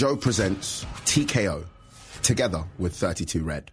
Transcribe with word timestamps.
Joe 0.00 0.16
presents 0.16 0.86
TKO 1.04 1.62
together 2.22 2.64
with 2.78 2.94
32 2.94 3.44
Red. 3.44 3.70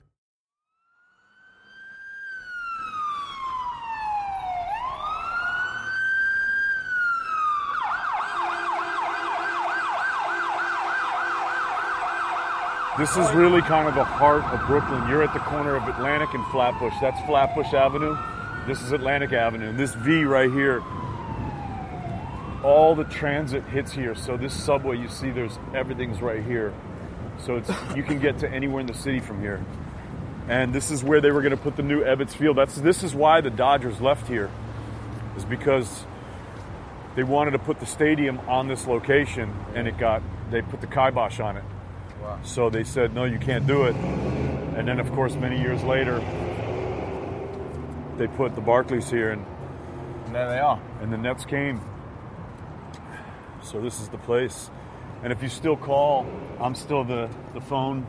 This 12.97 13.15
is 13.15 13.31
really 13.33 13.61
kind 13.61 13.87
of 13.87 13.95
the 13.95 14.03
heart 14.03 14.43
of 14.53 14.67
Brooklyn. 14.67 15.07
You're 15.07 15.23
at 15.23 15.31
the 15.31 15.39
corner 15.39 15.77
of 15.77 15.87
Atlantic 15.87 16.33
and 16.33 16.45
Flatbush. 16.47 16.95
That's 16.99 17.21
Flatbush 17.25 17.73
Avenue. 17.73 18.17
This 18.67 18.81
is 18.81 18.91
Atlantic 18.91 19.31
Avenue. 19.31 19.69
And 19.69 19.79
this 19.79 19.93
V 19.93 20.25
right 20.25 20.51
here, 20.51 20.83
all 22.67 22.95
the 22.95 23.05
transit 23.05 23.63
hits 23.63 23.93
here. 23.93 24.13
So 24.13 24.35
this 24.35 24.53
subway 24.53 24.97
you 24.97 25.07
see, 25.07 25.31
there's 25.31 25.57
everything's 25.73 26.21
right 26.21 26.43
here. 26.43 26.73
So 27.39 27.55
it's 27.55 27.69
you 27.95 28.03
can 28.03 28.19
get 28.19 28.39
to 28.39 28.49
anywhere 28.49 28.81
in 28.81 28.87
the 28.87 28.93
city 28.93 29.21
from 29.21 29.39
here. 29.39 29.63
And 30.49 30.73
this 30.73 30.91
is 30.91 31.01
where 31.03 31.21
they 31.21 31.31
were 31.31 31.41
going 31.41 31.51
to 31.55 31.63
put 31.63 31.77
the 31.77 31.83
new 31.83 32.03
Ebbets 32.03 32.31
Field. 32.31 32.57
That's 32.57 32.75
this 32.75 33.03
is 33.03 33.15
why 33.15 33.39
the 33.39 33.49
Dodgers 33.49 34.01
left 34.01 34.27
here, 34.27 34.49
is 35.37 35.45
because 35.45 36.03
they 37.15 37.23
wanted 37.23 37.51
to 37.51 37.59
put 37.59 37.79
the 37.79 37.85
stadium 37.85 38.39
on 38.49 38.67
this 38.67 38.85
location, 38.85 39.53
and 39.73 39.87
it 39.87 39.97
got 39.97 40.21
they 40.51 40.61
put 40.61 40.81
the 40.81 40.87
kibosh 40.87 41.39
on 41.39 41.57
it. 41.57 41.63
So 42.43 42.69
they 42.69 42.83
said, 42.83 43.13
no, 43.13 43.23
you 43.23 43.39
can't 43.39 43.65
do 43.65 43.83
it. 43.83 43.95
And 43.95 44.85
then, 44.87 44.99
of 44.99 45.09
course, 45.13 45.35
many 45.35 45.59
years 45.61 45.81
later, 45.83 46.19
they 48.17 48.27
put 48.27 48.55
the 48.55 48.61
Barclays 48.61 49.09
here, 49.09 49.31
and, 49.31 49.45
And 50.25 50.35
there 50.35 50.49
they 50.49 50.59
are. 50.59 50.81
and 51.01 51.11
the 51.11 51.17
Nets 51.17 51.45
came. 51.45 51.79
So 53.67 53.81
this 53.81 53.99
is 53.99 54.07
the 54.07 54.17
place. 54.17 54.69
And 55.23 55.33
if 55.33 55.43
you 55.43 55.49
still 55.49 55.75
call, 55.75 56.25
I'm 56.61 56.73
still 56.73 57.03
the, 57.03 57.29
the 57.53 57.59
phone. 57.59 58.05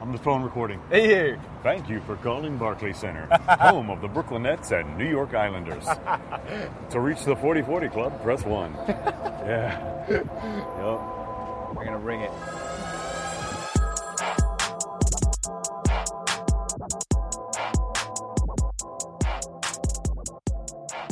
I'm 0.00 0.12
the 0.12 0.18
phone 0.18 0.42
recording. 0.42 0.80
Hey. 0.88 1.36
Thank 1.64 1.88
you 1.88 2.00
for 2.02 2.14
calling 2.16 2.56
Barclays 2.56 2.96
Center, 2.96 3.26
home 3.48 3.90
of 3.90 4.00
the 4.00 4.08
Brooklyn 4.08 4.44
Nets 4.44 4.70
and 4.70 4.96
New 4.96 5.08
York 5.08 5.34
Islanders. 5.34 5.84
to 6.90 7.00
reach 7.00 7.24
the 7.24 7.34
4040 7.34 7.88
Club, 7.88 8.22
press 8.22 8.44
one. 8.44 8.74
Yeah. 9.40 10.06
Yep. 10.08 10.20
We're 11.74 11.84
going 11.84 11.92
to 11.92 11.98
ring 11.98 12.20
it. 12.20 12.30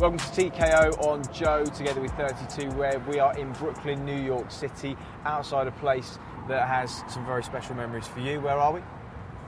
Welcome 0.01 0.19
to 0.21 0.51
TKO 0.51 1.05
on 1.09 1.25
Joe, 1.33 1.65
together 1.65 2.01
with 2.01 2.13
32 2.13 2.71
where 2.77 3.01
We 3.01 3.19
are 3.19 3.37
in 3.37 3.51
Brooklyn, 3.55 4.05
New 4.05 4.23
York 4.23 4.49
City, 4.49 4.97
outside 5.25 5.67
a 5.67 5.73
place 5.73 6.21
that 6.47 6.69
has 6.69 7.03
some 7.09 7.27
very 7.27 7.43
special 7.43 7.75
memories 7.75 8.07
for 8.07 8.21
you. 8.21 8.41
Where 8.41 8.57
are 8.57 8.73
we? 8.73 8.81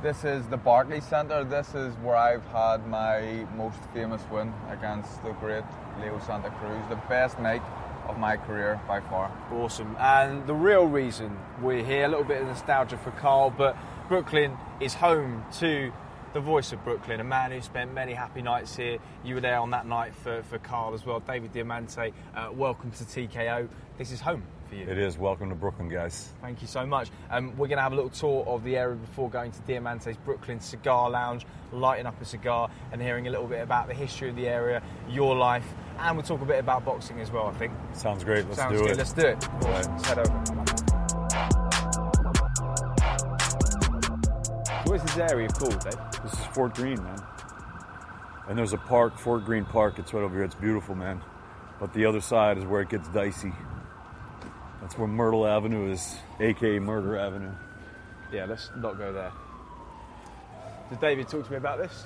This 0.03 0.25
is 0.25 0.48
the 0.48 0.57
Barclays 0.57 1.05
Centre. 1.05 1.45
This 1.45 1.73
is 1.77 1.95
where 1.98 2.17
I've 2.17 2.45
had 2.47 2.84
my 2.89 3.47
most 3.57 3.79
famous 3.95 4.23
win 4.29 4.53
against 4.70 5.23
the 5.23 5.31
great 5.34 5.62
Leo 6.01 6.19
Santa 6.27 6.51
Cruz. 6.51 6.83
The 6.89 7.01
best 7.09 7.39
night 7.39 7.62
of 8.09 8.19
my 8.19 8.37
career 8.37 8.81
by 8.89 9.03
far. 9.03 9.31
Awesome. 9.53 9.95
And 10.01 10.45
the 10.48 10.55
real 10.55 10.87
reason 10.87 11.39
we're 11.62 11.85
here, 11.85 12.07
a 12.07 12.09
little 12.09 12.25
bit 12.25 12.42
of 12.42 12.48
nostalgia 12.48 12.97
for 12.97 13.12
Carl, 13.12 13.51
but 13.57 13.77
Brooklyn 14.09 14.57
is 14.81 14.95
home 14.95 15.45
to 15.61 15.92
the 16.33 16.41
voice 16.41 16.73
of 16.73 16.83
Brooklyn, 16.84 17.20
a 17.20 17.25
man 17.25 17.50
who 17.50 17.61
spent 17.61 17.92
many 17.92 18.12
happy 18.12 18.42
nights 18.42 18.77
here. 18.77 18.98
You 19.25 19.34
were 19.34 19.41
there 19.41 19.59
on 19.59 19.70
that 19.70 19.86
night 19.86 20.14
for, 20.14 20.42
for 20.45 20.59
Carl 20.59 20.95
as 20.95 21.05
well. 21.05 21.20
David 21.20 21.53
Diamante, 21.53 22.12
uh, 22.34 22.50
welcome 22.53 22.91
to 22.92 23.05
TKO. 23.05 23.69
This 23.98 24.12
is 24.12 24.20
home 24.20 24.45
for 24.69 24.77
you. 24.77 24.86
It 24.86 24.97
is. 24.97 25.19
Welcome 25.19 25.48
to 25.48 25.56
Brooklyn, 25.56 25.89
guys. 25.89 26.33
Thank 26.41 26.62
you 26.62 26.69
so 26.69 26.86
much. 26.86 27.11
Um, 27.31 27.48
we're 27.56 27.67
going 27.67 27.78
to 27.78 27.83
have 27.83 27.92
a 27.92 27.97
little 27.97 28.11
tour 28.11 28.45
of 28.47 28.62
the 28.62 28.77
area 28.77 28.97
before 28.97 29.28
going 29.28 29.51
to 29.51 29.61
Diamante's 29.62 30.17
Brooklyn 30.19 30.61
Cigar 30.61 31.11
Lounge, 31.11 31.45
lighting 31.73 32.06
up 32.06 32.20
a 32.20 32.25
cigar 32.25 32.70
and 32.92 33.03
hearing 33.03 33.27
a 33.27 33.31
little 33.31 33.48
bit 33.48 33.61
about 33.61 33.89
the 33.89 33.95
history 33.95 34.31
of 34.31 34.36
the 34.36 34.47
area, 34.47 34.83
your 35.08 35.35
life, 35.35 35.67
and 35.98 36.17
we'll 36.17 36.27
talk 36.27 36.41
a 36.41 36.47
bit 36.47 36.61
about 36.61 36.85
boxing 36.85 37.20
as 37.20 37.30
well, 37.30 37.48
I 37.48 37.52
think. 37.55 37.73
Sounds 37.92 38.23
great. 38.23 38.47
Let's 38.47 38.57
do 38.57 38.62
it. 38.62 38.68
Sounds 38.68 38.80
do 38.80 38.83
good. 38.85 38.92
it. 38.92 38.98
Let's 38.98 39.12
do 39.12 39.27
it. 39.27 39.48
Let's 39.64 40.07
head 40.07 40.18
over. 40.20 40.99
What's 44.85 45.05
this 45.05 45.18
area 45.18 45.48
called, 45.48 45.79
Dave? 45.80 45.95
Eh? 45.95 46.11
This 46.24 46.33
is 46.33 46.46
Fort 46.46 46.74
Greene, 46.74 47.02
man. 47.02 47.23
And 48.48 48.58
there's 48.58 48.73
a 48.73 48.79
park, 48.79 49.18
Fort 49.18 49.45
Greene 49.45 49.64
Park. 49.64 49.98
It's 49.98 50.14
right 50.14 50.23
over 50.23 50.35
here. 50.35 50.45
It's 50.45 50.55
beautiful, 50.55 50.95
man. 50.95 51.20
But 51.79 51.92
the 51.92 52.07
other 52.07 52.20
side 52.20 52.58
is 52.58 52.64
where 52.64 52.80
it 52.80 52.89
gets 52.89 53.08
dicey. 53.08 53.52
That's 54.80 54.96
where 54.96 55.07
Myrtle 55.07 55.46
Avenue 55.46 55.91
is, 55.92 56.17
aka 56.41 56.79
Murder 56.79 57.18
Avenue. 57.18 57.52
Yeah, 58.33 58.46
let's 58.46 58.70
not 58.77 58.96
go 58.96 59.13
there. 59.13 59.33
Did 60.89 61.01
David 61.01 61.29
talk 61.29 61.45
to 61.45 61.51
me 61.51 61.58
about 61.58 61.79
this? 61.79 62.05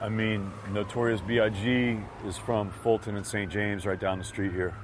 I 0.00 0.08
mean, 0.08 0.50
Notorious 0.72 1.20
B.I.G. 1.20 1.98
is 2.26 2.36
from 2.36 2.70
Fulton 2.82 3.16
and 3.16 3.26
St. 3.26 3.50
James, 3.50 3.86
right 3.86 3.98
down 3.98 4.18
the 4.18 4.24
street 4.24 4.52
here. 4.52 4.74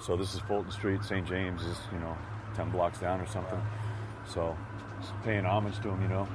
So 0.00 0.16
this 0.16 0.34
is 0.34 0.40
Fulton 0.40 0.70
Street. 0.70 1.02
St. 1.02 1.26
James 1.26 1.62
is, 1.62 1.78
you 1.92 1.98
know, 1.98 2.16
10 2.54 2.70
blocks 2.70 3.00
down 3.00 3.20
or 3.20 3.26
something. 3.26 3.60
So 4.26 4.56
paying 5.24 5.44
homage 5.44 5.78
to 5.80 5.90
him, 5.90 6.02
you 6.02 6.08
know. 6.08 6.28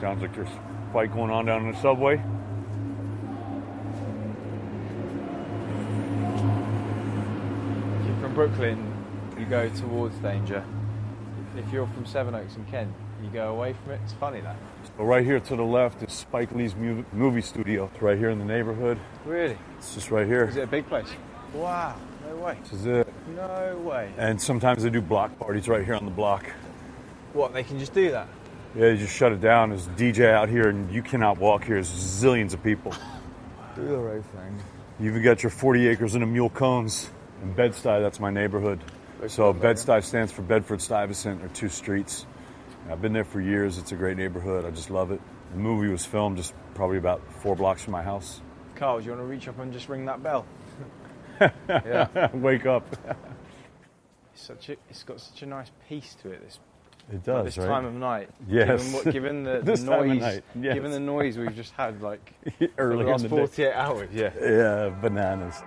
Sounds 0.00 0.22
like 0.22 0.34
there's 0.34 0.48
a 0.48 0.92
fight 0.92 1.12
going 1.12 1.30
on 1.30 1.46
down 1.46 1.66
in 1.66 1.72
the 1.72 1.80
subway. 1.80 2.14
If 8.00 8.06
you're 8.06 8.16
from 8.20 8.34
Brooklyn, 8.34 8.94
you 9.38 9.44
go 9.46 9.68
towards 9.70 10.16
danger. 10.16 10.64
If 11.56 11.72
you're 11.72 11.86
from 11.88 12.06
Sevenoaks 12.06 12.56
and 12.56 12.68
Kent, 12.68 12.92
you 13.22 13.30
go 13.30 13.50
away 13.50 13.72
from 13.72 13.92
it. 13.92 14.00
It's 14.04 14.12
funny 14.12 14.40
that. 14.40 14.56
But 14.96 15.04
right 15.04 15.24
here 15.24 15.40
to 15.40 15.56
the 15.56 15.62
left 15.62 16.02
is 16.02 16.12
Spike 16.12 16.52
Lee's 16.52 16.74
movie 16.76 17.42
studio. 17.42 17.90
It's 17.92 18.02
right 18.02 18.16
here 18.16 18.30
in 18.30 18.38
the 18.38 18.44
neighborhood. 18.44 18.98
Really? 19.24 19.58
It's 19.78 19.94
just 19.94 20.10
right 20.10 20.26
here. 20.26 20.44
Is 20.44 20.56
it 20.56 20.64
a 20.64 20.66
big 20.68 20.86
place? 20.86 21.08
Wow. 21.52 21.96
No 22.28 22.36
way. 22.36 22.58
This 22.62 22.72
is 22.74 22.86
it. 22.86 23.12
No 23.34 23.76
way. 23.84 24.12
And 24.18 24.40
sometimes 24.40 24.82
they 24.82 24.90
do 24.90 25.00
block 25.00 25.36
parties 25.38 25.66
right 25.68 25.84
here 25.84 25.94
on 25.94 26.04
the 26.04 26.10
block. 26.10 26.44
What? 27.32 27.52
They 27.52 27.62
can 27.62 27.78
just 27.78 27.92
do 27.92 28.10
that? 28.10 28.28
Yeah, 28.74 28.88
you 28.88 28.96
just 28.96 29.14
shut 29.14 29.32
it 29.32 29.40
down. 29.40 29.70
There's 29.70 29.86
a 29.86 29.90
DJ 29.90 30.32
out 30.32 30.48
here, 30.48 30.68
and 30.68 30.90
you 30.92 31.02
cannot 31.02 31.38
walk 31.38 31.64
here. 31.64 31.76
There's 31.76 31.88
zillions 31.90 32.54
of 32.54 32.62
people. 32.62 32.92
Do 33.74 33.86
the 33.86 33.96
right 33.96 34.24
thing. 34.24 34.58
You 35.00 35.10
even 35.10 35.22
got 35.22 35.42
your 35.42 35.50
40 35.50 35.88
acres 35.88 36.14
and 36.14 36.24
a 36.24 36.26
mule 36.26 36.50
cones. 36.50 37.10
In 37.42 37.52
Bed-Stuy, 37.52 38.02
that's 38.02 38.18
my 38.18 38.30
neighborhood. 38.30 38.82
So 39.28 39.52
Bed-Stuy 39.52 40.02
stands 40.04 40.32
for 40.32 40.42
Bedford 40.42 40.80
Stuyvesant, 40.82 41.42
or 41.42 41.48
two 41.48 41.68
streets. 41.68 42.26
I've 42.90 43.00
been 43.00 43.12
there 43.12 43.24
for 43.24 43.40
years. 43.40 43.78
It's 43.78 43.92
a 43.92 43.96
great 43.96 44.16
neighborhood. 44.16 44.64
I 44.64 44.70
just 44.70 44.90
love 44.90 45.12
it. 45.12 45.20
The 45.52 45.58
movie 45.58 45.88
was 45.88 46.04
filmed 46.04 46.36
just 46.36 46.54
probably 46.74 46.98
about 46.98 47.22
four 47.42 47.54
blocks 47.56 47.82
from 47.82 47.92
my 47.92 48.02
house. 48.02 48.40
Carl, 48.74 48.98
do 48.98 49.04
you 49.04 49.10
want 49.12 49.22
to 49.22 49.26
reach 49.26 49.48
up 49.48 49.58
and 49.58 49.72
just 49.72 49.88
ring 49.88 50.04
that 50.06 50.22
bell? 50.22 50.46
Yeah. 51.68 52.34
Wake 52.34 52.66
up. 52.66 52.84
It's 54.34 54.42
such 54.42 54.70
a, 54.70 54.76
it's 54.90 55.04
got 55.04 55.20
such 55.20 55.42
a 55.42 55.46
nice 55.46 55.70
peace 55.88 56.16
to 56.22 56.30
it. 56.30 56.42
This 56.44 56.58
It 57.10 57.24
does, 57.24 57.44
this 57.46 57.58
right? 57.58 57.66
time 57.66 57.84
of 57.86 57.94
night. 57.94 58.28
Yes. 58.48 58.84
Given, 58.84 58.92
what, 58.92 59.12
given 59.12 59.42
the, 59.44 59.50
the 59.62 59.62
This 59.62 59.84
time 59.84 60.00
of 60.00 60.06
noise, 60.06 60.20
night, 60.20 60.44
yes. 60.60 60.74
given 60.74 60.90
the 60.90 61.00
noise 61.00 61.38
we've 61.38 61.54
just 61.56 61.72
had, 61.74 62.02
like 62.02 62.34
for 62.58 62.68
Early 62.78 62.96
the 62.96 63.00
in 63.02 63.06
last 63.12 63.22
the 63.22 63.28
day. 63.28 63.36
48 63.36 63.72
hours. 63.72 64.08
Yeah. 64.12 64.30
Yeah, 64.40 64.88
bananas. 65.00 65.62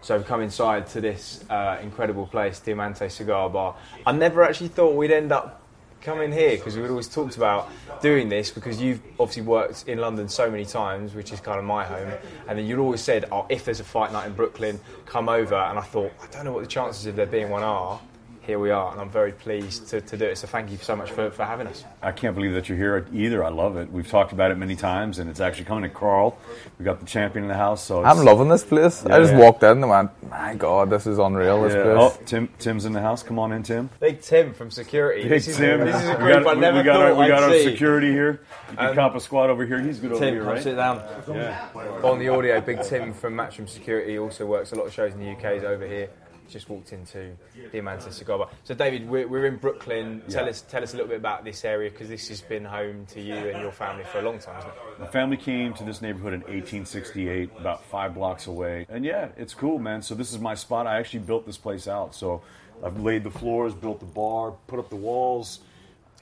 So 0.00 0.16
we've 0.16 0.26
come 0.26 0.42
inside 0.42 0.86
to 0.88 1.00
this 1.00 1.44
uh, 1.50 1.78
incredible 1.82 2.26
place, 2.26 2.60
Diamante 2.60 3.08
Cigar 3.08 3.50
Bar. 3.50 3.76
I 4.06 4.12
never 4.12 4.42
actually 4.44 4.68
thought 4.68 4.94
we'd 4.94 5.10
end 5.10 5.32
up 5.32 5.60
coming 6.00 6.32
here 6.32 6.56
because 6.56 6.76
we'd 6.76 6.88
always 6.88 7.08
talked 7.08 7.36
about 7.36 7.70
doing 8.00 8.28
this 8.28 8.50
because 8.50 8.80
you've 8.80 9.00
obviously 9.18 9.42
worked 9.42 9.88
in 9.88 9.98
London 9.98 10.28
so 10.28 10.50
many 10.50 10.64
times, 10.64 11.14
which 11.14 11.32
is 11.32 11.40
kind 11.40 11.58
of 11.58 11.64
my 11.64 11.84
home. 11.84 12.10
And 12.48 12.58
then 12.58 12.66
you'd 12.66 12.78
always 12.78 13.00
said, 13.00 13.26
"Oh, 13.32 13.46
if 13.48 13.64
there's 13.64 13.80
a 13.80 13.84
fight 13.84 14.12
night 14.12 14.26
in 14.26 14.34
Brooklyn, 14.34 14.80
come 15.06 15.28
over." 15.28 15.56
And 15.56 15.78
I 15.78 15.82
thought, 15.82 16.12
I 16.22 16.26
don't 16.26 16.44
know 16.44 16.52
what 16.52 16.62
the 16.62 16.68
chances 16.68 17.06
of 17.06 17.16
there 17.16 17.26
being 17.26 17.50
one 17.50 17.62
are. 17.62 18.00
Here 18.48 18.58
we 18.58 18.70
are, 18.70 18.92
and 18.92 18.98
I'm 19.02 19.10
very 19.10 19.32
pleased 19.32 19.88
to, 19.88 20.00
to 20.00 20.16
do 20.16 20.24
it. 20.24 20.38
So 20.38 20.46
thank 20.46 20.70
you 20.70 20.78
so 20.78 20.96
much 20.96 21.10
for, 21.10 21.30
for 21.30 21.44
having 21.44 21.66
us. 21.66 21.84
I 22.00 22.12
can't 22.12 22.34
believe 22.34 22.54
that 22.54 22.66
you're 22.66 22.78
here 22.78 23.06
either. 23.12 23.44
I 23.44 23.50
love 23.50 23.76
it. 23.76 23.92
We've 23.92 24.08
talked 24.08 24.32
about 24.32 24.50
it 24.50 24.56
many 24.56 24.74
times, 24.74 25.18
and 25.18 25.28
it's 25.28 25.38
actually 25.38 25.66
coming 25.66 25.82
to 25.82 25.90
Carl. 25.94 26.38
We 26.78 26.84
got 26.86 26.98
the 26.98 27.04
champion 27.04 27.44
in 27.44 27.48
the 27.50 27.56
house, 27.58 27.84
so 27.84 28.00
it's, 28.00 28.08
I'm 28.08 28.24
loving 28.24 28.48
this 28.48 28.64
place. 28.64 29.04
I 29.04 29.18
just 29.18 29.34
yeah. 29.34 29.38
walked 29.38 29.62
in 29.64 29.72
and 29.82 29.90
went, 29.90 30.30
my 30.30 30.54
God, 30.54 30.88
this 30.88 31.06
is 31.06 31.18
unreal, 31.18 31.62
this 31.62 31.74
Yeah. 31.74 31.82
place. 31.82 32.18
Oh, 32.18 32.22
Tim, 32.24 32.48
Tim's 32.58 32.86
in 32.86 32.94
the 32.94 33.02
house. 33.02 33.22
Come 33.22 33.38
on 33.38 33.52
in, 33.52 33.62
Tim. 33.62 33.90
Big 34.00 34.22
Tim 34.22 34.54
from 34.54 34.70
security. 34.70 35.24
Big 35.24 35.30
this, 35.30 35.48
is, 35.48 35.58
Tim. 35.58 35.80
this 35.80 36.02
is 36.02 36.08
a 36.08 36.12
We 36.12 36.16
group 36.16 36.44
got- 36.44 36.56
I 36.56 36.60
never 36.60 36.78
we 36.78 36.84
got 36.84 36.94
thought 36.94 37.04
our, 37.04 37.14
we 37.16 37.24
I'd 37.24 37.42
our 37.42 37.50
see. 37.52 37.64
security 37.64 38.10
here. 38.12 38.40
You 38.70 38.76
can 38.78 38.86
Um, 38.88 38.94
cop 38.94 39.14
a 39.14 39.20
squad 39.20 39.50
over 39.50 39.66
here. 39.66 39.78
He's 39.78 40.00
good 40.00 40.12
over 40.12 40.24
here, 40.24 40.38
come 40.38 40.48
right? 40.48 40.62
sit 40.62 40.76
down. 40.76 41.02
Yeah. 41.28 41.68
On 42.02 42.18
the 42.18 42.30
audio, 42.30 42.58
Big 42.62 42.82
Tim 42.82 43.12
from 43.12 43.34
Matchroom 43.34 43.68
Security 43.68 44.18
also 44.18 44.46
works 44.46 44.72
a 44.72 44.74
lot 44.74 44.86
of 44.86 44.94
shows 44.94 45.12
in 45.12 45.20
the 45.20 45.32
UK. 45.32 45.58
Is 45.58 45.64
over 45.64 45.86
here. 45.86 46.08
Just 46.48 46.68
walked 46.68 46.92
into 46.92 47.36
Diamante 47.72 48.10
Cigar 48.10 48.38
Bar. 48.38 48.48
So, 48.64 48.74
David, 48.74 49.08
we're, 49.08 49.28
we're 49.28 49.46
in 49.46 49.56
Brooklyn. 49.56 50.22
Tell 50.28 50.44
Yeah. 50.44 50.50
us 50.50 50.62
tell 50.62 50.82
us 50.82 50.92
a 50.94 50.96
little 50.96 51.08
bit 51.08 51.18
about 51.18 51.44
this 51.44 51.64
area 51.64 51.90
because 51.90 52.08
this 52.08 52.28
has 52.28 52.40
been 52.40 52.64
home 52.64 53.06
to 53.12 53.20
you 53.20 53.34
and 53.34 53.60
your 53.60 53.72
family 53.72 54.04
for 54.04 54.18
a 54.18 54.22
long 54.22 54.38
time, 54.38 54.54
hasn't 54.56 54.72
it? 54.74 55.00
My 55.00 55.06
family 55.06 55.36
came 55.36 55.74
to 55.74 55.84
this 55.84 56.00
neighborhood 56.02 56.32
in 56.34 56.40
1868, 56.40 57.50
about 57.58 57.84
five 57.84 58.14
blocks 58.14 58.46
away. 58.46 58.86
And 58.88 59.04
yeah, 59.04 59.28
it's 59.36 59.54
cool, 59.54 59.78
man. 59.78 60.02
So 60.02 60.14
this 60.14 60.32
is 60.32 60.38
my 60.38 60.54
spot. 60.54 60.86
I 60.86 60.98
actually 60.98 61.20
built 61.20 61.46
this 61.46 61.58
place 61.58 61.86
out. 61.86 62.14
So 62.14 62.42
I've 62.82 62.98
laid 63.00 63.24
the 63.24 63.30
floors, 63.30 63.74
built 63.74 64.00
the 64.00 64.06
bar, 64.06 64.52
put 64.66 64.78
up 64.78 64.88
the 64.90 64.96
walls. 64.96 65.60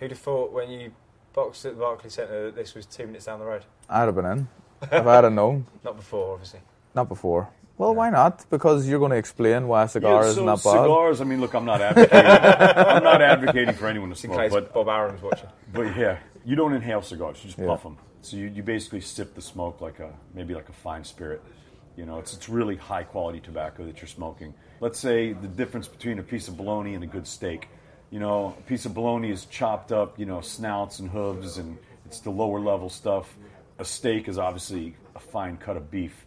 Who'd 0.00 0.11
have 0.11 0.19
thought 0.20 0.52
when 0.52 0.70
you 0.70 0.93
boxed 1.32 1.64
at 1.67 1.75
the 1.75 1.81
Barclays 1.81 2.14
Centre 2.14 2.46
that 2.46 2.55
this 2.56 2.75
was 2.75 2.87
two 2.87 3.06
minutes 3.06 3.26
down 3.26 3.38
the 3.38 3.44
road? 3.46 3.64
I'd 3.88 4.06
have 4.06 4.14
been 4.14 4.26
in 4.26 4.49
if 4.82 4.93
I'd 5.06 5.25
have 5.25 5.32
known. 5.32 5.67
Not 5.84 5.96
before, 5.96 6.32
obviously. 6.34 6.61
Not 6.94 7.08
before. 7.08 7.49
Well, 7.78 7.94
why 7.94 8.11
not? 8.11 8.49
Because 8.49 8.88
you're 8.88 8.99
going 8.99 9.11
to 9.11 9.17
explain 9.19 9.69
why 9.69 9.84
a 9.84 9.88
cigar 9.88 10.23
Yeah, 10.25 10.31
isn't 10.31 10.34
so 10.34 10.46
that 10.46 10.64
bad. 10.64 10.82
cigars. 10.82 11.20
I 11.20 11.25
mean, 11.25 11.40
look, 11.40 11.55
I'm 11.55 11.67
not 11.67 11.82
advocating. 11.82 12.26
I'm 12.87 13.05
not 13.05 13.20
advocating 13.20 13.75
for 13.75 13.87
anyone 13.87 14.08
to 14.11 14.17
smoke, 14.17 14.50
but 14.50 14.73
Bob 14.73 14.88
Aaron's 14.88 15.20
watching. 15.23 15.49
But 15.73 15.96
yeah, 15.96 16.19
you 16.44 16.56
don't 16.56 16.73
inhale 16.73 17.02
cigars; 17.02 17.38
you 17.43 17.49
just 17.49 17.58
Yeah. 17.58 17.67
puff 17.67 17.82
them. 17.82 17.99
So 18.23 18.37
you, 18.37 18.46
you 18.49 18.62
basically 18.62 19.00
sip 19.02 19.34
the 19.34 19.43
smoke 19.43 19.81
like 19.81 19.99
a 20.00 20.11
maybe 20.34 20.55
like 20.55 20.69
a 20.69 20.73
fine 20.73 21.05
spirit. 21.05 21.43
You 21.96 22.06
know, 22.06 22.19
it's 22.19 22.32
it's 22.34 22.49
really 22.49 22.76
high 22.76 23.02
quality 23.05 23.40
tobacco 23.40 23.84
that 23.84 23.99
you're 24.00 24.08
smoking. 24.08 24.55
Let's 24.81 24.99
say 24.99 25.32
the 25.32 25.49
difference 25.49 25.87
between 25.88 26.19
a 26.19 26.23
piece 26.23 26.49
of 26.49 26.56
bologna 26.56 26.94
and 26.94 27.05
a 27.05 27.06
good 27.06 27.26
steak. 27.26 27.69
You 28.11 28.20
know, 28.20 28.55
a 28.58 28.62
piece 28.62 28.84
of 28.87 28.94
bologna 28.94 29.31
is 29.31 29.44
chopped 29.46 29.93
up, 29.93 30.19
you 30.19 30.26
know, 30.26 30.40
snouts 30.40 30.99
and 31.00 31.11
hooves, 31.11 31.58
and 31.58 31.76
it's 32.06 32.20
the 32.20 32.31
lower 32.31 32.61
level 32.61 32.88
stuff. 32.88 33.34
A 33.78 33.84
steak 33.84 34.28
is 34.28 34.38
obviously 34.38 34.94
a 35.14 35.20
fine 35.20 35.56
cut 35.56 35.76
of 35.76 35.90
beef. 35.90 36.25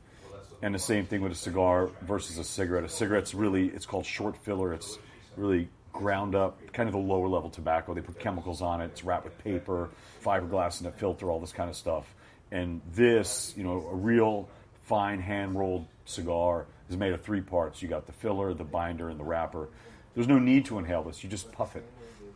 And 0.62 0.76
the 0.76 0.80
same 0.80 1.06
thing 1.06 1.22
with 1.22 1.32
a 1.32 1.36
cigar 1.36 1.90
versus 2.02 2.38
a 2.38 2.44
cigarette. 2.44 2.84
A 2.84 2.90
cigarette's 2.90 3.34
really, 3.34 3.68
it's 3.68 3.86
called 3.86 4.06
short 4.06 4.36
filler. 4.38 4.74
It's 4.74 5.00
really 5.38 5.70
ground 5.94 6.36
up, 6.36 6.60
kind 6.74 6.88
of 6.88 6.94
the 6.94 7.00
lower 7.00 7.28
level 7.28 7.50
tobacco. 7.50 7.94
They 7.94 8.02
put 8.02 8.20
chemicals 8.20 8.62
on 8.62 8.82
it. 8.82 8.86
It's 8.86 9.04
wrapped 9.04 9.26
with 9.26 9.38
paper, 9.40 9.90
fiberglass 10.24 10.82
in 10.82 10.88
a 10.88 10.92
filter, 10.92 11.32
all 11.32 11.40
this 11.40 11.54
kind 11.54 11.70
of 11.70 11.76
stuff. 11.76 12.14
And 12.52 12.82
this, 12.94 13.54
you 13.56 13.64
know, 13.64 13.88
a 13.90 13.96
real 13.96 14.50
fine 14.84 15.20
hand 15.20 15.58
rolled 15.58 15.86
cigar 16.06 16.66
is 16.90 16.98
made 16.98 17.14
of 17.14 17.22
three 17.22 17.42
parts. 17.42 17.82
You 17.82 17.88
got 17.88 18.06
the 18.06 18.14
filler, 18.14 18.54
the 18.54 18.64
binder, 18.64 19.10
and 19.10 19.20
the 19.20 19.24
wrapper. 19.24 19.70
There's 20.16 20.28
no 20.28 20.40
need 20.40 20.66
to 20.66 20.80
inhale 20.80 21.04
this. 21.04 21.24
You 21.24 21.30
just 21.30 21.52
puff 21.52 21.76
it. 21.76 21.86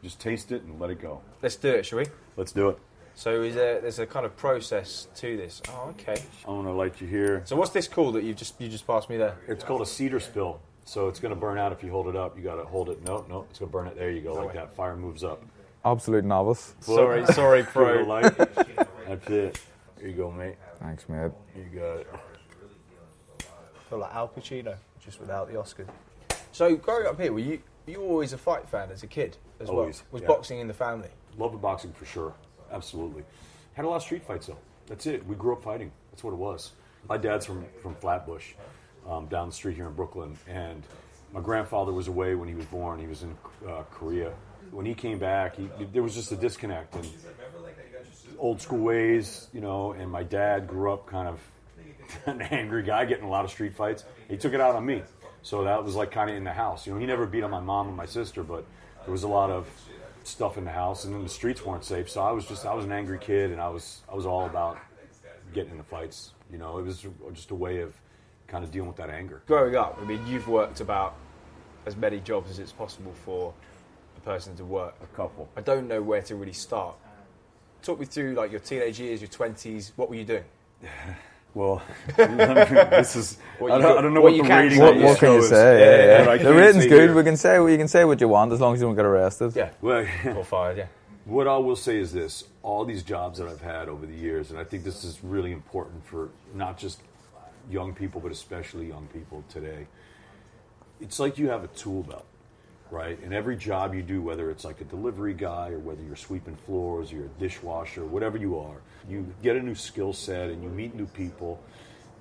Just 0.03 0.19
taste 0.19 0.51
it 0.51 0.63
and 0.63 0.79
let 0.79 0.89
it 0.89 1.01
go. 1.01 1.21
Let's 1.41 1.55
do 1.55 1.69
it, 1.69 1.85
shall 1.85 1.99
we? 1.99 2.05
Let's 2.37 2.51
do 2.51 2.69
it. 2.69 2.79
So 3.15 3.43
is 3.43 3.55
there, 3.55 3.79
there's 3.79 3.99
a 3.99 4.05
kind 4.07 4.25
of 4.25 4.35
process 4.35 5.07
to 5.15 5.37
this. 5.37 5.61
Oh, 5.69 5.89
okay. 5.91 6.21
I'm 6.47 6.55
gonna 6.55 6.73
light 6.73 6.99
you 6.99 7.07
here. 7.07 7.41
So 7.45 7.55
what's 7.55 7.71
this 7.71 7.87
called 7.87 8.15
that 8.15 8.23
you 8.23 8.33
just 8.33 8.59
you 8.59 8.67
just 8.69 8.87
passed 8.87 9.09
me 9.09 9.17
there? 9.17 9.37
It's 9.47 9.63
called 9.63 9.81
a 9.81 9.85
cedar 9.85 10.19
spill. 10.19 10.59
So 10.85 11.07
it's 11.07 11.21
going 11.21 11.33
to 11.33 11.39
burn 11.39 11.57
out 11.57 11.71
if 11.71 11.81
you 11.81 11.91
hold 11.91 12.09
it 12.09 12.15
up. 12.17 12.37
You 12.37 12.43
got 12.43 12.55
to 12.55 12.65
hold 12.65 12.89
it. 12.89 13.01
No, 13.05 13.25
no, 13.29 13.45
It's 13.49 13.57
going 13.59 13.71
to 13.71 13.71
burn 13.71 13.87
it. 13.87 13.95
There 13.95 14.11
you 14.11 14.19
go, 14.19 14.33
like 14.33 14.47
way. 14.49 14.53
that. 14.55 14.75
Fire 14.75 14.97
moves 14.97 15.23
up. 15.23 15.41
Absolute 15.85 16.25
novice. 16.25 16.75
Sorry, 16.81 17.25
sorry, 17.27 17.59
Give 17.61 17.67
it 17.67 17.69
a 17.69 17.71
pro. 17.71 18.03
light. 18.03 18.37
That's 19.07 19.29
it. 19.29 19.59
Here 19.99 20.09
you 20.09 20.13
go, 20.13 20.29
mate. 20.29 20.55
Thanks, 20.81 21.07
mate. 21.07 21.31
You 21.55 21.79
got 21.79 21.99
it. 21.99 22.07
I 23.41 23.89
feel 23.89 23.99
like 23.99 24.13
Al 24.13 24.27
Pacino, 24.27 24.75
just 24.99 25.21
without 25.21 25.47
the 25.47 25.53
Oscars. 25.53 25.87
So 26.51 26.75
growing 26.75 27.07
up 27.07 27.17
here, 27.19 27.31
were 27.31 27.39
you 27.39 27.61
you 27.85 27.99
were 28.01 28.05
always 28.07 28.33
a 28.33 28.37
fight 28.37 28.67
fan 28.67 28.89
as 28.91 29.03
a 29.03 29.07
kid 29.07 29.37
as 29.61 29.69
Always, 29.69 30.03
well? 30.03 30.07
Was 30.13 30.21
yeah. 30.23 30.27
boxing 30.27 30.59
in 30.59 30.67
the 30.67 30.73
family? 30.73 31.09
Love 31.37 31.51
the 31.53 31.57
boxing 31.57 31.93
for 31.93 32.05
sure. 32.05 32.33
Absolutely. 32.73 33.23
Had 33.73 33.85
a 33.85 33.87
lot 33.87 33.97
of 33.97 34.03
street 34.03 34.25
fights 34.25 34.47
though. 34.47 34.57
That's 34.87 35.05
it. 35.05 35.25
We 35.25 35.35
grew 35.35 35.53
up 35.53 35.63
fighting. 35.63 35.91
That's 36.11 36.23
what 36.23 36.31
it 36.31 36.37
was. 36.37 36.71
My 37.07 37.17
dad's 37.17 37.45
from 37.45 37.65
from 37.81 37.95
Flatbush, 37.95 38.53
um, 39.07 39.27
down 39.27 39.49
the 39.49 39.53
street 39.53 39.75
here 39.75 39.87
in 39.87 39.93
Brooklyn, 39.93 40.37
and 40.47 40.83
my 41.31 41.41
grandfather 41.41 41.91
was 41.91 42.07
away 42.07 42.35
when 42.35 42.47
he 42.47 42.55
was 42.55 42.65
born. 42.65 42.99
He 42.99 43.07
was 43.07 43.23
in 43.23 43.35
uh, 43.67 43.83
Korea. 43.91 44.33
When 44.71 44.85
he 44.85 44.93
came 44.93 45.19
back, 45.19 45.55
he, 45.55 45.69
there 45.91 46.01
was 46.01 46.15
just 46.15 46.31
a 46.31 46.35
disconnect 46.35 46.95
and 46.95 47.07
old 48.37 48.61
school 48.61 48.79
ways, 48.79 49.47
you 49.53 49.61
know. 49.61 49.91
And 49.91 50.09
my 50.09 50.23
dad 50.23 50.67
grew 50.67 50.91
up 50.91 51.07
kind 51.07 51.27
of 51.27 51.39
an 52.25 52.41
angry 52.41 52.83
guy, 52.83 53.05
getting 53.05 53.25
a 53.25 53.29
lot 53.29 53.45
of 53.45 53.51
street 53.51 53.75
fights. 53.75 54.03
He 54.29 54.37
took 54.37 54.53
it 54.53 54.61
out 54.61 54.75
on 54.75 54.85
me, 54.85 55.03
so 55.41 55.63
that 55.65 55.83
was 55.83 55.95
like 55.95 56.11
kind 56.11 56.29
of 56.29 56.35
in 56.35 56.43
the 56.43 56.53
house. 56.53 56.87
You 56.87 56.93
know, 56.93 56.99
he 56.99 57.05
never 57.05 57.25
beat 57.25 57.43
on 57.43 57.51
my 57.51 57.59
mom 57.59 57.87
and 57.87 57.97
my 57.97 58.05
sister, 58.05 58.43
but 58.43 58.65
there 59.05 59.11
was 59.11 59.23
a 59.23 59.27
lot 59.27 59.49
of 59.49 59.67
stuff 60.27 60.57
in 60.57 60.65
the 60.65 60.71
house, 60.71 61.05
and 61.05 61.13
then 61.13 61.23
the 61.23 61.29
streets 61.29 61.65
weren't 61.65 61.83
safe. 61.83 62.09
So 62.09 62.21
I 62.21 62.31
was 62.31 62.45
just 62.45 62.65
I 62.65 62.73
was 62.73 62.85
an 62.85 62.91
angry 62.91 63.19
kid, 63.19 63.51
and 63.51 63.61
I 63.61 63.69
was 63.69 64.01
I 64.11 64.15
was 64.15 64.25
all 64.25 64.45
about 64.45 64.79
getting 65.53 65.71
in 65.71 65.77
the 65.77 65.83
fights. 65.83 66.31
You 66.51 66.57
know, 66.57 66.77
it 66.77 66.83
was 66.83 67.05
just 67.33 67.51
a 67.51 67.55
way 67.55 67.81
of 67.81 67.95
kind 68.47 68.63
of 68.63 68.71
dealing 68.71 68.87
with 68.87 68.97
that 68.97 69.09
anger. 69.09 69.41
Growing 69.47 69.75
up, 69.75 69.97
I 70.01 70.05
mean, 70.05 70.25
you've 70.27 70.47
worked 70.47 70.81
about 70.81 71.15
as 71.85 71.95
many 71.95 72.19
jobs 72.19 72.49
as 72.49 72.59
it's 72.59 72.71
possible 72.71 73.13
for 73.25 73.53
a 74.17 74.19
person 74.21 74.55
to 74.57 74.65
work. 74.65 74.95
A 75.03 75.15
couple. 75.15 75.49
I 75.55 75.61
don't 75.61 75.87
know 75.87 76.01
where 76.01 76.21
to 76.23 76.35
really 76.35 76.53
start. 76.53 76.95
Talk 77.81 77.99
me 77.99 78.05
through 78.05 78.33
like 78.35 78.51
your 78.51 78.61
teenage 78.61 78.99
years, 78.99 79.21
your 79.21 79.29
twenties. 79.29 79.91
What 79.95 80.09
were 80.09 80.15
you 80.15 80.25
doing? 80.25 80.45
Well, 81.53 81.83
this 82.17 83.15
is. 83.15 83.37
I 83.61 83.79
don't, 83.79 83.97
I 83.97 84.01
don't 84.01 84.13
know 84.13 84.21
what 84.21 84.31
what, 84.31 84.35
you 84.35 84.43
the 84.43 84.47
can 84.49 84.63
rating 84.65 84.79
What, 84.79 84.97
what 84.97 85.19
can 85.19 85.33
you 85.33 85.39
is. 85.39 85.49
say? 85.49 85.79
Yeah, 85.79 86.05
Yeah, 86.19 86.25
but 86.25 86.29
I 86.29 86.37
The 86.37 86.43
can't 86.43 86.55
rating's 86.57 86.85
good. 86.87 87.01
here. 87.09 87.15
We 87.15 87.23
can 87.23 87.37
say 87.37 87.55
you 87.71 87.77
can 87.77 87.87
say 87.87 88.05
what 88.05 88.19
you 88.21 88.27
want 88.27 88.51
as 88.53 88.59
long 88.61 88.73
as 88.73 88.81
you 88.81 88.87
don't 88.87 88.95
get 88.95 89.05
arrested. 89.05 89.55
Yeah, 89.55 89.69
Well, 89.81 90.05
or 90.35 90.43
fired. 90.43 90.77
Yeah. 90.77 90.87
What 91.25 91.47
I 91.47 91.57
will 91.57 91.75
say 91.75 91.97
is 91.99 92.11
this: 92.11 92.43
all 92.63 92.85
these 92.85 93.03
jobs 93.03 93.39
that 93.39 93.47
I've 93.47 93.61
had 93.61 93.87
over 93.89 94.05
the 94.05 94.13
years, 94.15 94.51
and 94.51 94.59
I 94.59 94.63
think 94.63 94.83
this 94.83 95.03
is 95.03 95.23
really 95.23 95.51
important 95.51 96.05
for 96.05 96.29
not 96.53 96.77
just 96.77 97.01
young 97.69 97.93
people, 97.93 98.19
but 98.19 98.31
especially 98.31 98.87
young 98.87 99.07
people 99.13 99.43
today. 99.49 99.87
It's 101.01 101.19
like 101.19 101.37
you 101.37 101.49
have 101.49 101.63
a 101.63 101.67
tool 101.69 102.03
belt, 102.03 102.25
right? 102.93 103.19
And 103.23 103.33
every 103.33 103.57
job 103.57 103.95
you 103.95 104.03
do, 104.03 104.21
whether 104.21 104.51
it's 104.51 104.63
like 104.63 104.79
a 104.79 104.83
delivery 104.83 105.33
guy 105.33 105.69
or 105.69 105.79
whether 105.79 106.03
you're 106.03 106.15
sweeping 106.15 106.55
floors 106.55 107.11
or 107.11 107.15
you're 107.15 107.25
a 107.25 107.39
dishwasher, 107.39 108.05
whatever 108.05 108.37
you 108.37 108.59
are, 108.59 108.77
you 109.09 109.25
get 109.41 109.55
a 109.55 109.59
new 109.59 109.73
skill 109.73 110.13
set 110.13 110.51
and 110.51 110.61
you 110.61 110.69
meet 110.69 110.93
new 110.93 111.07
people 111.07 111.59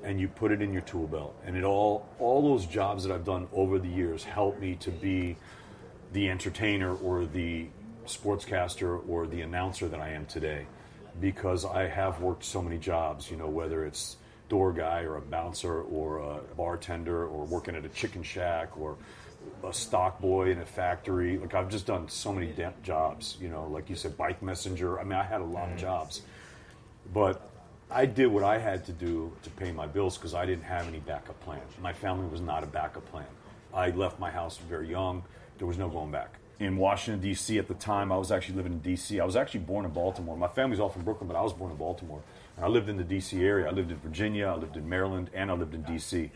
and 0.02 0.18
you 0.18 0.28
put 0.28 0.50
it 0.50 0.62
in 0.62 0.72
your 0.72 0.80
tool 0.82 1.06
belt. 1.06 1.36
And 1.44 1.58
it 1.58 1.62
all 1.62 2.08
all 2.18 2.40
those 2.42 2.64
jobs 2.64 3.04
that 3.04 3.12
I've 3.12 3.24
done 3.24 3.48
over 3.52 3.78
the 3.78 3.88
years 3.88 4.24
help 4.24 4.58
me 4.58 4.76
to 4.76 4.90
be 4.90 5.36
the 6.14 6.30
entertainer 6.30 6.96
or 6.96 7.26
the 7.26 7.66
sportscaster 8.06 9.06
or 9.06 9.26
the 9.26 9.42
announcer 9.42 9.88
that 9.88 10.00
I 10.00 10.08
am 10.10 10.24
today 10.24 10.66
because 11.20 11.66
I 11.66 11.86
have 11.86 12.22
worked 12.22 12.44
so 12.44 12.62
many 12.62 12.78
jobs, 12.78 13.30
you 13.30 13.36
know, 13.36 13.48
whether 13.48 13.84
it's 13.84 14.16
door 14.48 14.72
guy 14.72 15.02
or 15.02 15.16
a 15.16 15.20
bouncer 15.20 15.82
or 15.82 16.18
a 16.18 16.40
bartender 16.56 17.26
or 17.26 17.44
working 17.44 17.76
at 17.76 17.84
a 17.84 17.88
chicken 17.90 18.22
shack 18.22 18.76
or 18.78 18.96
a 19.64 19.72
stock 19.72 20.20
boy 20.20 20.50
in 20.50 20.58
a 20.58 20.66
factory. 20.66 21.38
Like 21.38 21.54
I've 21.54 21.68
just 21.68 21.86
done 21.86 22.08
so 22.08 22.32
many 22.32 22.52
jobs, 22.82 23.36
you 23.40 23.48
know, 23.48 23.66
like 23.68 23.88
you 23.88 23.96
said, 23.96 24.16
bike 24.16 24.42
messenger. 24.42 25.00
I 25.00 25.04
mean, 25.04 25.14
I 25.14 25.22
had 25.22 25.40
a 25.40 25.44
lot 25.44 25.70
of 25.70 25.78
jobs, 25.78 26.22
but 27.12 27.48
I 27.90 28.06
did 28.06 28.28
what 28.28 28.42
I 28.42 28.58
had 28.58 28.86
to 28.86 28.92
do 28.92 29.32
to 29.42 29.50
pay 29.50 29.70
my 29.70 29.86
bills 29.86 30.16
because 30.16 30.34
I 30.34 30.46
didn't 30.46 30.64
have 30.64 30.88
any 30.88 31.00
backup 31.00 31.38
plan. 31.44 31.60
My 31.80 31.92
family 31.92 32.26
was 32.26 32.40
not 32.40 32.64
a 32.64 32.66
backup 32.66 33.04
plan. 33.10 33.26
I 33.74 33.90
left 33.90 34.18
my 34.18 34.30
house 34.30 34.56
very 34.56 34.88
young. 34.88 35.22
There 35.58 35.66
was 35.66 35.78
no 35.78 35.88
going 35.88 36.10
back. 36.10 36.36
In 36.58 36.76
Washington, 36.76 37.20
D.C. 37.20 37.58
at 37.58 37.68
the 37.68 37.74
time, 37.74 38.12
I 38.12 38.16
was 38.16 38.30
actually 38.30 38.56
living 38.56 38.72
in 38.72 38.78
D.C. 38.78 39.20
I 39.20 39.24
was 39.24 39.36
actually 39.36 39.60
born 39.60 39.84
in 39.84 39.90
Baltimore. 39.90 40.36
My 40.36 40.48
family's 40.48 40.80
all 40.80 40.88
from 40.88 41.02
Brooklyn, 41.02 41.28
but 41.28 41.36
I 41.36 41.42
was 41.42 41.52
born 41.52 41.70
in 41.70 41.76
Baltimore. 41.76 42.22
And 42.56 42.64
I 42.64 42.68
lived 42.68 42.88
in 42.88 42.96
the 42.96 43.04
D.C. 43.04 43.42
area. 43.44 43.68
I 43.68 43.72
lived 43.72 43.90
in 43.90 43.98
Virginia, 43.98 44.46
I 44.46 44.56
lived 44.56 44.76
in 44.76 44.88
Maryland, 44.88 45.30
and 45.34 45.50
I 45.50 45.54
lived 45.54 45.74
in 45.74 45.82
D.C., 45.82 46.30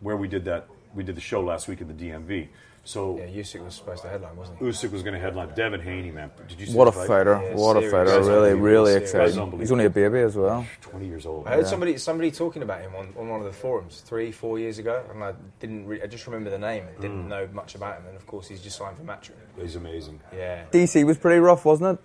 where 0.00 0.16
we 0.16 0.28
did 0.28 0.44
that. 0.44 0.68
We 0.96 1.04
did 1.04 1.14
the 1.14 1.20
show 1.20 1.40
last 1.40 1.68
week 1.68 1.80
in 1.80 1.88
the 1.88 1.94
DMV. 1.94 2.48
So 2.84 3.18
Yeah, 3.18 3.26
Usyk 3.26 3.64
was 3.64 3.74
supposed 3.74 4.02
to 4.02 4.08
headline, 4.08 4.36
wasn't 4.36 4.58
he? 4.58 4.64
Usyk 4.64 4.92
was 4.92 5.02
going 5.02 5.14
to 5.14 5.20
headline. 5.20 5.52
Devin 5.54 5.80
Haney, 5.80 6.12
man. 6.12 6.30
Did 6.48 6.60
you 6.60 6.66
see 6.66 6.72
What 6.72 6.86
a 6.86 6.92
fight? 6.92 7.08
fighter! 7.08 7.40
Yeah, 7.42 7.56
what 7.56 7.76
a 7.76 7.90
fighter! 7.90 8.20
Really, 8.20 8.54
really 8.54 8.94
exciting. 8.94 9.58
He's 9.58 9.72
only 9.72 9.86
a 9.86 9.90
baby 9.90 10.20
as 10.20 10.36
well. 10.36 10.64
20 10.82 11.06
years 11.06 11.26
old. 11.26 11.48
I 11.48 11.56
heard 11.56 11.66
somebody 11.66 11.98
somebody 11.98 12.30
talking 12.30 12.62
about 12.62 12.80
him 12.80 12.94
on, 12.94 13.12
on 13.18 13.28
one 13.28 13.40
of 13.40 13.46
the 13.46 13.52
forums 13.52 14.02
three, 14.06 14.30
four 14.30 14.60
years 14.60 14.78
ago, 14.78 15.04
and 15.12 15.22
I 15.22 15.34
didn't. 15.58 15.86
Re- 15.86 16.00
I 16.00 16.06
just 16.06 16.26
remember 16.26 16.48
the 16.48 16.58
name 16.58 16.86
and 16.86 17.00
didn't 17.00 17.24
mm. 17.24 17.28
know 17.28 17.48
much 17.52 17.74
about 17.74 17.98
him. 17.98 18.06
And 18.06 18.16
of 18.16 18.24
course, 18.26 18.46
he's 18.46 18.62
just 18.62 18.78
signed 18.78 18.96
for 18.96 19.02
Matchroom. 19.02 19.34
He's 19.60 19.74
amazing. 19.74 20.20
Yeah. 20.32 20.64
DC 20.70 21.04
was 21.04 21.18
pretty 21.18 21.40
rough, 21.40 21.64
wasn't 21.64 21.98
it? 21.98 22.04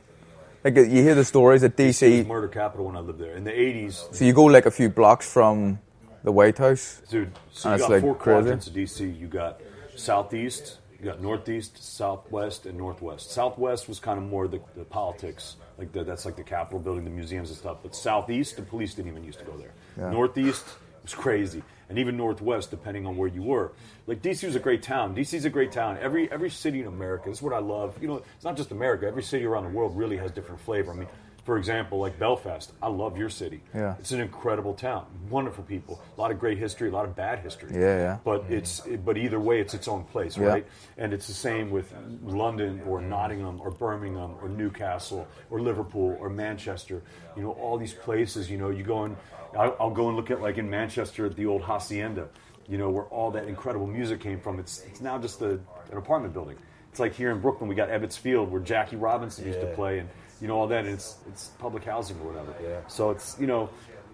Like 0.63 0.75
you 0.75 1.01
hear 1.03 1.15
the 1.15 1.25
stories 1.25 1.63
at 1.63 1.79
It 1.79 1.87
was 1.87 1.99
DC. 2.01 2.25
murder 2.25 2.47
capital 2.47 2.87
when 2.87 2.95
I 2.95 2.99
lived 2.99 3.19
there. 3.19 3.35
In 3.35 3.43
the 3.43 3.51
80s, 3.51 4.15
So 4.15 4.25
you 4.25 4.33
go 4.33 4.45
like 4.45 4.65
a 4.65 4.71
few 4.71 4.89
blocks 4.89 5.31
from 5.31 5.79
the 6.23 6.31
White 6.31 6.57
House. 6.57 7.01
dude, 7.09 7.31
so 7.51 7.73
you 7.73 7.79
got 7.79 7.89
like 7.89 8.01
four 8.01 8.15
quadrants 8.15 8.67
of 8.67 8.73
DC. 8.73 9.19
You 9.19 9.27
got 9.27 9.61
southeast, 9.95 10.77
you 10.99 11.05
got 11.05 11.21
northeast, 11.21 11.83
southwest, 11.83 12.65
and 12.65 12.77
northwest. 12.77 13.31
Southwest 13.31 13.89
was 13.89 13.99
kind 13.99 14.17
of 14.17 14.25
more 14.25 14.47
the, 14.47 14.61
the 14.75 14.85
politics. 14.85 15.55
Like 15.77 15.91
the, 15.91 16.03
that's 16.03 16.25
like 16.25 16.35
the 16.35 16.43
Capitol 16.43 16.79
building, 16.79 17.05
the 17.05 17.09
museums 17.09 17.49
and 17.49 17.57
stuff. 17.57 17.77
But 17.81 17.95
southeast, 17.95 18.55
the 18.55 18.61
police 18.61 18.93
didn't 18.93 19.11
even 19.11 19.23
used 19.23 19.39
to 19.39 19.45
go 19.45 19.57
there. 19.57 19.73
Yeah. 19.97 20.11
Northeast 20.11 20.65
was 21.01 21.15
crazy, 21.15 21.63
and 21.89 21.97
even 21.97 22.17
northwest, 22.17 22.69
depending 22.69 23.07
on 23.07 23.17
where 23.17 23.27
you 23.27 23.41
were. 23.41 23.71
Like 24.05 24.21
DC 24.21 24.43
was 24.43 24.55
a 24.55 24.59
great 24.59 24.83
town. 24.83 25.15
DC's 25.15 25.45
a 25.45 25.49
great 25.49 25.71
town. 25.71 25.97
Every 25.99 26.31
every 26.31 26.49
city 26.51 26.81
in 26.81 26.87
America. 26.87 27.29
This 27.29 27.39
is 27.39 27.41
what 27.41 27.53
I 27.53 27.59
love. 27.59 27.97
You 28.01 28.07
know, 28.07 28.21
it's 28.35 28.45
not 28.45 28.55
just 28.55 28.71
America. 28.71 29.07
Every 29.07 29.23
city 29.23 29.45
around 29.45 29.63
the 29.63 29.71
world 29.71 29.97
really 29.97 30.17
has 30.17 30.31
different 30.31 30.61
flavor. 30.61 30.91
I 30.91 30.95
mean, 30.95 31.07
For 31.43 31.57
example, 31.57 31.97
like 31.99 32.19
Belfast, 32.19 32.71
I 32.83 32.87
love 32.89 33.17
your 33.17 33.29
city. 33.29 33.61
Yeah. 33.73 33.95
It's 33.99 34.11
an 34.11 34.19
incredible 34.19 34.75
town, 34.75 35.07
wonderful 35.27 35.63
people, 35.63 35.99
a 36.15 36.21
lot 36.21 36.29
of 36.29 36.39
great 36.39 36.59
history, 36.59 36.89
a 36.89 36.91
lot 36.91 37.05
of 37.05 37.15
bad 37.15 37.39
history. 37.39 37.71
Yeah, 37.73 37.97
yeah. 37.97 38.17
But 38.23 38.45
it's 38.47 38.81
but 39.03 39.17
either 39.17 39.39
way, 39.39 39.59
it's 39.59 39.73
its 39.73 39.87
own 39.87 40.03
place, 40.03 40.37
Yeah. 40.37 40.45
right? 40.45 40.67
And 40.99 41.13
it's 41.13 41.25
the 41.25 41.33
same 41.33 41.71
with 41.71 41.91
London 42.23 42.81
or 42.85 43.01
Nottingham 43.01 43.59
or 43.59 43.71
Birmingham 43.71 44.35
or 44.41 44.49
Newcastle 44.49 45.27
or 45.49 45.59
Liverpool 45.61 46.15
or 46.19 46.29
Manchester. 46.29 47.01
You 47.35 47.41
know, 47.41 47.51
all 47.53 47.77
these 47.79 47.93
places. 47.93 48.49
You 48.51 48.57
know, 48.59 48.69
you 48.69 48.83
go 48.83 49.03
and 49.05 49.17
I'll, 49.57 49.75
I'll 49.79 49.89
go 49.91 50.09
and 50.09 50.15
look 50.17 50.29
at 50.29 50.41
like 50.41 50.59
in 50.59 50.69
Manchester 50.69 51.25
at 51.25 51.35
the 51.35 51.47
old 51.47 51.63
hacienda. 51.63 52.29
You 52.67 52.77
know, 52.77 52.91
where 52.91 53.05
all 53.05 53.31
that 53.31 53.47
incredible 53.47 53.87
music 53.87 54.19
came 54.21 54.39
from. 54.39 54.59
It's 54.59 54.83
it's 54.85 55.01
now 55.01 55.17
just 55.17 55.41
a, 55.41 55.53
an 55.89 55.97
apartment 55.97 56.33
building. 56.35 56.57
It's 56.91 56.99
like 56.99 57.13
here 57.15 57.31
in 57.31 57.39
Brooklyn, 57.39 57.67
we 57.67 57.73
got 57.75 57.89
Ebbets 57.89 58.17
Field 58.17 58.51
where 58.51 58.61
Jackie 58.61 58.97
Robinson 58.97 59.47
used 59.47 59.61
to 59.61 59.67
play, 59.67 59.99
and 59.99 60.09
you 60.41 60.47
know 60.47 60.57
all 60.57 60.67
that. 60.67 60.85
And 60.85 60.93
it's 60.93 61.17
it's 61.27 61.47
public 61.59 61.83
housing 61.83 62.19
or 62.19 62.31
whatever. 62.31 62.53
Yeah. 62.63 62.79
So 62.87 63.11
it's 63.11 63.37
you 63.39 63.47
know 63.47 63.69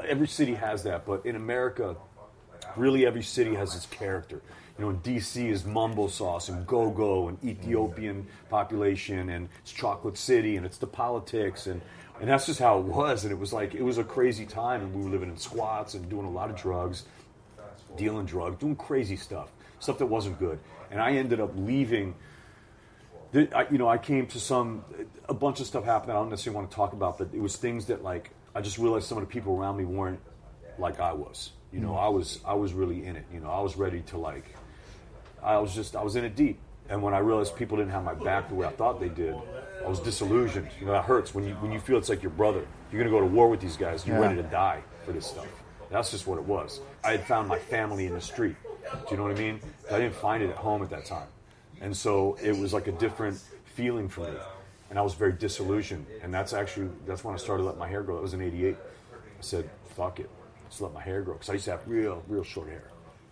every 0.06 0.28
city 0.28 0.54
has 0.54 0.84
that, 0.84 1.06
but 1.06 1.26
in 1.26 1.36
America, 1.36 1.96
really 2.76 3.06
every 3.06 3.24
city 3.24 3.56
has 3.56 3.76
its 3.76 3.86
character. 3.88 4.42
You 4.78 4.86
know, 4.86 4.92
in 4.92 5.00
DC 5.00 5.50
is 5.50 5.66
mumbo 5.66 6.08
sauce 6.08 6.50
and 6.50 6.68
go 6.68 6.92
go 6.92 7.30
and 7.30 7.44
Ethiopian 7.44 8.28
population 8.50 9.30
and 9.30 9.50
it's 9.62 9.72
chocolate 9.72 10.18
city 10.18 10.56
and 10.56 10.66
it's 10.66 10.78
the 10.78 10.88
politics 10.88 11.66
and 11.66 11.82
and 12.20 12.30
that's 12.30 12.48
just 12.48 12.60
how 12.60 12.80
it 12.80 12.86
was. 12.86 13.24
And 13.24 13.32
it 13.32 13.40
was 13.40 13.54
like 13.54 13.74
it 13.74 13.84
was 13.84 13.98
a 13.98 14.04
crazy 14.04 14.46
time 14.46 14.82
and 14.82 14.94
we 14.94 15.04
were 15.04 15.10
living 15.10 15.30
in 15.30 15.38
squats 15.38 15.94
and 15.94 16.08
doing 16.10 16.26
a 16.26 16.32
lot 16.32 16.50
of 16.50 16.56
drugs, 16.56 17.06
dealing 17.96 18.26
drugs, 18.26 18.58
doing 18.60 18.76
crazy 18.76 19.16
stuff, 19.16 19.52
stuff 19.80 19.98
that 19.98 20.06
wasn't 20.06 20.38
good. 20.38 20.60
And 20.92 21.02
I 21.02 21.14
ended 21.14 21.40
up 21.40 21.52
leaving. 21.56 22.14
The, 23.32 23.50
I, 23.56 23.68
you 23.70 23.78
know, 23.78 23.90
I 23.90 23.98
came 23.98 24.28
to 24.28 24.40
some 24.40 24.86
a 25.28 25.34
bunch 25.34 25.60
of 25.60 25.68
stuff 25.68 25.84
happened. 25.84 26.12
I 26.12 26.16
don't 26.16 26.30
necessarily 26.30 26.58
want 26.58 26.72
to 26.72 26.76
talk 26.76 26.94
about, 26.94 27.18
but 27.18 27.30
it 27.34 27.42
was 27.42 27.56
things 27.58 27.86
that 27.88 28.04
like 28.04 28.32
I 28.56 28.62
just 28.62 28.78
realized 28.78 29.08
some 29.08 29.18
of 29.18 29.24
the 29.24 29.32
people 29.32 29.56
around 29.56 29.78
me 29.78 29.86
weren't 29.86 30.20
like 30.78 31.00
I 31.00 31.14
was. 31.14 31.52
You 31.72 31.80
know, 31.80 31.90
mm-hmm. 31.90 32.06
I 32.06 32.08
was 32.08 32.40
I 32.46 32.54
was 32.54 32.74
really 32.74 33.06
in 33.06 33.16
it. 33.16 33.26
You 33.34 33.40
know, 33.40 33.50
I 33.50 33.62
was 33.62 33.76
ready 33.76 34.02
to 34.02 34.18
like. 34.18 34.56
I 35.44 35.58
was 35.58 35.76
just 35.76 35.96
I 35.96 36.04
was 36.04 36.16
in 36.16 36.24
it 36.24 36.36
deep, 36.36 36.60
and 36.90 37.02
when 37.04 37.14
I 37.14 37.20
realized 37.20 37.56
people 37.56 37.78
didn't 37.78 37.92
have 37.92 38.04
my 38.04 38.14
back 38.14 38.50
the 38.50 38.56
way 38.56 38.66
I 38.66 38.72
thought 38.72 39.00
they 39.00 39.10
did, 39.10 39.36
I 39.84 39.88
was 39.88 40.00
disillusioned. 40.00 40.70
You 40.80 40.88
know, 40.88 40.94
that 40.94 41.04
hurts 41.06 41.36
when 41.36 41.46
you 41.48 41.54
when 41.56 41.72
you 41.72 41.80
feel 41.80 41.98
it's 41.98 42.10
like 42.10 42.24
your 42.24 42.32
brother. 42.32 42.66
You're 42.92 43.00
gonna 43.02 43.12
go 43.12 43.20
to 43.20 43.26
war 43.26 43.50
with 43.50 43.60
these 43.60 43.76
guys. 43.76 44.08
You're 44.08 44.18
Yeah. 44.18 44.28
ready 44.28 44.42
to 44.42 44.48
die 44.48 44.82
for 45.06 45.12
this 45.12 45.26
stuff. 45.26 45.48
That's 45.90 46.12
just 46.12 46.26
what 46.28 46.38
it 46.38 46.44
was. 46.46 46.82
I 47.04 47.12
had 47.12 47.26
found 47.26 47.48
my 47.48 47.60
family 47.60 48.08
in 48.08 48.14
the 48.14 48.22
street. 48.22 48.56
Do 48.64 48.98
you 49.12 49.18
know 49.18 49.24
what 49.24 49.34
I 49.34 49.40
mean? 49.40 49.60
I 49.92 50.00
didn't 50.00 50.16
find 50.16 50.42
it 50.42 50.50
at 50.50 50.56
home 50.56 50.82
at 50.82 50.90
that 50.90 51.06
time, 51.06 51.28
and 51.82 51.96
so 51.96 52.38
it 52.42 52.56
was 52.56 52.74
like 52.74 52.88
a 52.88 52.92
different 52.92 53.40
feeling 53.66 54.10
for 54.10 54.22
me, 54.22 54.38
and 54.90 54.98
I 54.98 55.02
was 55.02 55.14
very 55.14 55.34
disillusioned. 55.34 56.06
And 56.22 56.34
that's 56.34 56.54
actually 56.54 56.90
that's 57.06 57.24
when 57.24 57.34
I 57.34 57.38
started 57.38 57.64
letting 57.64 57.80
my 57.80 57.88
hair 57.88 58.04
grow. 58.04 58.16
That 58.16 58.24
was 58.24 58.34
in 58.34 58.42
'88. 58.42 58.76
I 58.76 59.42
said, 59.42 59.70
"Fuck 59.96 60.20
it, 60.20 60.30
let's 60.64 60.82
let 60.82 60.94
my 60.94 61.02
hair 61.02 61.22
grow," 61.22 61.36
because 61.36 61.50
I 61.50 61.54
used 61.54 61.66
to 61.66 61.72
have 61.72 61.88
real, 61.88 62.24
real 62.28 62.44
short 62.44 62.70
hair, 62.70 62.84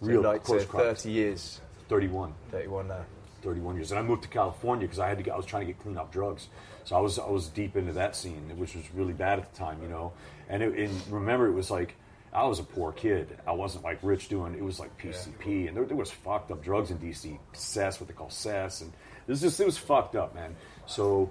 real 0.01 0.21
like 0.21 0.43
close 0.43 0.61
to 0.63 0.67
cropped. 0.67 1.01
30 1.01 1.11
years, 1.11 1.61
31. 1.89 2.33
31 2.51 2.87
now. 2.87 3.05
31 3.45 3.75
years. 3.75 3.91
And 3.91 3.99
I 3.99 4.03
moved 4.03 4.23
to 4.23 4.29
California 4.29 4.87
because 4.87 4.99
I 4.99 5.07
had 5.07 5.17
to 5.17 5.23
get, 5.23 5.35
I 5.35 5.37
was 5.37 5.45
trying 5.45 5.67
to 5.67 5.71
get 5.71 5.81
clean 5.81 5.97
off 5.97 6.11
drugs. 6.11 6.47
So 6.83 6.95
I 6.95 6.99
was, 6.99 7.19
I 7.19 7.29
was 7.29 7.47
deep 7.47 7.77
into 7.77 7.93
that 7.93 8.15
scene, 8.15 8.51
which 8.57 8.75
was 8.75 8.83
really 8.93 9.13
bad 9.13 9.39
at 9.39 9.51
the 9.51 9.57
time, 9.57 9.81
you 9.81 9.87
know. 9.87 10.13
And, 10.49 10.63
it, 10.63 10.77
and 10.77 11.07
remember, 11.09 11.47
it 11.47 11.53
was 11.53 11.71
like, 11.71 11.95
I 12.35 12.43
was 12.45 12.59
a 12.59 12.63
poor 12.63 12.91
kid. 12.91 13.37
I 13.47 13.53
wasn't 13.53 13.83
like 13.85 13.99
rich 14.03 14.27
doing, 14.27 14.53
it 14.55 14.63
was 14.63 14.79
like 14.79 14.95
PCP. 15.01 15.67
And 15.69 15.77
there, 15.77 15.85
there 15.85 15.95
was 15.97 16.11
fucked 16.11 16.51
up 16.51 16.61
drugs 16.61 16.91
in 16.91 16.97
DC, 16.99 17.39
cess, 17.53 17.99
what 17.99 18.07
they 18.09 18.13
call 18.13 18.29
cess. 18.29 18.81
And 18.81 18.91
this 19.25 19.41
was 19.41 19.51
just, 19.51 19.59
it 19.61 19.65
was 19.65 19.77
fucked 19.77 20.15
up, 20.17 20.35
man. 20.35 20.53
So, 20.85 21.29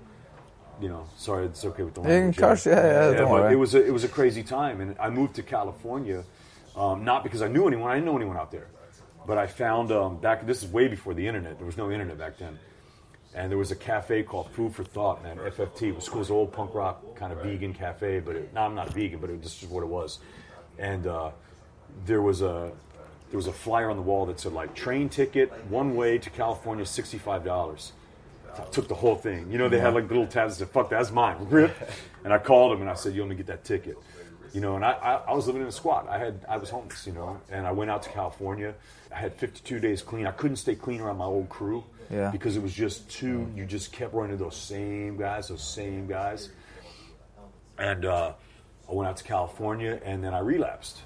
you 0.81 0.89
know, 0.89 1.05
sorry, 1.17 1.45
it's 1.45 1.63
okay 1.65 1.83
with 1.83 1.95
the 1.95 2.01
Yeah, 2.01 2.07
of 2.09 2.13
language. 2.15 2.39
course, 2.39 2.67
yeah, 2.67 2.75
yeah, 2.77 3.17
don't 3.19 3.29
but 3.29 3.43
worry. 3.43 3.53
it 3.53 3.57
was 3.57 3.75
a, 3.75 3.85
it 3.87 3.93
was 3.93 4.05
a 4.05 4.09
crazy 4.09 4.43
time, 4.43 4.81
and 4.81 4.97
I 4.99 5.11
moved 5.11 5.35
to 5.37 5.43
California, 5.43 6.25
um, 6.75 7.05
not 7.05 7.23
because 7.23 7.43
I 7.43 7.49
knew 7.49 7.67
anyone. 7.69 7.91
I 7.91 7.95
didn't 7.95 8.07
know 8.07 8.17
anyone 8.17 8.37
out 8.39 8.51
there, 8.51 8.67
but 9.27 9.37
I 9.39 9.47
found 9.47 9.93
um, 9.93 10.17
back. 10.17 10.47
This 10.47 10.63
is 10.65 10.73
way 10.73 10.89
before 10.89 11.13
the 11.15 11.27
internet. 11.29 11.59
There 11.59 11.67
was 11.67 11.77
no 11.77 11.91
internet 11.93 12.19
back 12.19 12.39
then, 12.39 12.59
and 13.35 13.51
there 13.51 13.59
was 13.59 13.71
a 13.71 13.77
cafe 13.77 14.23
called 14.25 14.51
Food 14.51 14.75
for 14.75 14.83
Thought, 14.85 15.23
man. 15.23 15.37
FFT. 15.37 15.83
It 15.91 15.95
was 15.95 16.05
school's 16.05 16.31
old 16.31 16.53
punk 16.53 16.75
rock 16.75 17.15
kind 17.15 17.33
of 17.33 17.41
vegan 17.43 17.75
cafe, 17.75 18.19
but 18.21 18.35
it, 18.35 18.53
no, 18.55 18.63
I'm 18.63 18.75
not 18.75 18.89
a 18.89 18.93
vegan, 18.93 19.21
but 19.21 19.31
it 19.31 19.41
just 19.43 19.63
is 19.63 19.69
what 19.69 19.83
it 19.85 19.89
was. 19.89 20.19
And 20.79 21.07
uh, 21.07 21.31
there 22.07 22.23
was 22.23 22.43
a 22.43 22.73
there 23.31 23.37
was 23.39 23.47
a 23.47 23.53
flyer 23.53 23.91
on 23.91 23.97
the 23.97 24.03
wall 24.03 24.27
that 24.27 24.39
said 24.41 24.53
like 24.53 24.75
train 24.75 25.09
ticket 25.09 25.51
one 25.69 25.95
way 25.97 26.19
to 26.19 26.31
California, 26.31 26.85
sixty 26.87 27.19
five 27.19 27.45
dollars. 27.45 27.93
I 28.57 28.63
took 28.67 28.87
the 28.87 28.95
whole 28.95 29.17
thing. 29.17 29.51
You 29.51 29.59
know, 29.59 29.69
they 29.69 29.81
had 29.81 29.95
like 29.95 30.09
little 30.09 30.29
tabs 30.29 30.57
that 30.59 30.67
said, 30.67 30.73
fuck, 30.73 30.89
that's 30.89 31.11
mine. 31.11 31.37
Rip. 31.51 31.75
And 32.23 32.33
I 32.33 32.39
called 32.39 32.73
him 32.75 32.83
and 32.83 32.89
I 32.91 32.95
said, 32.95 33.13
you 33.13 33.21
want 33.23 33.31
me 33.31 33.37
get 33.37 33.47
that 33.49 33.65
ticket? 33.65 33.99
You 34.53 34.61
know, 34.61 34.77
and 34.77 34.85
I, 34.85 34.93
I, 34.93 35.15
I 35.15 35.33
was 35.35 35.49
living 35.49 35.63
in 35.63 35.67
a 35.67 35.73
squat. 35.73 36.07
I 36.09 36.19
had 36.19 36.45
I 36.49 36.57
was 36.59 36.71
homeless, 36.71 37.05
you 37.05 37.13
know, 37.13 37.41
and 37.51 37.67
I 37.67 37.73
went 37.73 37.91
out 37.91 38.03
to 38.05 38.11
California. 38.11 38.73
I 39.13 39.17
had 39.19 39.35
52 39.35 39.81
days 39.81 40.03
clean. 40.03 40.29
I 40.29 40.31
couldn't 40.31 40.57
stay 40.59 40.77
clean 40.77 41.01
around 41.01 41.17
my 41.19 41.25
old 41.25 41.49
crew 41.49 41.83
Yeah. 42.11 42.31
because 42.31 42.57
it 42.57 42.63
was 42.63 42.73
just 42.73 43.11
too, 43.11 43.51
you 43.57 43.65
just 43.67 43.93
kept 43.93 44.15
running 44.15 44.37
those 44.37 44.57
same 44.57 45.17
guys, 45.17 45.49
those 45.49 45.65
same 45.65 46.07
guys. 46.07 46.51
And 47.79 48.05
uh, 48.05 48.35
I 48.89 48.93
went 48.93 49.09
out 49.09 49.17
to 49.19 49.25
California 49.25 50.01
and 50.05 50.23
then 50.23 50.35
I 50.35 50.41
relapsed. 50.41 51.01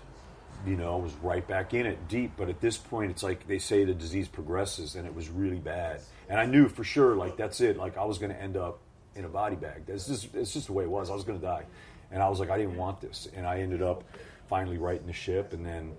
You 0.66 0.76
know, 0.76 0.94
I 0.94 0.96
was 1.02 1.12
right 1.22 1.46
back 1.46 1.72
in 1.74 1.86
it 1.86 2.08
deep. 2.08 2.32
But 2.36 2.48
at 2.48 2.60
this 2.60 2.76
point, 2.76 3.10
it's 3.10 3.22
like 3.22 3.46
they 3.46 3.58
say 3.58 3.84
the 3.84 3.94
disease 3.94 4.28
progresses 4.28 4.96
and 4.96 5.06
it 5.06 5.14
was 5.14 5.28
really 5.28 5.58
bad. 5.58 6.00
And 6.28 6.38
I 6.40 6.46
knew 6.46 6.68
for 6.68 6.84
sure, 6.84 7.14
like, 7.14 7.36
that's 7.36 7.60
it. 7.60 7.76
Like, 7.76 7.96
I 7.96 8.04
was 8.04 8.18
going 8.18 8.32
to 8.32 8.40
end 8.40 8.56
up 8.56 8.80
in 9.14 9.24
a 9.24 9.28
body 9.28 9.56
bag. 9.56 9.86
That's 9.86 10.06
just, 10.06 10.34
it's 10.34 10.52
just 10.52 10.66
the 10.66 10.72
way 10.72 10.84
it 10.84 10.90
was. 10.90 11.10
I 11.10 11.14
was 11.14 11.24
going 11.24 11.38
to 11.38 11.44
die. 11.44 11.64
And 12.10 12.22
I 12.22 12.28
was 12.28 12.40
like, 12.40 12.50
I 12.50 12.58
didn't 12.58 12.76
want 12.76 13.00
this. 13.00 13.28
And 13.34 13.46
I 13.46 13.60
ended 13.60 13.82
up 13.82 14.04
finally 14.48 14.78
righting 14.78 15.06
the 15.06 15.12
ship. 15.12 15.52
And 15.52 15.64
then 15.64 15.96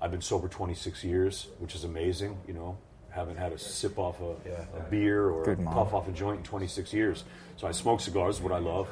I've 0.00 0.10
been 0.10 0.22
sober 0.22 0.48
26 0.48 1.02
years, 1.04 1.48
which 1.58 1.74
is 1.74 1.84
amazing. 1.84 2.38
You 2.46 2.54
know, 2.54 2.78
haven't 3.10 3.36
had 3.36 3.52
a 3.52 3.58
sip 3.58 3.98
off 3.98 4.20
a, 4.20 4.36
a 4.76 4.82
beer 4.90 5.28
or 5.28 5.50
a 5.50 5.56
puff 5.56 5.92
off 5.92 6.08
a 6.08 6.12
joint 6.12 6.38
in 6.38 6.44
26 6.44 6.92
years. 6.92 7.24
So 7.56 7.66
I 7.66 7.72
smoke 7.72 8.00
cigars, 8.00 8.40
what 8.40 8.52
I 8.52 8.58
love. 8.58 8.88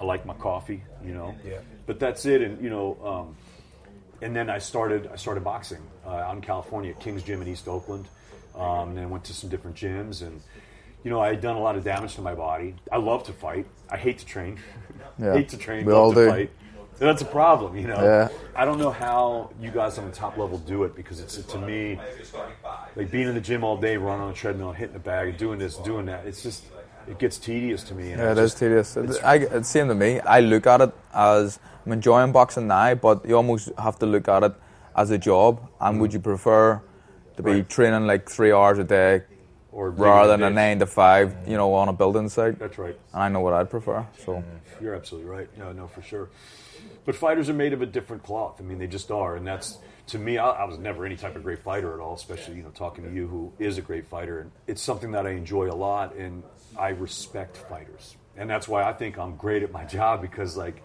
I 0.00 0.04
like 0.04 0.26
my 0.26 0.34
coffee, 0.34 0.82
you 1.04 1.14
know. 1.14 1.34
Yeah. 1.44 1.58
But 1.86 1.98
that's 2.00 2.24
it. 2.26 2.42
And 2.42 2.62
you 2.62 2.70
know, 2.70 2.96
um, 3.04 3.36
and 4.22 4.34
then 4.34 4.48
I 4.50 4.58
started 4.58 5.08
I 5.12 5.16
started 5.16 5.44
boxing 5.44 5.82
uh, 6.06 6.10
out 6.10 6.34
in 6.36 6.40
California 6.42 6.90
at 6.90 7.00
King's 7.00 7.22
Gym 7.22 7.42
in 7.42 7.48
East 7.48 7.68
Oakland. 7.68 8.06
Um, 8.54 8.90
and 8.90 8.98
then 8.98 9.10
went 9.10 9.24
to 9.24 9.32
some 9.34 9.50
different 9.50 9.76
gyms 9.76 10.22
and. 10.22 10.40
You 11.02 11.10
know, 11.10 11.20
I 11.20 11.28
had 11.28 11.42
done 11.42 11.56
a 11.56 11.60
lot 11.60 11.76
of 11.76 11.84
damage 11.84 12.14
to 12.14 12.22
my 12.22 12.34
body. 12.34 12.76
I 12.90 12.96
love 12.96 13.24
to 13.24 13.32
fight. 13.34 13.66
I 13.90 13.98
hate 13.98 14.18
to 14.20 14.26
train. 14.26 14.58
Yeah. 15.18 15.34
hate 15.34 15.50
to 15.50 15.58
train. 15.58 15.84
We 15.84 15.92
love 15.92 16.02
all 16.02 16.12
to 16.14 16.24
do. 16.24 16.30
fight. 16.30 16.50
That's 16.98 17.22
a 17.22 17.26
problem, 17.26 17.76
you 17.76 17.86
know. 17.86 18.02
Yeah. 18.02 18.28
I 18.56 18.64
don't 18.64 18.78
know 18.78 18.90
how 18.90 19.50
you 19.60 19.70
guys 19.70 19.98
on 19.98 20.06
the 20.06 20.12
top 20.16 20.36
level 20.38 20.58
do 20.58 20.84
it 20.84 20.94
because 20.96 21.20
it's 21.20 21.36
to 21.36 21.58
me 21.58 21.98
like 22.96 23.10
being 23.10 23.28
in 23.28 23.34
the 23.34 23.40
gym 23.40 23.64
all 23.64 23.76
day, 23.76 23.96
running 23.96 24.22
on 24.22 24.30
a 24.30 24.34
treadmill, 24.34 24.72
hitting 24.72 24.94
the 24.94 24.98
bag, 25.00 25.36
doing 25.36 25.58
this, 25.58 25.76
doing 25.78 26.06
that. 26.06 26.26
It's 26.26 26.42
just 26.42 26.64
it 27.08 27.18
gets 27.18 27.38
tedious 27.38 27.82
to 27.84 27.94
me. 27.94 28.10
Yeah, 28.10 28.32
it 28.32 28.38
is 28.38 28.50
just- 28.50 28.58
tedious. 28.58 28.96
it's- 28.96 29.18
I, 29.22 29.36
it's 29.36 29.68
same 29.68 29.88
to 29.88 29.94
me. 29.94 30.20
I 30.20 30.40
look 30.40 30.66
at 30.66 30.80
it 30.80 30.92
as 31.12 31.58
I'm 31.84 31.92
enjoying 31.92 32.32
boxing 32.32 32.66
now, 32.66 32.94
but 32.94 33.26
you 33.26 33.36
almost 33.36 33.70
have 33.78 33.98
to 33.98 34.06
look 34.06 34.28
at 34.28 34.42
it 34.42 34.54
as 34.96 35.10
a 35.10 35.18
job. 35.18 35.60
And 35.80 36.00
would 36.00 36.10
mm. 36.10 36.14
you 36.14 36.20
prefer 36.20 36.80
to 37.36 37.42
be 37.42 37.50
Right. 37.50 37.68
training 37.68 38.06
like 38.06 38.28
three 38.28 38.52
hours 38.52 38.78
a 38.78 38.84
day 38.84 39.22
or 39.72 39.90
rather 39.90 40.36
than 40.36 40.42
a 40.42 40.50
nine 40.50 40.78
to 40.78 40.86
five, 40.86 41.34
you 41.46 41.56
know, 41.56 41.74
on 41.74 41.88
a 41.88 41.92
building 41.92 42.28
site? 42.28 42.58
That's 42.58 42.78
right. 42.78 42.98
And 43.12 43.22
I 43.22 43.28
know 43.28 43.40
what 43.40 43.54
I'd 43.54 43.70
prefer. 43.70 44.06
So 44.24 44.36
mm. 44.36 44.44
You're 44.80 44.94
absolutely 44.94 45.30
right. 45.30 45.48
No, 45.58 45.72
no, 45.72 45.86
for 45.86 46.02
sure. 46.02 46.30
But 47.04 47.14
fighters 47.14 47.48
are 47.50 47.54
made 47.54 47.72
of 47.72 47.82
a 47.82 47.86
different 47.86 48.22
cloth. 48.22 48.56
I 48.60 48.62
mean, 48.64 48.78
they 48.78 48.86
just 48.86 49.10
are, 49.10 49.36
and 49.36 49.46
that's 49.46 49.78
to 50.08 50.18
me. 50.18 50.38
I, 50.38 50.48
I 50.50 50.64
was 50.64 50.78
never 50.78 51.04
any 51.04 51.16
type 51.16 51.36
of 51.36 51.42
great 51.42 51.58
fighter 51.58 51.92
at 51.92 52.00
all. 52.00 52.14
Especially, 52.14 52.56
you 52.56 52.62
know, 52.62 52.70
talking 52.70 53.04
to 53.04 53.10
you, 53.12 53.26
who 53.26 53.52
is 53.58 53.78
a 53.78 53.82
great 53.82 54.06
fighter, 54.06 54.40
and 54.40 54.50
it's 54.66 54.82
something 54.82 55.12
that 55.12 55.26
I 55.26 55.30
enjoy 55.30 55.70
a 55.70 55.74
lot, 55.74 56.14
and 56.14 56.42
I 56.76 56.90
respect 56.90 57.56
fighters, 57.56 58.16
and 58.36 58.48
that's 58.48 58.68
why 58.68 58.84
I 58.84 58.92
think 58.92 59.18
I'm 59.18 59.36
great 59.36 59.62
at 59.62 59.72
my 59.72 59.84
job 59.98 60.22
because, 60.22 60.56
like, 60.56 60.82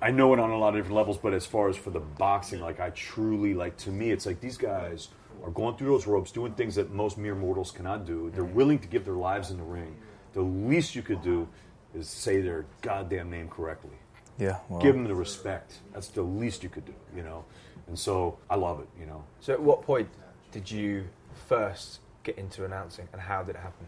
I 0.00 0.10
know 0.10 0.32
it 0.32 0.40
on 0.40 0.50
a 0.50 0.58
lot 0.58 0.70
of 0.70 0.74
different 0.76 0.96
levels. 0.96 1.18
But 1.18 1.34
as 1.34 1.46
far 1.46 1.68
as 1.68 1.76
for 1.76 1.90
the 1.90 2.00
boxing, 2.00 2.60
like, 2.60 2.80
I 2.80 2.90
truly 2.90 3.54
like. 3.54 3.76
To 3.78 3.90
me, 3.90 4.10
it's 4.10 4.26
like 4.26 4.40
these 4.40 4.56
guys 4.56 5.08
are 5.44 5.50
going 5.50 5.76
through 5.76 5.88
those 5.88 6.06
ropes, 6.06 6.32
doing 6.32 6.52
things 6.54 6.74
that 6.74 6.92
most 6.92 7.18
mere 7.18 7.34
mortals 7.34 7.70
cannot 7.70 8.06
do. 8.06 8.30
They're 8.34 8.44
willing 8.44 8.78
to 8.80 8.88
give 8.88 9.04
their 9.04 9.14
lives 9.14 9.50
in 9.50 9.56
the 9.56 9.62
ring. 9.64 9.96
The 10.32 10.42
least 10.42 10.94
you 10.94 11.02
could 11.02 11.22
do 11.22 11.48
is 11.94 12.08
say 12.08 12.40
their 12.40 12.66
goddamn 12.82 13.30
name 13.30 13.48
correctly 13.48 13.98
yeah, 14.38 14.58
well, 14.68 14.80
give 14.80 14.94
them 14.94 15.04
the 15.04 15.14
respect. 15.14 15.80
That's 15.92 16.08
the 16.08 16.22
least 16.22 16.62
you 16.62 16.68
could 16.68 16.86
do, 16.86 16.94
you 17.14 17.22
know. 17.22 17.44
And 17.88 17.98
so 17.98 18.38
I 18.48 18.54
love 18.54 18.80
it, 18.80 18.88
you 18.98 19.06
know. 19.06 19.24
So, 19.40 19.52
at 19.52 19.60
what 19.60 19.82
point 19.82 20.08
did 20.52 20.70
you 20.70 21.04
first 21.48 22.00
get 22.22 22.38
into 22.38 22.64
announcing, 22.64 23.08
and 23.12 23.20
how 23.20 23.42
did 23.42 23.56
it 23.56 23.60
happen? 23.60 23.86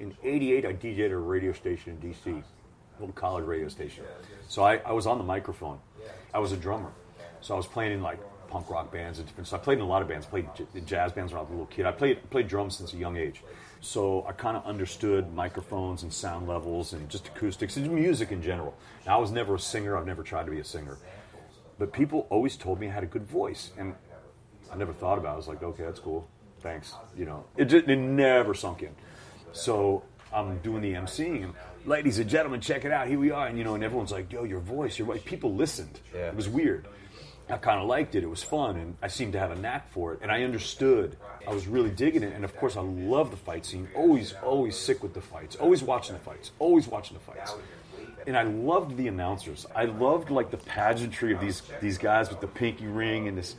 In 0.00 0.14
'88, 0.22 0.66
I 0.66 0.72
DJed 0.72 1.04
at 1.06 1.10
a 1.12 1.16
radio 1.16 1.52
station 1.52 1.98
in 2.02 2.10
DC, 2.10 2.26
a 2.26 3.00
little 3.00 3.14
college 3.14 3.44
radio 3.44 3.68
station. 3.68 4.04
So 4.48 4.64
I, 4.64 4.76
I 4.78 4.92
was 4.92 5.06
on 5.06 5.18
the 5.18 5.24
microphone. 5.24 5.78
I 6.32 6.38
was 6.40 6.52
a 6.52 6.56
drummer, 6.56 6.90
so 7.40 7.54
I 7.54 7.56
was 7.56 7.66
playing 7.66 7.92
in 7.92 8.02
like 8.02 8.18
punk 8.48 8.68
rock 8.70 8.92
bands 8.92 9.18
and 9.18 9.26
different 9.28 9.46
stuff. 9.46 9.60
I 9.60 9.64
played 9.64 9.78
in 9.78 9.84
a 9.84 9.88
lot 9.88 10.02
of 10.02 10.08
bands. 10.08 10.26
I 10.26 10.30
Played 10.30 10.48
j- 10.56 10.80
jazz 10.84 11.12
bands 11.12 11.32
when 11.32 11.38
I 11.38 11.42
was 11.42 11.48
a 11.50 11.52
little 11.52 11.66
kid. 11.66 11.86
I 11.86 11.92
played 11.92 12.28
played 12.30 12.48
drums 12.48 12.76
since 12.76 12.92
a 12.92 12.96
young 12.96 13.16
age, 13.16 13.42
so 13.80 14.24
I 14.28 14.32
kind 14.32 14.56
of 14.56 14.66
understood 14.66 15.32
microphones 15.32 16.02
and 16.02 16.12
sound 16.12 16.48
levels 16.48 16.92
and 16.92 17.08
just 17.08 17.28
acoustics 17.28 17.76
and 17.76 17.88
music 17.92 18.32
in 18.32 18.42
general. 18.42 18.74
Now, 19.06 19.18
I 19.18 19.20
was 19.20 19.30
never 19.30 19.54
a 19.54 19.60
singer. 19.60 19.96
I've 19.96 20.06
never 20.06 20.24
tried 20.24 20.46
to 20.46 20.50
be 20.50 20.58
a 20.58 20.64
singer, 20.64 20.98
but 21.78 21.92
people 21.92 22.26
always 22.30 22.56
told 22.56 22.80
me 22.80 22.88
I 22.88 22.90
had 22.90 23.04
a 23.04 23.06
good 23.08 23.26
voice, 23.28 23.70
and 23.78 23.94
I 24.72 24.76
never 24.76 24.92
thought 24.92 25.18
about. 25.18 25.30
it. 25.30 25.34
I 25.34 25.36
was 25.36 25.48
like, 25.48 25.62
okay, 25.62 25.84
that's 25.84 26.00
cool, 26.00 26.28
thanks. 26.60 26.94
You 27.16 27.26
know, 27.26 27.44
it 27.56 27.66
just, 27.66 27.86
it 27.88 27.96
never 27.96 28.54
sunk 28.54 28.82
in. 28.82 28.94
So 29.54 30.02
I'm 30.32 30.58
doing 30.58 30.82
the 30.82 30.94
emceeing, 30.94 31.44
and 31.44 31.54
ladies 31.86 32.18
and 32.18 32.28
gentlemen, 32.28 32.60
check 32.60 32.84
it 32.84 32.90
out. 32.90 33.06
Here 33.06 33.18
we 33.18 33.30
are, 33.30 33.46
and 33.46 33.56
you 33.56 33.62
know, 33.62 33.76
and 33.76 33.84
everyone's 33.84 34.10
like, 34.10 34.32
"Yo, 34.32 34.42
your 34.42 34.60
voice, 34.60 34.98
your 34.98 35.06
voice." 35.06 35.22
People 35.24 35.54
listened. 35.54 36.00
Yeah. 36.12 36.28
It 36.28 36.34
was 36.34 36.48
weird. 36.48 36.86
I 37.48 37.58
kind 37.58 37.80
of 37.80 37.86
liked 37.86 38.14
it. 38.14 38.24
It 38.24 38.30
was 38.30 38.42
fun, 38.42 38.76
and 38.76 38.96
I 39.00 39.08
seemed 39.08 39.34
to 39.34 39.38
have 39.38 39.50
a 39.50 39.54
knack 39.54 39.90
for 39.92 40.12
it. 40.14 40.20
And 40.22 40.32
I 40.32 40.42
understood. 40.42 41.16
I 41.46 41.52
was 41.52 41.68
really 41.68 41.90
digging 41.90 42.22
it, 42.22 42.32
and 42.32 42.44
of 42.44 42.56
course, 42.56 42.76
I 42.76 42.80
love 42.80 43.30
the 43.30 43.36
fight 43.36 43.64
scene. 43.64 43.86
Always, 43.94 44.34
always 44.42 44.76
sick 44.76 45.02
with 45.02 45.14
the 45.14 45.20
fights. 45.20 45.54
Always 45.56 45.82
watching 45.82 46.14
the 46.14 46.20
fights. 46.20 46.50
Always 46.58 46.88
watching 46.88 47.16
the 47.16 47.22
fights. 47.22 47.54
And 48.26 48.36
I 48.36 48.42
loved 48.44 48.96
the 48.96 49.06
announcers. 49.08 49.66
I 49.76 49.84
loved 49.84 50.30
like 50.30 50.50
the 50.50 50.56
pageantry 50.56 51.32
of 51.32 51.40
these 51.40 51.62
these 51.80 51.98
guys 51.98 52.30
with 52.30 52.40
the 52.40 52.48
pinky 52.48 52.86
ring 52.86 53.28
and 53.28 53.36
this 53.38 53.54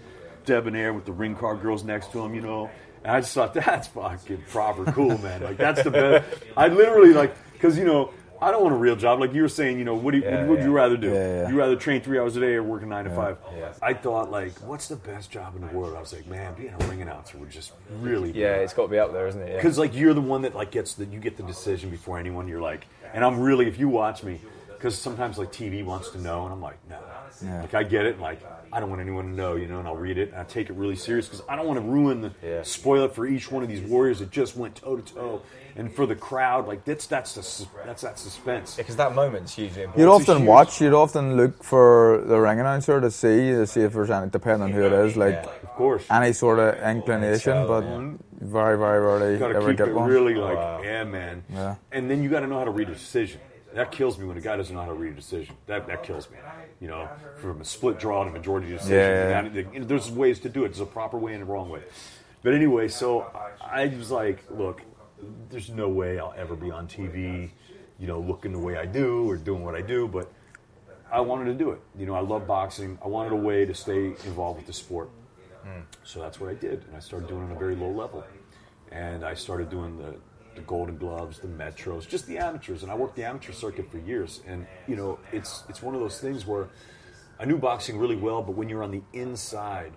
debonair 0.45 0.91
with 0.91 1.05
the 1.05 1.11
ring 1.11 1.35
car 1.35 1.55
girls 1.55 1.83
next 1.83 2.11
to 2.11 2.25
him. 2.25 2.33
You 2.33 2.41
know, 2.41 2.71
and 3.05 3.11
I 3.15 3.21
just 3.21 3.33
thought 3.33 3.53
that's 3.53 3.87
fucking 3.89 4.43
proper 4.49 4.91
cool, 4.91 5.17
man. 5.19 5.43
Like 5.43 5.57
that's 5.57 5.83
the 5.83 5.91
best. 5.91 6.43
I 6.57 6.67
literally 6.67 7.13
like 7.13 7.35
because 7.53 7.77
you 7.77 7.85
know. 7.85 8.11
I 8.41 8.51
don't 8.51 8.61
want 8.61 8.75
a 8.75 8.77
real 8.77 8.97
job. 8.97 9.21
Like 9.21 9.33
you 9.33 9.43
were 9.43 9.47
saying, 9.47 9.79
you 9.79 9.85
know, 9.85 9.95
what, 9.95 10.11
do 10.11 10.17
you, 10.17 10.25
Yeah, 10.25 10.41
what 10.41 10.49
would 10.57 10.59
you 10.59 10.73
rather 10.73 10.97
do? 10.97 11.09
Yeah. 11.09 11.47
You 11.47 11.57
rather 11.57 11.77
train 11.77 12.01
three 12.01 12.19
hours 12.19 12.35
a 12.35 12.41
day 12.41 12.55
or 12.55 12.63
work 12.63 12.83
a 12.83 12.85
nine 12.85 13.05
to 13.05 13.09
five? 13.15 13.37
I 13.81 13.93
thought, 13.93 14.29
like, 14.29 14.51
what's 14.59 14.89
the 14.89 14.97
best 14.97 15.31
job 15.31 15.55
in 15.55 15.65
the 15.65 15.73
world? 15.73 15.95
I 15.95 16.01
was 16.01 16.11
like, 16.11 16.27
man, 16.27 16.53
being 16.53 16.75
a 16.77 16.87
ring 16.87 17.01
announcer 17.01 17.37
would 17.37 17.49
just 17.49 17.71
really 18.01 18.33
be 18.33 18.39
Yeah, 18.39 18.55
it's 18.55 18.73
got 18.73 18.83
to 18.83 18.87
be 18.89 18.99
up 18.99 19.13
there, 19.13 19.25
isn't 19.27 19.41
it? 19.41 19.49
Yeah. 19.51 19.55
because 19.55 19.77
like 19.77 19.95
you're 19.95 20.13
the 20.13 20.19
one 20.19 20.41
that 20.41 20.53
like 20.53 20.69
gets 20.69 20.95
the 20.95 21.05
you 21.05 21.19
get 21.21 21.37
the 21.37 21.43
decision 21.43 21.89
before 21.89 22.19
anyone. 22.19 22.45
You're 22.49 22.61
like, 22.61 22.85
and 23.13 23.23
I'm 23.23 23.39
really 23.39 23.67
if 23.67 23.79
you 23.79 23.87
watch 23.87 24.21
me, 24.21 24.41
because 24.85 24.99
sometimes 24.99 25.39
like 25.39 25.51
TV 25.51 25.83
wants 25.83 26.11
to 26.11 26.21
know, 26.21 26.43
and 26.45 26.53
I'm 26.53 26.61
like, 26.61 26.77
no, 26.87 26.99
Yeah. 27.43 27.61
like 27.61 27.73
I 27.73 27.81
get 27.81 28.05
it, 28.05 28.13
and 28.13 28.21
like 28.21 28.39
I 28.71 28.79
don't 28.79 28.89
want 28.89 29.01
anyone 29.01 29.25
to 29.25 29.31
know, 29.31 29.55
you 29.55 29.67
know, 29.67 29.79
and 29.79 29.87
I'll 29.87 29.95
read 29.95 30.17
it 30.19 30.29
and 30.31 30.37
I 30.39 30.43
take 30.43 30.69
it 30.69 30.73
really 30.73 30.95
serious 30.97 31.27
because 31.27 31.41
I 31.49 31.55
don't 31.55 31.65
want 31.65 31.79
to 31.79 31.85
ruin 31.85 32.21
the 32.21 32.31
Yeah. 32.43 32.61
spoil 32.61 33.05
it 33.05 33.15
for 33.15 33.25
each 33.25 33.51
one 33.51 33.63
of 33.63 33.69
these 33.69 33.81
warriors 33.81 34.19
that 34.19 34.29
just 34.29 34.55
went 34.55 34.75
toe 34.75 34.97
to 34.97 35.13
toe, 35.13 35.41
and 35.75 35.91
for 35.91 36.05
the 36.05 36.13
crowd, 36.15 36.67
like 36.67 36.85
that's 36.85 37.07
that's 37.07 37.33
the 37.33 37.67
that's 37.83 38.03
that 38.03 38.19
suspense. 38.19 38.75
because 38.75 38.95
that 38.97 39.15
moment's 39.15 39.55
hugely 39.55 39.83
important. 39.83 39.99
You'd 40.05 40.11
often 40.13 40.37
huge- 40.39 40.47
watch. 40.47 40.81
You'd 40.81 40.93
often 40.93 41.35
look 41.35 41.63
for 41.63 42.21
the 42.27 42.39
ring 42.39 42.59
announcer 42.59 43.01
to 43.01 43.09
see 43.09 43.49
to 43.53 43.65
see 43.65 43.81
if 43.81 43.93
there's 43.93 44.11
any, 44.11 44.29
depending 44.29 44.61
on 44.61 44.71
who 44.71 44.83
it 44.85 44.93
is, 44.93 45.17
like 45.17 45.33
Yeah. 45.33 45.49
Of 45.63 45.69
course, 45.77 46.05
any 46.11 46.31
sort 46.31 46.59
of 46.59 46.75
inclination. 46.83 47.53
tell, 47.53 47.63
uh, 47.73 47.81
But 47.81 47.87
yeah. 47.87 48.11
very, 48.39 48.77
very 48.77 48.99
rarely 49.01 49.33
You 49.33 49.39
gotta 49.39 49.55
ever 49.55 49.69
keep 49.69 49.77
get 49.79 49.87
it 49.89 49.95
one. 49.95 50.07
really 50.09 50.35
oh, 50.35 50.41
like, 50.45 50.57
Wow. 50.57 50.81
yeah, 50.83 51.03
man. 51.05 51.43
Yeah. 51.51 51.75
And 51.91 52.09
then 52.09 52.21
you 52.23 52.29
got 52.29 52.41
to 52.41 52.47
know 52.47 52.59
how 52.59 52.65
to 52.65 52.71
read 52.71 52.87
a 52.89 52.93
decision. 52.93 53.41
That 53.75 53.91
kills 53.91 54.17
me 54.17 54.25
when 54.25 54.37
a 54.37 54.41
guy 54.41 54.55
doesn't 54.55 54.73
know 54.73 54.81
how 54.81 54.87
to 54.87 54.93
read 54.93 55.11
a 55.11 55.15
decision. 55.15 55.55
That 55.67 55.85
that 55.87 56.01
kills 56.03 56.29
me. 56.29 56.37
You 56.79 56.87
know, 56.87 57.09
from 57.37 57.59
a 57.61 57.65
split 57.65 57.99
draw 57.99 58.23
to 58.23 58.29
majority 58.31 58.69
decision. 58.69 58.95
Yeah, 58.95 59.29
yeah, 59.29 59.39
And 59.39 59.55
that- 59.55 59.73
you 59.73 59.79
know, 59.81 59.85
there's 59.85 60.09
ways 60.09 60.39
to 60.41 60.49
do 60.49 60.63
it. 60.63 60.69
There's 60.69 60.79
a 60.79 60.85
proper 60.85 61.17
way 61.17 61.33
and 61.33 61.43
a 61.43 61.45
wrong 61.45 61.69
way. 61.69 61.81
But 62.41 62.53
anyway, 62.53 62.87
so 62.87 63.21
I, 63.61 63.83
I 63.83 63.87
was 63.97 64.11
like, 64.11 64.43
look, 64.49 64.81
there's 65.49 65.69
no 65.69 65.89
way 65.89 66.19
I'll 66.19 66.33
ever 66.37 66.55
be 66.55 66.71
on 66.71 66.87
TV, 66.87 67.49
you 67.99 68.07
know, 68.07 68.19
looking 68.19 68.53
the 68.53 68.59
way 68.59 68.77
I 68.77 68.85
do 68.85 69.29
or 69.29 69.35
doing 69.35 69.63
what 69.63 69.75
I 69.75 69.81
do. 69.81 70.07
But 70.07 70.31
I 71.11 71.19
wanted 71.19 71.45
to 71.45 71.53
do 71.53 71.71
it. 71.71 71.81
You 71.97 72.05
know, 72.05 72.15
I 72.15 72.21
love 72.21 72.47
boxing. 72.47 72.97
I 73.03 73.07
wanted 73.09 73.33
a 73.33 73.41
way 73.49 73.65
to 73.65 73.73
stay 73.73 74.05
involved 74.25 74.57
with 74.57 74.67
the 74.67 74.73
sport. 74.73 75.09
Hmm. 75.63 75.81
So 76.03 76.21
that's 76.21 76.39
what 76.39 76.49
I 76.49 76.53
did, 76.53 76.83
and 76.87 76.95
I 76.95 76.99
started 76.99 77.27
doing 77.27 77.41
it 77.41 77.45
on 77.45 77.51
a 77.51 77.59
very 77.59 77.75
low 77.75 77.89
level. 77.91 78.23
And 78.91 79.25
I 79.25 79.33
started 79.33 79.69
doing 79.69 79.97
the, 79.97 80.15
the 80.55 80.61
Golden 80.61 80.97
Gloves, 80.97 81.39
the 81.39 81.47
Metros, 81.47 82.07
just 82.07 82.27
the 82.27 82.37
amateurs. 82.37 82.83
And 82.83 82.91
I 82.91 82.95
worked 82.95 83.15
the 83.15 83.23
amateur 83.23 83.51
circuit 83.51 83.89
for 83.91 83.97
years. 83.99 84.41
And 84.47 84.65
you 84.87 84.95
know, 84.95 85.19
it's 85.31 85.63
it's 85.69 85.81
one 85.81 85.95
of 85.95 86.01
those 86.01 86.19
things 86.19 86.45
where 86.45 86.67
I 87.39 87.45
knew 87.45 87.57
boxing 87.57 87.97
really 87.97 88.15
well, 88.15 88.41
but 88.41 88.53
when 88.55 88.69
you're 88.69 88.83
on 88.83 88.91
the 88.91 89.01
inside 89.13 89.91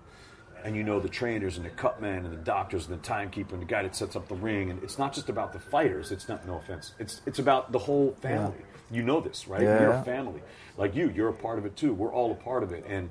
and 0.65 0.75
you 0.75 0.83
know 0.83 0.99
the 0.99 1.09
trainers 1.09 1.57
and 1.57 1.65
the 1.65 1.71
cut 1.71 2.01
men 2.01 2.25
and 2.25 2.33
the 2.33 2.43
doctors 2.43 2.89
and 2.89 2.99
the 2.99 3.03
timekeeper 3.03 3.55
and 3.55 3.63
the 3.63 3.67
guy 3.67 3.83
that 3.83 3.95
sets 3.95 4.17
up 4.17 4.29
the 4.29 4.35
ring, 4.35 4.71
and 4.71 4.83
it's 4.83 4.99
not 4.99 5.13
just 5.13 5.29
about 5.29 5.53
the 5.53 5.61
fighters. 5.61 6.11
It's 6.11 6.29
not 6.29 6.47
no 6.47 6.57
offense. 6.57 6.93
It's 6.99 7.21
it's 7.27 7.39
about 7.39 7.73
the 7.73 7.79
whole 7.79 8.17
family. 8.21 8.59
You 8.91 9.03
know 9.03 9.21
this, 9.21 9.47
right? 9.47 9.63
Yeah. 9.63 9.81
You're 9.81 9.93
a 9.93 10.03
family. 10.03 10.41
Like 10.77 10.95
you, 10.95 11.13
you're 11.15 11.29
a 11.29 11.35
part 11.35 11.59
of 11.59 11.67
it 11.67 11.77
too. 11.77 11.93
We're 11.93 12.13
all 12.13 12.33
a 12.33 12.37
part 12.37 12.63
of 12.63 12.73
it. 12.73 12.85
And 12.89 13.11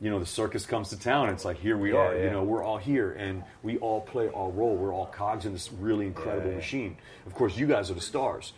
you 0.00 0.10
know, 0.10 0.18
the 0.20 0.26
circus 0.26 0.64
comes 0.66 0.90
to 0.90 0.98
town. 0.98 1.28
It's 1.30 1.44
like 1.44 1.58
here 1.58 1.76
we 1.76 1.92
Yeah, 1.92 1.98
are. 1.98 2.16
yeah. 2.16 2.24
You 2.24 2.30
know, 2.30 2.42
we're 2.44 2.62
all 2.62 2.78
here, 2.78 3.12
and 3.12 3.42
we 3.62 3.78
all 3.78 4.00
play 4.00 4.28
our 4.28 4.48
role. 4.50 4.76
We're 4.76 4.94
all 4.94 5.06
cogs 5.06 5.44
in 5.44 5.52
this 5.52 5.72
really 5.72 6.06
incredible 6.06 6.50
yeah. 6.50 6.56
machine. 6.56 6.96
Of 7.26 7.34
course, 7.34 7.56
you 7.56 7.66
guys 7.66 7.90
are 7.90 7.94
the 7.94 8.00
stars, 8.00 8.52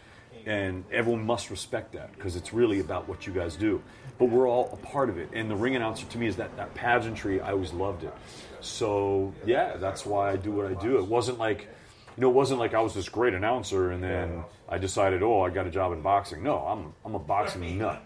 and 0.47 0.85
everyone 0.92 1.25
must 1.25 1.50
respect 1.50 1.92
that 1.92 2.12
because 2.12 2.37
it's 2.37 2.53
really 2.53 2.81
about 2.81 3.09
what 3.09 3.26
you 3.26 3.33
guys 3.33 3.57
do. 3.57 3.83
But 4.18 4.26
we're 4.26 4.48
all 4.48 4.68
a 4.72 4.76
part 4.87 5.09
of 5.09 5.16
it, 5.18 5.31
and 5.33 5.50
the 5.50 5.57
ring 5.57 5.76
announcer 5.76 6.05
to 6.07 6.18
me 6.18 6.26
is 6.26 6.37
that 6.37 6.55
that 6.57 6.74
pageantry. 6.74 7.40
I 7.40 7.53
always 7.53 7.72
loved 7.72 8.05
it. 8.05 8.12
So 8.61 9.33
yeah, 9.46 9.76
that's 9.76 10.05
why 10.05 10.31
I 10.31 10.37
do 10.37 10.53
what 10.53 10.66
I 10.66 10.74
do. 10.74 10.98
It 10.98 11.07
wasn't 11.07 11.38
like. 11.38 11.68
You 12.16 12.22
know, 12.22 12.31
it 12.31 12.35
wasn't 12.35 12.61
like 12.61 12.74
I 12.74 12.81
was 12.81 12.92
this 12.92 13.09
great 13.09 13.33
announcer 13.33 13.92
and 13.92 14.03
then 14.03 14.44
I 14.68 14.76
decided, 14.79 15.22
oh, 15.22 15.42
I 15.42 15.48
got 15.48 15.66
a 15.66 15.70
job 15.70 15.92
in 15.92 16.03
boxing. 16.03 16.42
No, 16.42 16.59
I'm 16.59 16.92
I'm 17.05 17.14
a 17.14 17.18
boxing 17.20 17.79
nut. 17.79 18.03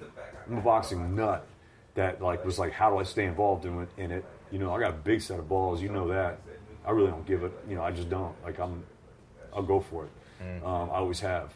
I'm 0.46 0.58
a 0.58 0.60
boxing 0.60 1.16
nut 1.16 1.44
that 1.94 2.20
like 2.20 2.44
was 2.44 2.58
like, 2.58 2.72
how 2.72 2.90
do 2.90 2.98
I 2.98 3.02
stay 3.04 3.24
involved 3.24 3.64
in 3.66 3.80
it? 3.82 3.88
In 3.96 4.10
it, 4.10 4.24
you 4.50 4.58
know, 4.58 4.72
I 4.74 4.80
got 4.80 4.90
a 4.90 4.96
big 4.96 5.20
set 5.20 5.38
of 5.38 5.48
balls. 5.48 5.80
You 5.82 5.88
know 5.88 6.08
that. 6.08 6.38
I 6.86 6.90
really 6.90 7.10
don't 7.10 7.26
give 7.26 7.42
it. 7.44 7.52
You 7.68 7.76
know, 7.76 7.82
I 7.82 7.90
just 7.92 8.10
don't. 8.10 8.34
Like 8.44 8.58
I'm, 8.60 8.82
I'll 9.54 9.62
go 9.62 9.80
for 9.80 10.04
it. 10.04 10.10
Um, 10.64 10.90
I 10.90 10.96
always 10.96 11.20
have. 11.20 11.54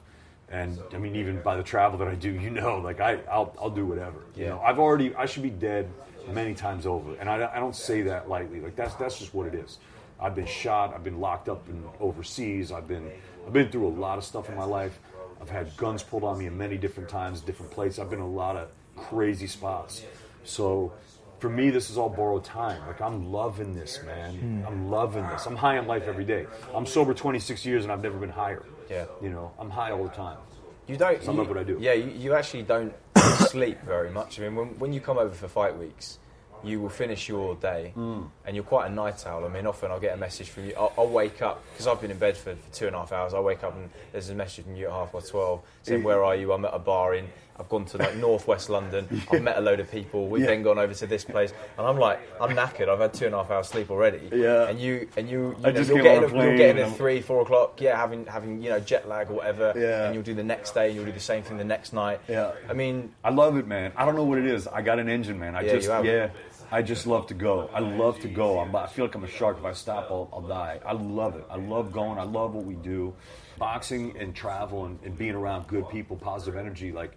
And 0.50 0.78
I 0.94 0.98
mean, 0.98 1.14
even 1.16 1.40
by 1.42 1.56
the 1.56 1.62
travel 1.62 1.98
that 1.98 2.08
I 2.08 2.14
do, 2.14 2.30
you 2.30 2.50
know, 2.50 2.78
like 2.78 3.00
I, 3.00 3.18
I'll, 3.30 3.54
I'll 3.60 3.68
do 3.70 3.84
whatever. 3.84 4.20
You 4.34 4.44
Yeah. 4.44 4.48
know, 4.50 4.60
I've 4.60 4.78
already, 4.78 5.14
I 5.14 5.26
should 5.26 5.42
be 5.42 5.50
dead 5.50 5.90
many 6.32 6.54
times 6.54 6.86
over, 6.86 7.14
and 7.20 7.28
I, 7.28 7.50
I 7.54 7.58
don't 7.58 7.74
say 7.76 8.02
that 8.02 8.28
lightly. 8.28 8.60
Like 8.60 8.76
that's 8.76 8.94
that's 8.94 9.18
just 9.18 9.32
what 9.34 9.46
it 9.46 9.54
is. 9.54 9.78
I've 10.20 10.34
been 10.34 10.46
shot. 10.46 10.94
I've 10.94 11.04
been 11.04 11.20
locked 11.20 11.48
up 11.48 11.68
in 11.68 11.82
overseas. 12.00 12.72
I've 12.72 12.88
been, 12.88 13.10
I've 13.46 13.52
been 13.52 13.70
through 13.70 13.86
a 13.86 13.94
lot 14.06 14.18
of 14.18 14.24
stuff 14.24 14.48
in 14.48 14.56
my 14.56 14.64
life. 14.64 14.98
I've 15.40 15.48
had 15.48 15.74
guns 15.76 16.02
pulled 16.02 16.24
on 16.24 16.38
me 16.38 16.46
in 16.46 16.58
many 16.58 16.76
different 16.76 17.08
times, 17.08 17.40
different 17.40 17.70
places. 17.70 17.98
I've 18.00 18.10
been 18.10 18.18
in 18.18 18.24
a 18.24 18.28
lot 18.28 18.56
of 18.56 18.68
crazy 18.96 19.46
spots. 19.46 20.02
So 20.44 20.92
for 21.38 21.48
me, 21.48 21.70
this 21.70 21.90
is 21.90 21.98
all 21.98 22.08
borrowed 22.08 22.44
time. 22.44 22.80
Like 22.86 23.00
I'm 23.00 23.30
loving 23.32 23.74
this, 23.74 24.00
man. 24.04 24.64
I'm 24.66 24.90
loving 24.90 25.26
this. 25.28 25.46
I'm 25.46 25.56
high 25.56 25.78
on 25.78 25.86
life 25.86 26.04
every 26.06 26.24
day. 26.24 26.46
I'm 26.74 26.86
sober 26.86 27.14
26 27.14 27.64
years 27.64 27.84
and 27.84 27.92
I've 27.92 28.02
never 28.02 28.18
been 28.18 28.30
higher. 28.30 28.64
Yeah. 28.90 29.04
You 29.22 29.30
know, 29.30 29.52
I'm 29.58 29.70
high 29.70 29.90
all 29.92 30.04
the 30.04 30.10
time. 30.10 30.38
You 30.86 30.96
don't. 30.96 31.22
Some 31.22 31.36
you, 31.36 31.42
of 31.42 31.48
what 31.48 31.58
I 31.58 31.64
do. 31.64 31.76
Yeah, 31.80 31.92
you, 31.92 32.10
you 32.10 32.34
actually 32.34 32.62
don't 32.62 32.94
sleep 33.50 33.80
very 33.82 34.10
much. 34.10 34.40
I 34.40 34.44
mean, 34.44 34.56
when, 34.56 34.78
when 34.78 34.92
you 34.94 35.00
come 35.00 35.18
over 35.18 35.34
for 35.34 35.46
fight 35.46 35.76
weeks, 35.76 36.18
you 36.64 36.80
will 36.80 36.88
finish 36.88 37.28
your 37.28 37.54
day, 37.56 37.92
Hmm. 37.94 38.22
and 38.44 38.56
you're 38.56 38.64
quite 38.64 38.90
a 38.90 38.92
night 38.92 39.24
owl. 39.26 39.44
I 39.44 39.48
mean, 39.48 39.64
often 39.66 39.92
I'll 39.92 40.00
get 40.00 40.14
a 40.14 40.16
message 40.16 40.48
from 40.48 40.64
you. 40.66 40.74
I'll, 40.76 40.92
I'll 40.98 41.06
wake 41.08 41.40
up 41.42 41.62
because 41.72 41.86
I've 41.86 42.00
been 42.00 42.10
in 42.10 42.18
bed 42.18 42.36
for, 42.36 42.56
for 42.56 42.74
two 42.74 42.86
and 42.88 42.96
a 42.96 42.98
half 43.00 43.12
hours. 43.12 43.32
I 43.34 43.38
wake 43.38 43.62
up 43.62 43.76
and 43.76 43.90
there's 44.10 44.30
a 44.30 44.34
message 44.34 44.64
from 44.64 44.74
you 44.74 44.86
at 44.86 44.92
half 44.92 45.12
past 45.12 45.28
twelve 45.30 45.60
saying, 45.82 46.02
"Where 46.02 46.24
are 46.24 46.34
you? 46.34 46.52
I'm 46.52 46.64
at 46.64 46.74
a 46.74 46.78
bar 46.80 47.14
in." 47.14 47.28
I've 47.60 47.68
gone 47.68 47.84
to 47.86 47.98
like 47.98 48.16
northwest 48.16 48.70
London. 48.70 49.08
I've 49.32 49.42
met 49.42 49.56
a 49.58 49.60
load 49.60 49.80
of 49.80 49.90
people. 49.90 50.28
We've 50.28 50.42
Yeah. 50.42 50.48
then 50.48 50.62
gone 50.62 50.78
over 50.78 50.94
to 50.94 51.06
this 51.06 51.24
place, 51.24 51.52
and 51.76 51.86
I'm 51.86 51.98
like, 51.98 52.20
I'm 52.40 52.50
knackered. 52.56 52.88
I've 52.88 53.00
had 53.00 53.12
two 53.14 53.26
and 53.26 53.34
a 53.34 53.38
half 53.38 53.50
hours 53.50 53.68
sleep 53.68 53.90
already. 53.90 54.28
Yeah. 54.32 54.68
And 54.68 54.78
you 54.80 55.08
and 55.16 55.28
you, 55.28 55.38
you 55.38 55.56
I 55.64 55.70
know, 55.70 55.72
just 55.72 55.88
you're 55.88 55.98
on 55.98 56.04
getting 56.04 56.24
a 56.24 56.26
a, 56.26 56.44
you're 56.44 56.56
getting 56.56 56.82
at 56.82 56.88
um, 56.88 56.94
three, 56.94 57.20
four 57.20 57.42
o'clock. 57.42 57.80
Yeah, 57.80 57.96
having 57.96 58.26
having 58.26 58.62
you 58.62 58.70
know 58.70 58.80
jet 58.80 59.08
lag 59.08 59.30
or 59.30 59.34
whatever. 59.34 59.72
Yeah. 59.76 60.06
And 60.06 60.14
you'll 60.14 60.22
do 60.24 60.34
the 60.34 60.44
next 60.44 60.72
day, 60.72 60.86
and 60.86 60.94
you'll 60.96 61.04
do 61.06 61.12
the 61.12 61.18
same 61.20 61.42
thing 61.42 61.56
the 61.58 61.64
next 61.64 61.92
night. 61.92 62.20
Yeah. 62.28 62.52
I 62.68 62.72
mean, 62.74 63.12
I 63.24 63.30
love 63.30 63.56
it, 63.56 63.66
man. 63.66 63.92
I 63.96 64.04
don't 64.04 64.14
know 64.14 64.24
what 64.24 64.38
it 64.38 64.46
is. 64.46 64.66
I 64.68 64.82
got 64.82 64.98
an 64.98 65.08
engine, 65.08 65.38
man. 65.38 65.56
I 65.56 65.62
Yeah, 65.62 65.72
just 65.78 65.88
yeah. 66.04 66.30
I 66.70 66.82
just 66.82 67.06
love 67.06 67.26
to 67.28 67.34
go. 67.34 67.70
I 67.72 67.78
love 67.80 68.20
to 68.20 68.28
go. 68.28 68.58
I'm, 68.60 68.76
I 68.76 68.86
feel 68.88 69.06
like 69.06 69.14
I'm 69.14 69.24
a 69.24 69.28
shark. 69.28 69.56
If 69.58 69.64
I 69.64 69.72
stop, 69.72 70.08
I'll, 70.10 70.28
I'll 70.32 70.42
die. 70.42 70.78
I 70.84 70.92
love 70.92 71.34
it. 71.36 71.44
I 71.50 71.56
love 71.56 71.92
going. 71.92 72.18
I 72.18 72.24
love 72.24 72.54
what 72.54 72.66
we 72.66 72.74
do. 72.74 73.14
Boxing 73.58 74.14
and 74.18 74.34
travel 74.34 74.84
and, 74.84 74.98
and 75.02 75.16
being 75.16 75.34
around 75.34 75.66
good 75.66 75.88
people, 75.88 76.16
positive 76.16 76.56
energy. 76.58 76.92
Like, 76.92 77.12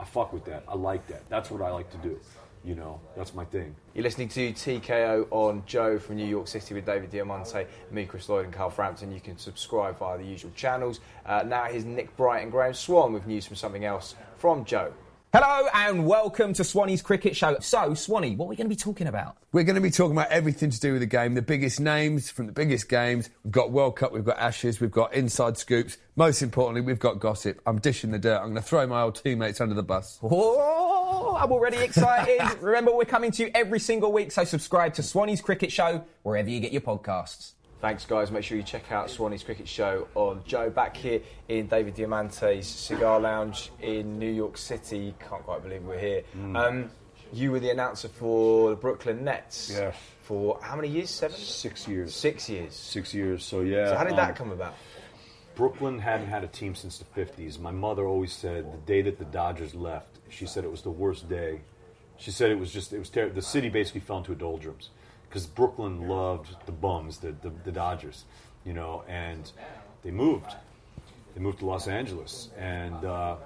I 0.00 0.04
fuck 0.04 0.32
with 0.32 0.44
that. 0.46 0.64
I 0.66 0.74
like 0.74 1.06
that. 1.08 1.28
That's 1.28 1.50
what 1.50 1.60
I 1.60 1.70
like 1.70 1.90
to 1.90 1.98
do. 1.98 2.18
You 2.64 2.74
know, 2.74 3.00
that's 3.16 3.34
my 3.34 3.44
thing. 3.46 3.74
you're 3.94 4.02
listening 4.02 4.28
to 4.30 4.52
TKO 4.52 5.28
on 5.30 5.62
Joe 5.64 5.98
from 5.98 6.16
New 6.16 6.26
York 6.26 6.46
City 6.46 6.74
with 6.74 6.84
David 6.84 7.10
Diamante, 7.10 7.66
me, 7.90 8.04
Chris 8.04 8.28
Lloyd, 8.28 8.44
and 8.44 8.52
Carl 8.52 8.68
Frampton. 8.68 9.10
You 9.12 9.20
can 9.20 9.38
subscribe 9.38 9.98
via 9.98 10.18
the 10.18 10.24
usual 10.24 10.50
channels. 10.54 11.00
Uh, 11.24 11.42
now 11.46 11.64
here's 11.64 11.86
Nick 11.86 12.14
Bright 12.18 12.42
and 12.42 12.52
Graeme 12.52 12.74
Swann 12.74 13.14
with 13.14 13.26
news 13.26 13.46
from 13.46 13.56
something 13.56 13.86
else 13.86 14.14
from 14.36 14.66
Joe. 14.66 14.92
Hello 15.32 15.68
and 15.72 16.06
welcome 16.06 16.52
to 16.54 16.64
Swanny's 16.64 17.02
Cricket 17.02 17.36
Show. 17.36 17.56
So, 17.60 17.94
Swanny, 17.94 18.34
what 18.34 18.46
are 18.46 18.48
we 18.48 18.56
going 18.56 18.64
to 18.64 18.68
be 18.68 18.74
talking 18.74 19.06
about? 19.06 19.36
We're 19.52 19.62
going 19.62 19.76
to 19.76 19.80
be 19.80 19.92
talking 19.92 20.10
about 20.10 20.28
everything 20.32 20.70
to 20.70 20.80
do 20.80 20.90
with 20.94 21.02
the 21.02 21.06
game, 21.06 21.34
the 21.34 21.40
biggest 21.40 21.78
names 21.78 22.28
from 22.28 22.46
the 22.46 22.52
biggest 22.52 22.88
games. 22.88 23.30
We've 23.44 23.52
got 23.52 23.70
World 23.70 23.94
Cup, 23.94 24.10
we've 24.10 24.24
got 24.24 24.40
Ashes, 24.40 24.80
we've 24.80 24.90
got 24.90 25.14
inside 25.14 25.56
scoops. 25.56 25.98
Most 26.16 26.42
importantly, 26.42 26.80
we've 26.80 26.98
got 26.98 27.20
gossip. 27.20 27.60
I'm 27.64 27.78
dishing 27.78 28.10
the 28.10 28.18
dirt. 28.18 28.38
I'm 28.38 28.46
going 28.46 28.56
to 28.56 28.62
throw 28.62 28.84
my 28.88 29.02
old 29.02 29.22
teammates 29.22 29.60
under 29.60 29.76
the 29.76 29.84
bus. 29.84 30.18
Oh, 30.20 31.38
I'm 31.40 31.52
already 31.52 31.76
excited. 31.76 32.40
Remember, 32.60 32.92
we're 32.92 33.04
coming 33.04 33.30
to 33.30 33.44
you 33.44 33.52
every 33.54 33.78
single 33.78 34.10
week, 34.10 34.32
so 34.32 34.42
subscribe 34.42 34.94
to 34.94 35.02
Swanny's 35.04 35.40
Cricket 35.40 35.70
Show 35.70 36.04
wherever 36.24 36.50
you 36.50 36.58
get 36.58 36.72
your 36.72 36.82
podcasts. 36.82 37.52
Thanks, 37.80 38.04
guys. 38.04 38.30
Make 38.30 38.44
sure 38.44 38.58
you 38.58 38.62
check 38.62 38.92
out 38.92 39.08
Swanny's 39.08 39.42
Cricket 39.42 39.66
Show 39.66 40.06
on 40.14 40.42
Joe 40.46 40.68
back 40.68 40.94
here 40.94 41.22
in 41.48 41.66
David 41.66 41.94
Diamante's 41.94 42.66
Cigar 42.66 43.18
Lounge 43.18 43.70
in 43.80 44.18
New 44.18 44.30
York 44.30 44.58
City. 44.58 45.14
Can't 45.18 45.42
quite 45.44 45.62
believe 45.62 45.82
we're 45.84 45.98
here. 45.98 46.22
Um, 46.54 46.90
you 47.32 47.50
were 47.50 47.58
the 47.58 47.70
announcer 47.70 48.08
for 48.08 48.68
the 48.68 48.76
Brooklyn 48.76 49.24
Nets. 49.24 49.70
Yeah. 49.72 49.92
For 50.24 50.58
how 50.60 50.76
many 50.76 50.88
years? 50.88 51.08
Seven? 51.08 51.38
Six 51.38 51.88
years. 51.88 52.14
Six 52.14 52.50
years. 52.50 52.74
Six 52.74 53.14
years. 53.14 53.44
So 53.46 53.62
yeah. 53.62 53.88
So 53.88 53.96
how 53.96 54.04
did 54.04 54.10
um, 54.10 54.16
that 54.16 54.36
come 54.36 54.50
about? 54.50 54.74
Brooklyn 55.54 55.98
hadn't 55.98 56.28
had 56.28 56.44
a 56.44 56.48
team 56.48 56.74
since 56.74 56.98
the 56.98 57.06
50s. 57.18 57.58
My 57.58 57.70
mother 57.70 58.06
always 58.06 58.32
said 58.32 58.70
the 58.72 58.78
day 58.78 59.00
that 59.02 59.18
the 59.18 59.24
Dodgers 59.24 59.74
left, 59.74 60.18
she 60.28 60.44
said 60.44 60.64
it 60.64 60.70
was 60.70 60.82
the 60.82 60.90
worst 60.90 61.30
day. 61.30 61.62
She 62.18 62.30
said 62.30 62.50
it 62.50 62.58
was 62.58 62.70
just, 62.70 62.92
it 62.92 62.98
was 62.98 63.08
terrible. 63.08 63.34
The 63.34 63.42
city 63.42 63.70
basically 63.70 64.02
fell 64.02 64.18
into 64.18 64.32
a 64.32 64.36
doldrums 64.36 64.90
because 65.30 65.46
Brooklyn 65.46 66.08
loved 66.08 66.56
the 66.66 66.72
bums, 66.72 67.18
the, 67.18 67.30
the, 67.30 67.52
the 67.64 67.70
Dodgers, 67.70 68.24
you 68.64 68.72
know, 68.72 69.04
and 69.06 69.52
they 70.02 70.10
moved. 70.10 70.56
They 71.34 71.40
moved 71.40 71.60
to 71.60 71.66
Los 71.66 71.86
Angeles. 71.86 72.48
And 72.58 73.04
uh, 73.04 73.36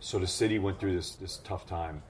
so 0.00 0.18
the 0.18 0.26
city 0.26 0.58
went 0.58 0.80
through 0.80 0.96
this, 0.96 1.16
this 1.16 1.40
tough 1.44 1.66
time. 1.66 2.02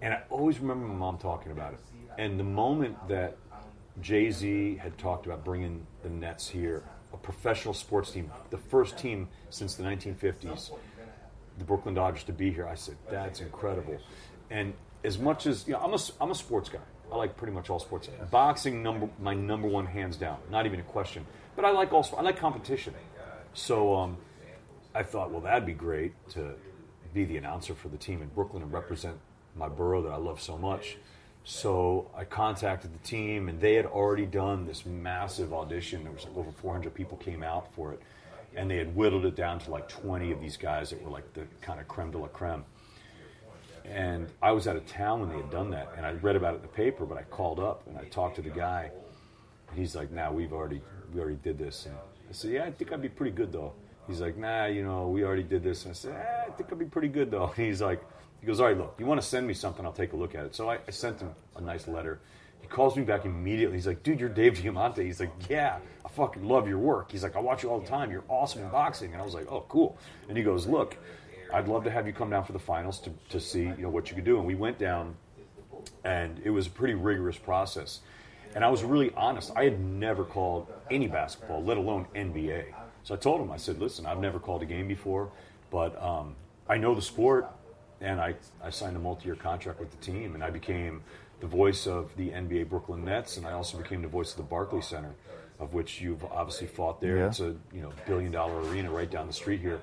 And 0.00 0.14
I 0.14 0.22
always 0.30 0.60
remember 0.60 0.86
my 0.86 0.94
mom 0.94 1.18
talking 1.18 1.50
about 1.50 1.72
it. 1.72 1.80
And 2.16 2.38
the 2.38 2.44
moment 2.44 2.96
that 3.08 3.36
Jay 4.00 4.30
Z 4.30 4.76
had 4.76 4.96
talked 4.98 5.26
about 5.26 5.44
bringing 5.44 5.84
the 6.04 6.08
Nets 6.08 6.48
here, 6.48 6.84
a 7.12 7.16
professional 7.16 7.74
sports 7.74 8.12
team, 8.12 8.30
the 8.50 8.58
first 8.58 8.96
team 8.96 9.28
since 9.50 9.74
the 9.74 9.82
1950s, 9.82 10.70
the 11.58 11.64
Brooklyn 11.64 11.94
Dodgers 11.94 12.22
to 12.24 12.32
be 12.32 12.52
here, 12.52 12.68
I 12.68 12.76
said, 12.76 12.96
that's 13.10 13.40
incredible. 13.40 13.98
And 14.48 14.74
as 15.02 15.18
much 15.18 15.46
as, 15.46 15.66
you 15.66 15.72
know, 15.72 15.80
I'm 15.80 15.92
a, 15.92 15.98
I'm 16.20 16.30
a 16.30 16.36
sports 16.36 16.68
guy. 16.68 16.78
I 17.12 17.16
like 17.16 17.36
pretty 17.36 17.52
much 17.52 17.70
all 17.70 17.78
sports. 17.78 18.08
Boxing, 18.30 18.82
number 18.82 19.08
my 19.18 19.34
number 19.34 19.68
one, 19.68 19.86
hands 19.86 20.16
down. 20.16 20.38
Not 20.50 20.66
even 20.66 20.80
a 20.80 20.84
question. 20.84 21.26
But 21.56 21.64
I 21.64 21.70
like 21.70 21.92
all, 21.92 22.08
I 22.16 22.22
like 22.22 22.36
competition. 22.38 22.94
So 23.52 23.94
um, 23.94 24.16
I 24.94 25.02
thought, 25.02 25.30
well, 25.30 25.40
that'd 25.40 25.66
be 25.66 25.72
great 25.72 26.12
to 26.30 26.54
be 27.12 27.24
the 27.24 27.36
announcer 27.36 27.74
for 27.74 27.88
the 27.88 27.96
team 27.96 28.22
in 28.22 28.28
Brooklyn 28.28 28.62
and 28.62 28.72
represent 28.72 29.16
my 29.56 29.68
borough 29.68 30.02
that 30.02 30.12
I 30.12 30.16
love 30.16 30.40
so 30.40 30.56
much. 30.56 30.96
So 31.42 32.10
I 32.16 32.24
contacted 32.24 32.92
the 32.92 33.06
team, 33.06 33.48
and 33.48 33.60
they 33.60 33.74
had 33.74 33.86
already 33.86 34.26
done 34.26 34.66
this 34.66 34.84
massive 34.84 35.52
audition. 35.52 36.04
There 36.04 36.12
was 36.12 36.24
like 36.24 36.36
over 36.36 36.52
400 36.52 36.94
people 36.94 37.16
came 37.16 37.42
out 37.42 37.72
for 37.74 37.92
it, 37.92 38.00
and 38.54 38.70
they 38.70 38.76
had 38.76 38.94
whittled 38.94 39.24
it 39.24 39.36
down 39.36 39.58
to 39.60 39.70
like 39.70 39.88
20 39.88 40.32
of 40.32 40.40
these 40.40 40.56
guys 40.56 40.90
that 40.90 41.02
were 41.02 41.10
like 41.10 41.32
the 41.34 41.46
kind 41.60 41.80
of 41.80 41.88
creme 41.88 42.10
de 42.10 42.18
la 42.18 42.28
creme. 42.28 42.64
And 43.84 44.28
I 44.42 44.52
was 44.52 44.68
out 44.68 44.76
of 44.76 44.86
town 44.86 45.20
when 45.20 45.30
they 45.30 45.36
had 45.36 45.50
done 45.50 45.70
that, 45.70 45.92
and 45.96 46.06
I 46.06 46.12
read 46.12 46.36
about 46.36 46.54
it 46.54 46.56
in 46.56 46.62
the 46.62 46.68
paper. 46.68 47.04
But 47.04 47.18
I 47.18 47.22
called 47.22 47.58
up 47.58 47.86
and 47.86 47.98
I 47.98 48.04
talked 48.04 48.36
to 48.36 48.42
the 48.42 48.50
guy, 48.50 48.90
he's 49.74 49.94
like, 49.94 50.10
"Nah, 50.10 50.30
we've 50.30 50.52
already 50.52 50.80
we 51.12 51.20
already 51.20 51.38
did 51.42 51.58
this." 51.58 51.86
And 51.86 51.94
I 51.94 52.32
said, 52.32 52.50
"Yeah, 52.52 52.64
I 52.64 52.70
think 52.70 52.92
I'd 52.92 53.02
be 53.02 53.08
pretty 53.08 53.32
good 53.32 53.52
though." 53.52 53.72
He's 54.06 54.20
like, 54.20 54.36
"Nah, 54.36 54.66
you 54.66 54.84
know, 54.84 55.08
we 55.08 55.24
already 55.24 55.42
did 55.42 55.62
this." 55.62 55.84
And 55.84 55.92
I 55.92 55.94
said, 55.94 56.12
eh, 56.14 56.44
"I 56.48 56.50
think 56.52 56.72
I'd 56.72 56.78
be 56.78 56.84
pretty 56.84 57.08
good 57.08 57.30
though." 57.30 57.46
And 57.46 57.54
he's 57.66 57.82
like, 57.82 58.02
"He 58.40 58.46
goes, 58.46 58.60
all 58.60 58.66
right, 58.66 58.76
look, 58.76 58.96
you 58.98 59.06
want 59.06 59.20
to 59.20 59.26
send 59.26 59.46
me 59.46 59.54
something? 59.54 59.84
I'll 59.84 59.92
take 59.92 60.12
a 60.12 60.16
look 60.16 60.34
at 60.34 60.44
it." 60.44 60.54
So 60.54 60.70
I, 60.70 60.78
I 60.86 60.90
sent 60.90 61.20
him 61.20 61.30
a 61.56 61.60
nice 61.60 61.88
letter. 61.88 62.20
He 62.60 62.68
calls 62.68 62.94
me 62.96 63.04
back 63.04 63.24
immediately. 63.24 63.76
He's 63.76 63.86
like, 63.86 64.02
"Dude, 64.02 64.20
you're 64.20 64.28
Dave 64.28 64.60
Diamante." 64.60 65.04
He's 65.04 65.20
like, 65.20 65.32
"Yeah, 65.48 65.78
I 66.04 66.08
fucking 66.08 66.44
love 66.44 66.68
your 66.68 66.78
work." 66.78 67.10
He's 67.12 67.22
like, 67.22 67.36
"I 67.36 67.40
watch 67.40 67.62
you 67.62 67.70
all 67.70 67.80
the 67.80 67.88
time. 67.88 68.10
You're 68.10 68.24
awesome 68.28 68.62
in 68.62 68.68
boxing." 68.70 69.12
And 69.12 69.20
I 69.20 69.24
was 69.24 69.34
like, 69.34 69.50
"Oh, 69.50 69.64
cool." 69.68 69.98
And 70.28 70.36
he 70.36 70.44
goes, 70.44 70.66
"Look." 70.66 70.96
I'd 71.52 71.68
love 71.68 71.84
to 71.84 71.90
have 71.90 72.06
you 72.06 72.12
come 72.12 72.30
down 72.30 72.44
for 72.44 72.52
the 72.52 72.58
finals 72.58 73.00
to, 73.00 73.10
to 73.30 73.40
see 73.40 73.64
you 73.64 73.82
know 73.82 73.90
what 73.90 74.10
you 74.10 74.14
could 74.14 74.24
do. 74.24 74.38
And 74.38 74.46
we 74.46 74.54
went 74.54 74.78
down, 74.78 75.14
and 76.04 76.40
it 76.44 76.50
was 76.50 76.66
a 76.66 76.70
pretty 76.70 76.94
rigorous 76.94 77.38
process. 77.38 78.00
And 78.54 78.64
I 78.64 78.68
was 78.68 78.82
really 78.82 79.12
honest. 79.16 79.52
I 79.54 79.64
had 79.64 79.80
never 79.80 80.24
called 80.24 80.66
any 80.90 81.06
basketball, 81.06 81.62
let 81.62 81.76
alone 81.76 82.06
NBA. 82.14 82.66
So 83.04 83.14
I 83.14 83.16
told 83.16 83.40
him, 83.40 83.50
I 83.50 83.56
said, 83.56 83.80
listen, 83.80 84.06
I've 84.06 84.18
never 84.18 84.38
called 84.38 84.62
a 84.62 84.66
game 84.66 84.88
before, 84.88 85.30
but 85.70 86.00
um, 86.02 86.34
I 86.68 86.76
know 86.76 86.94
the 86.94 87.02
sport, 87.02 87.46
and 88.00 88.20
I, 88.20 88.34
I 88.62 88.70
signed 88.70 88.96
a 88.96 89.00
multi-year 89.00 89.36
contract 89.36 89.80
with 89.80 89.90
the 89.90 89.96
team, 89.98 90.34
and 90.34 90.42
I 90.42 90.50
became 90.50 91.02
the 91.40 91.46
voice 91.46 91.86
of 91.86 92.14
the 92.16 92.30
NBA 92.30 92.68
Brooklyn 92.68 93.04
Nets, 93.04 93.36
and 93.36 93.46
I 93.46 93.52
also 93.52 93.78
became 93.78 94.02
the 94.02 94.08
voice 94.08 94.32
of 94.32 94.36
the 94.36 94.42
Barclays 94.42 94.86
Center, 94.86 95.14
of 95.58 95.72
which 95.74 96.00
you've 96.00 96.24
obviously 96.24 96.66
fought 96.66 97.00
there. 97.00 97.18
Yeah. 97.18 97.28
It's 97.28 97.40
a 97.40 97.54
you 97.72 97.80
know 97.80 97.92
billion 98.06 98.30
dollar 98.30 98.60
arena 98.68 98.90
right 98.90 99.10
down 99.10 99.26
the 99.26 99.32
street 99.32 99.60
here. 99.60 99.80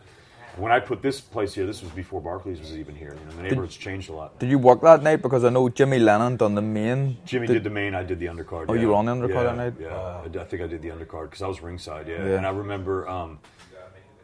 When 0.58 0.72
I 0.72 0.80
put 0.80 1.04
this 1.04 1.22
place 1.22 1.54
here, 1.54 1.68
this 1.68 1.84
was 1.84 1.92
before 1.92 2.20
Barclays 2.20 2.60
was 2.60 2.76
even 2.76 2.96
here. 2.96 3.16
You 3.20 3.26
know, 3.26 3.36
the 3.38 3.44
neighborhood's 3.44 3.78
changed 3.78 4.10
a 4.10 4.14
lot. 4.14 4.40
Did 4.40 4.50
you 4.50 4.58
work 4.58 4.82
that 4.82 5.04
night? 5.04 5.22
Because 5.22 5.44
I 5.44 5.50
know 5.50 5.70
Jimmy 5.70 6.00
Lennon 6.00 6.36
done 6.36 6.56
the 6.56 6.64
main. 6.64 7.18
Jimmy 7.26 7.46
did, 7.46 7.64
the 7.64 7.70
main, 7.70 7.94
I 7.94 8.04
did 8.04 8.20
the 8.20 8.26
undercard. 8.26 8.66
Oh, 8.68 8.74
yeah. 8.74 8.82
you 8.82 8.88
were 8.88 8.96
on 8.96 9.06
the 9.06 9.14
undercard 9.14 9.30
yeah, 9.30 9.44
that 9.44 9.58
night? 9.58 9.74
Yeah, 9.80 10.42
I 10.42 10.46
think 10.46 10.64
I 10.64 10.68
did 10.68 10.82
the 10.82 10.90
undercard 10.90 11.26
because 11.26 11.44
I 11.44 11.48
was 11.48 11.62
ringside. 11.62 12.08
Yeah. 12.08 12.26
Yeah. 12.26 12.38
and 12.38 12.48
I 12.48 12.50
remember 12.50 13.08
um, 13.08 13.40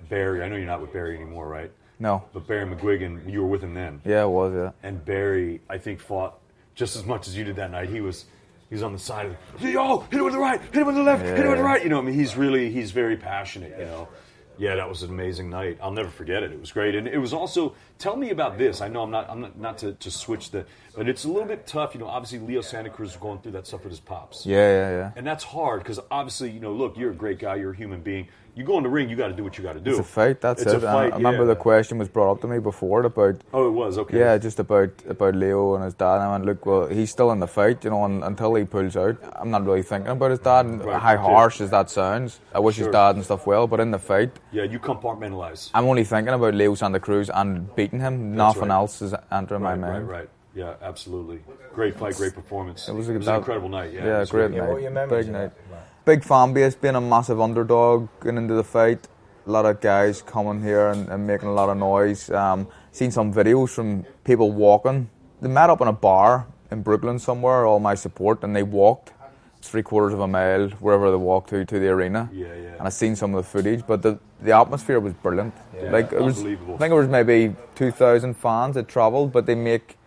Barry. 0.10 0.42
I 0.44 0.50
know 0.50 0.56
you're 0.56 0.66
not 0.66 0.82
with 0.82 0.92
Barry 0.92 1.16
anymore, 1.16 1.48
right? 1.48 1.72
No. 2.00 2.24
But 2.34 2.48
Barry 2.48 2.66
McGuigan, 2.66 3.32
you 3.32 3.42
were 3.42 3.48
with 3.48 3.62
him 3.62 3.76
then. 3.76 4.02
Yeah, 4.04 4.24
it 4.24 4.30
was. 4.30 4.54
Yeah. 4.56 4.72
And 4.82 5.06
Barry, 5.06 5.62
I 5.70 5.78
think, 5.78 6.00
fought 6.00 6.40
just 6.74 6.96
as 6.96 7.06
much 7.06 7.28
as 7.28 7.38
you 7.38 7.44
did 7.44 7.58
that 7.58 7.72
night. 7.72 7.90
He 7.90 8.02
was. 8.02 8.26
He 8.70 8.76
was 8.76 8.84
on 8.84 8.94
the 8.94 8.98
side 8.98 9.28
of 9.28 9.62
the, 9.62 9.70
yo, 9.70 10.00
hit 10.00 10.14
him 10.14 10.24
with 10.24 10.34
the 10.34 10.40
right, 10.40 10.60
hit 10.60 10.74
him 10.74 10.88
with 10.88 10.96
the 10.96 11.04
left, 11.04 11.22
hit 11.22 11.38
him 11.38 11.50
with 11.50 11.58
the 11.60 11.64
right. 11.64 11.84
You 11.84 11.90
know, 11.90 12.00
I 12.00 12.02
mean, 12.02 12.16
he's 12.16 12.36
really, 12.36 12.72
he's 12.72 12.90
very 12.90 13.16
passionate, 13.16 13.78
you 13.78 13.86
know. 13.86 14.08
Yeah, 14.58 14.76
that 14.76 14.88
was 14.88 15.04
an 15.04 15.10
amazing 15.10 15.50
night. 15.50 15.78
I'll 15.82 15.92
never 15.92 16.10
forget 16.10 16.44
it. 16.44 16.52
It 16.52 16.60
was 16.60 16.72
great, 16.72 16.96
and 16.96 17.08
it 17.08 17.18
was 17.18 17.34
also. 17.34 17.76
Tell 18.00 18.16
me 18.16 18.32
about 18.32 18.58
this. 18.58 18.82
I 18.82 18.88
know 18.88 19.04
I'm 19.04 19.12
not. 19.12 19.30
I'm 19.30 19.42
not, 19.42 19.58
not 19.58 19.78
to, 19.80 19.94
to 19.94 20.12
switch 20.12 20.52
the, 20.52 20.66
but 20.96 21.08
it's 21.08 21.24
a 21.24 21.28
little 21.28 21.48
bit 21.48 21.66
tough. 21.66 21.94
You 21.94 22.02
know, 22.02 22.08
obviously 22.08 22.40
Leo 22.40 22.62
Santa 22.62 22.90
Cruz 22.90 23.12
is 23.12 23.18
going 23.18 23.40
through 23.40 23.54
that 23.54 23.68
stuff 23.68 23.84
with 23.84 23.92
his 23.92 24.00
pops. 24.00 24.46
Yeah, 24.46 24.58
yeah, 24.58 24.90
yeah. 24.90 25.12
And 25.16 25.26
that's 25.26 25.44
hard 25.44 25.82
because 25.82 26.00
obviously, 26.12 26.52
you 26.52 26.60
know, 26.60 26.74
look, 26.74 26.98
you're 26.98 27.12
a 27.12 27.16
great 27.16 27.40
guy. 27.40 27.56
You're 27.56 27.72
a 27.72 27.76
human 27.76 28.02
being. 28.02 28.28
You 28.56 28.64
go 28.64 28.78
in 28.78 28.84
the 28.84 28.90
ring, 28.90 29.10
you 29.10 29.16
got 29.16 29.30
to 29.30 29.34
do 29.34 29.44
what 29.44 29.58
you 29.58 29.64
got 29.64 29.74
to 29.74 29.80
do. 29.80 29.90
It's 29.90 30.00
a 30.00 30.04
fight. 30.04 30.40
That's 30.40 30.62
It's 30.62 30.72
it. 30.74 30.78
a 30.78 30.80
fight, 30.82 31.12
I 31.14 31.16
remember 31.16 31.42
yeah. 31.44 31.48
the 31.48 31.56
question 31.56 31.98
was 31.98 32.08
brought 32.08 32.32
up 32.34 32.42
to 32.42 32.48
me 32.48 32.60
before 32.60 33.02
about. 33.02 33.42
Oh, 33.52 33.68
it 33.68 33.72
was 33.72 33.98
okay. 33.98 34.20
Yeah, 34.20 34.38
just 34.38 34.60
about 34.60 34.92
about 35.10 35.34
Leo 35.34 35.74
and 35.74 35.84
his 35.84 35.96
dad. 35.96 36.16
And 36.16 36.24
I 36.24 36.32
went, 36.34 36.46
look, 36.46 36.64
well, 36.66 36.86
he's 36.86 37.10
still 37.10 37.32
in 37.32 37.40
the 37.40 37.48
fight, 37.48 37.84
you 37.84 37.90
know, 37.90 38.06
and, 38.06 38.24
until 38.24 38.54
he 38.54 38.64
pulls 38.64 38.96
out. 38.96 39.18
I'm 39.38 39.50
not 39.50 39.66
really 39.66 39.82
thinking 39.82 40.12
about 40.12 40.30
his 40.30 40.40
dad. 40.40 40.66
And 40.68 40.86
Right, 40.86 41.02
how 41.02 41.14
yeah. 41.14 41.18
harsh 41.18 41.62
as 41.62 41.72
that 41.72 41.90
sounds, 41.90 42.40
I 42.54 42.60
wish 42.60 42.76
Sure. 42.76 42.86
his 42.86 42.92
dad 42.94 43.16
and 43.16 43.24
stuff 43.26 43.48
well. 43.48 43.66
But 43.66 43.80
in 43.80 43.90
the 43.90 43.98
fight, 44.00 44.32
Yeah, 44.52 44.64
you 44.66 44.78
compartmentalize. 44.80 45.72
I'm 45.74 45.86
only 45.86 46.04
thinking 46.04 46.34
about 46.36 46.54
Leo 46.54 46.76
Santa 46.76 47.00
Cruz 47.00 47.32
and 47.34 47.76
beating 47.76 48.02
him. 48.02 48.36
Nothing 48.36 48.70
right. 48.70 48.72
else 48.76 49.02
is 49.02 49.16
entering 49.32 49.64
Right, 49.64 49.80
my 49.80 49.88
right, 49.88 49.94
mind. 49.96 50.10
right. 50.10 50.30
Yeah, 50.56 50.76
absolutely. 50.84 51.40
Great 51.74 51.96
fight, 51.96 52.16
great 52.16 52.36
performance. 52.36 52.88
It 52.88 52.94
was, 52.94 53.10
a, 53.10 53.14
an 53.16 53.22
that- 53.22 53.38
incredible 53.38 53.70
night. 53.70 53.92
Yeah, 53.92 54.06
yeah 54.06 54.26
great 54.26 54.50
great. 54.50 54.52
Yeah, 54.54 54.60
night. 54.66 54.70
what 54.74 54.82
your 54.84 54.92
memories 54.92 55.26
Big 55.26 55.34
of 55.36 55.42
night. 55.42 55.52
Big 56.06 56.24
fan 56.24 56.54
base, 56.54 56.76
being 56.76 56.96
a 56.96 57.02
massive 57.02 57.40
underdog, 57.40 58.10
going 58.20 58.38
into 58.38 58.54
the 58.56 58.64
fight. 58.64 59.08
A 59.48 59.52
lot 59.52 59.66
of 59.66 59.80
guys 59.80 60.22
coming 60.22 60.62
here 60.62 60.90
and, 60.90 61.08
and 61.08 61.26
making 61.26 61.48
a 61.48 61.54
lot 61.54 61.70
of 61.70 61.78
noise. 61.78 62.30
Um, 62.30 62.68
seen 62.92 63.10
some 63.10 63.34
videos 63.34 63.70
from 63.70 64.06
people 64.26 64.52
walking. 64.52 65.10
They 65.42 65.48
met 65.48 65.70
up 65.70 65.80
in 65.80 65.88
a 65.88 65.94
bar 65.94 66.48
in 66.72 66.82
Brooklyn 66.82 67.20
somewhere, 67.20 67.66
all 67.66 67.80
my 67.80 67.96
support, 67.96 68.44
and 68.44 68.54
they 68.54 68.64
walked 68.64 69.14
three 69.62 69.82
quarters 69.82 70.14
of 70.14 70.20
a 70.20 70.28
mile 70.28 70.68
wherever 70.82 71.10
they 71.10 71.16
walked 71.16 71.50
to 71.52 71.64
to 71.64 71.80
the 71.80 71.88
arena. 71.88 72.30
Yeah, 72.34 72.48
yeah. 72.48 72.74
And 72.78 72.82
I 72.82 72.90
seen 72.90 73.16
some 73.16 73.34
of 73.34 73.44
the 73.44 73.50
footage, 73.50 73.88
but 73.88 74.02
the 74.02 74.20
the 74.42 74.52
atmosphere 74.52 75.00
was 75.00 75.14
brilliant. 75.14 75.54
Yeah. 75.74 75.90
Like 75.90 76.12
it 76.12 76.22
was, 76.22 76.38
Unbelievable. 76.38 76.76
I 76.76 76.78
think 76.80 76.92
it 76.92 76.96
was 76.98 77.08
maybe 77.08 77.56
two 77.76 77.92
thousand 77.92 78.34
fans 78.36 78.76
that 78.76 78.90
travelled, 78.90 79.32
but 79.32 79.46
they 79.46 79.56
make 79.56 79.98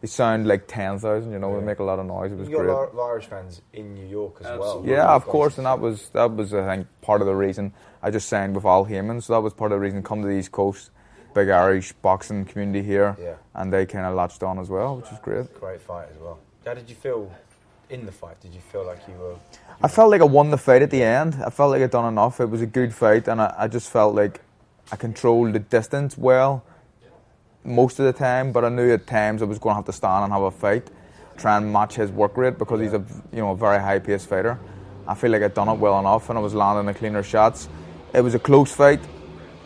they 0.00 0.06
sound 0.08 0.46
like 0.46 0.66
ten 0.66 0.98
thousand. 0.98 1.32
You 1.32 1.38
know, 1.38 1.58
they 1.58 1.64
make 1.64 1.78
a 1.78 1.84
lot 1.84 1.98
of 1.98 2.06
noise. 2.06 2.32
It 2.32 2.38
was 2.38 2.48
You 2.48 2.56
got 2.56 2.62
great. 2.62 2.72
a 2.72 2.76
lot 2.76 2.92
of 2.92 2.98
Irish 2.98 3.26
fans 3.26 3.62
in 3.72 3.94
New 3.94 4.06
York 4.06 4.36
as 4.40 4.58
well. 4.58 4.82
Yeah, 4.86 5.06
of 5.14 5.26
course, 5.26 5.58
and 5.58 5.66
that 5.66 5.78
was 5.80 6.08
that 6.10 6.34
was 6.34 6.54
I 6.54 6.64
think 6.76 6.86
part 7.02 7.20
of 7.20 7.26
the 7.26 7.34
reason 7.34 7.72
I 8.02 8.10
just 8.10 8.28
signed 8.28 8.54
with 8.54 8.64
Al 8.64 8.84
Haymon, 8.84 9.20
so 9.20 9.34
that 9.34 9.40
was 9.40 9.52
part 9.52 9.72
of 9.72 9.76
the 9.76 9.80
reason 9.80 10.02
come 10.02 10.22
to 10.22 10.28
the 10.28 10.34
East 10.34 10.52
Coast, 10.52 10.90
big 11.34 11.50
Irish 11.50 11.92
boxing 11.92 12.44
community 12.46 12.82
here, 12.82 13.16
Yeah. 13.20 13.34
and 13.54 13.72
they 13.72 13.84
kind 13.86 14.06
of 14.06 14.14
latched 14.14 14.42
on 14.42 14.58
as 14.58 14.70
well, 14.70 14.96
which 14.96 15.10
is 15.12 15.18
great. 15.18 15.52
Great 15.60 15.82
fight 15.82 16.08
as 16.14 16.18
well. 16.20 16.38
How 16.64 16.74
did 16.74 16.88
you 16.88 16.96
feel 16.96 17.30
in 17.90 18.06
the 18.06 18.12
fight? 18.12 18.40
Did 18.40 18.54
you 18.54 18.60
feel 18.72 18.84
like 18.86 19.00
you 19.08 19.14
were? 19.20 19.34
I 19.82 19.88
felt 19.88 20.10
like 20.10 20.20
I 20.22 20.24
won 20.24 20.50
the 20.50 20.58
fight 20.58 20.80
at 20.82 20.90
the 20.90 21.02
end. 21.02 21.36
I 21.44 21.50
felt 21.50 21.70
like 21.72 21.82
I'd 21.82 21.90
done 21.90 22.06
enough. 22.06 22.40
It 22.40 22.48
was 22.50 22.62
a 22.62 22.66
good 22.66 22.94
fight, 22.94 23.28
and 23.28 23.40
I, 23.40 23.54
I 23.58 23.68
just 23.68 23.90
felt 23.90 24.14
like 24.14 24.40
I 24.92 24.96
controlled 24.96 25.52
the 25.52 25.58
distance 25.58 26.16
well 26.16 26.62
most 27.64 27.98
of 27.98 28.06
the 28.06 28.12
time. 28.12 28.52
But 28.52 28.64
I 28.64 28.68
knew 28.68 28.92
at 28.92 29.06
times 29.06 29.42
I 29.42 29.44
was 29.44 29.58
going 29.58 29.72
to 29.72 29.76
have 29.76 29.86
to 29.86 29.92
stand 29.92 30.24
and 30.24 30.32
have 30.32 30.42
a 30.42 30.50
fight, 30.50 30.88
try 31.36 31.56
and 31.56 31.72
match 31.72 31.96
his 31.96 32.10
work 32.10 32.36
rate 32.36 32.58
because 32.58 32.80
he's 32.80 32.92
a 32.92 33.04
you 33.32 33.38
know 33.40 33.50
a 33.50 33.56
very 33.56 33.78
high 33.80 33.98
paced 33.98 34.28
fighter. 34.28 34.58
I 35.06 35.14
feel 35.14 35.30
like 35.30 35.42
I'd 35.42 35.54
done 35.54 35.68
it 35.68 35.78
well 35.78 35.98
enough, 35.98 36.28
and 36.30 36.38
I 36.38 36.42
was 36.42 36.54
landing 36.54 36.86
the 36.86 36.94
cleaner 36.98 37.22
shots. 37.22 37.68
It 38.14 38.20
was 38.22 38.34
a 38.34 38.38
close 38.38 38.72
fight, 38.72 39.00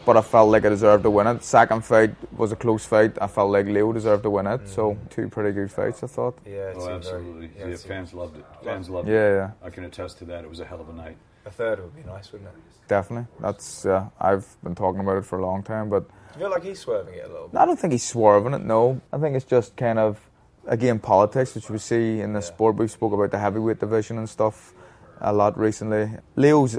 but 0.07 0.17
I 0.17 0.23
felt 0.23 0.51
like 0.51 0.65
I 0.65 0.69
deserved 0.71 1.03
to 1.05 1.11
win 1.11 1.27
it. 1.27 1.43
Second 1.43 1.85
fight 1.85 2.15
was 2.37 2.53
a 2.53 2.57
close 2.57 2.85
fight. 2.87 3.19
I 3.21 3.27
felt 3.27 3.51
like 3.51 3.67
Leo 3.67 3.93
deserved 3.93 4.23
to 4.23 4.31
win 4.31 4.47
it. 4.47 4.69
So 4.69 4.97
two 5.11 5.29
pretty 5.29 5.53
good 5.53 5.71
fights, 5.71 6.03
I 6.03 6.07
thought. 6.07 6.39
Yeah, 6.47 6.53
it 6.53 6.77
Oh, 6.77 6.81
seemed 6.81 6.85
very- 6.85 6.97
absolutely. 6.97 7.51
yeah, 7.57 7.67
Yeah, 7.67 7.73
it 7.75 7.79
seemed- 7.79 7.89
fans 7.89 8.15
loved 8.15 8.37
it. 8.39 8.45
Fans 8.63 8.89
loved 8.89 9.09
Yeah, 9.09 9.15
it. 9.15 9.35
yeah. 9.37 9.51
I 9.63 9.71
can 9.71 9.85
attest 9.85 10.19
to 10.19 10.25
that. 10.27 10.45
It 10.45 10.51
was 10.51 10.61
a 10.61 10.65
hell 10.65 10.81
of 10.81 10.89
a 10.89 10.93
night. 10.93 11.17
A 11.47 11.51
third 11.51 11.79
would 11.81 11.95
be 11.97 12.03
nice, 12.11 12.33
wouldn't 12.33 12.49
it? 12.51 12.57
Definitely. 12.89 13.27
That's 13.41 13.85
uh, 13.87 14.07
I've 14.21 14.47
been 14.63 14.75
talking 14.75 15.01
about 15.01 15.17
it 15.19 15.25
for 15.25 15.39
a 15.39 15.43
long 15.43 15.63
time, 15.63 15.89
but 15.91 16.05
Do 16.35 16.41
you 16.41 16.47
feel 16.47 16.51
like 16.51 16.65
he's 16.65 16.81
swerving 16.81 17.15
it 17.15 17.25
a 17.25 17.29
little 17.29 17.49
bit? 17.49 17.59
I 17.61 17.65
don't 17.65 17.79
think 17.79 17.93
he's 17.93 18.05
swerving 18.05 18.55
it. 18.55 18.65
No, 18.65 19.01
I 19.13 19.19
think 19.19 19.37
it's 19.37 19.45
just 19.45 19.77
kind 19.77 19.99
of 19.99 20.19
again 20.67 20.99
politics, 20.99 21.55
which 21.55 21.71
we 21.71 21.79
see 21.79 22.21
in 22.21 22.33
the 22.33 22.43
sport. 22.43 22.77
We 22.77 22.89
spoke 22.89 23.13
about 23.13 23.31
the 23.31 23.39
heavyweight 23.39 23.79
division 23.81 24.19
and 24.19 24.29
stuff 24.29 24.73
a 25.21 25.33
lot 25.33 25.57
recently. 25.59 26.11
Leo's 26.37 26.77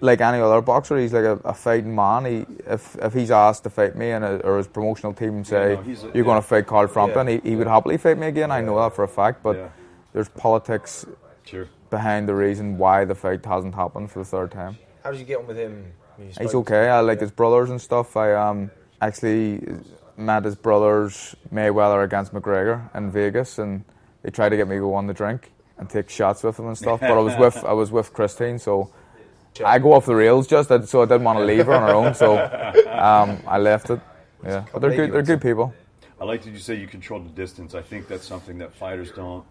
like 0.00 0.20
any 0.20 0.38
other 0.40 0.60
boxer. 0.62 0.96
He's 0.98 1.12
like 1.12 1.24
a, 1.24 1.32
a 1.44 1.52
fighting 1.54 1.94
man. 1.94 2.24
He 2.24 2.46
if 2.66 2.96
if 3.02 3.12
he's 3.12 3.30
asked 3.30 3.64
to 3.64 3.70
fight 3.70 3.94
me 3.94 4.10
and 4.12 4.24
or 4.24 4.56
his 4.56 4.66
promotional 4.68 5.12
team 5.12 5.44
say 5.44 5.74
no, 5.74 5.80
a- 5.82 6.12
you're 6.14 6.24
going 6.24 6.40
to 6.40 6.46
fight 6.46 6.66
Carl 6.66 6.88
Frampton, 6.88 7.26
he, 7.28 7.40
he 7.44 7.56
would 7.56 7.66
happily 7.66 7.98
fight 7.98 8.16
me 8.18 8.28
again. 8.28 8.50
I 8.50 8.62
know 8.62 8.76
that 8.80 8.94
for 8.94 9.04
a 9.04 9.08
fact. 9.08 9.42
But 9.42 9.56
Yeah. 9.56 9.68
there's 10.14 10.28
politics 10.30 11.04
Sure. 11.44 11.68
behind 11.90 12.26
the 12.26 12.34
reason 12.34 12.78
why 12.78 13.04
the 13.04 13.14
fight 13.14 13.44
hasn't 13.44 13.74
happened 13.74 14.10
for 14.10 14.20
the 14.20 14.24
third 14.24 14.50
time. 14.50 14.78
How 15.02 15.10
did 15.10 15.20
you 15.20 15.26
get 15.26 15.38
on 15.40 15.46
with 15.46 15.58
him? 15.58 15.92
He's 16.38 16.54
okay. 16.54 16.88
I 16.88 17.00
like 17.00 17.20
his 17.20 17.30
brothers 17.32 17.68
and 17.70 17.78
stuff. 17.80 18.16
I 18.16 18.32
um 18.34 18.70
actually 19.00 19.66
met 20.16 20.44
his 20.44 20.54
brothers 20.54 21.34
Mayweather 21.52 22.04
against 22.04 22.32
McGregor 22.32 22.94
in 22.94 23.10
Vegas, 23.10 23.58
and 23.58 23.84
they 24.22 24.30
tried 24.30 24.50
to 24.50 24.56
get 24.56 24.68
me 24.68 24.76
to 24.76 24.80
go 24.80 24.94
on 24.94 25.06
the 25.06 25.14
drink 25.14 25.52
and 25.78 25.88
take 25.88 26.08
shots 26.08 26.42
with 26.42 26.58
him 26.58 26.66
and 26.66 26.78
stuff. 26.78 27.00
But 27.00 27.12
I 27.12 27.20
was 27.20 27.36
with 27.36 27.64
I 27.64 27.72
was 27.72 27.90
with 27.90 28.12
Christine, 28.12 28.58
so 28.58 28.92
I 29.64 29.78
go 29.78 29.92
off 29.92 30.06
the 30.06 30.14
rails 30.14 30.46
just 30.46 30.68
so 30.68 31.02
I 31.02 31.04
didn't 31.04 31.24
want 31.24 31.38
to 31.38 31.44
leave 31.44 31.66
her 31.66 31.74
on 31.74 31.88
her 31.88 31.94
own. 31.94 32.14
So 32.14 32.38
um, 32.88 33.38
I 33.46 33.58
left 33.58 33.90
it. 33.90 34.00
Yeah, 34.44 34.64
but 34.72 34.80
they're 34.80 34.94
good. 34.94 35.12
They're 35.12 35.22
good 35.22 35.40
people. 35.40 35.74
I 36.20 36.24
like 36.24 36.42
that 36.42 36.50
you 36.50 36.58
say 36.58 36.76
you 36.76 36.86
control 36.86 37.20
the 37.20 37.30
distance. 37.30 37.74
I 37.74 37.82
think 37.82 38.08
that's 38.08 38.26
something 38.26 38.58
that 38.58 38.74
fighters 38.74 39.10
don't. 39.10 39.44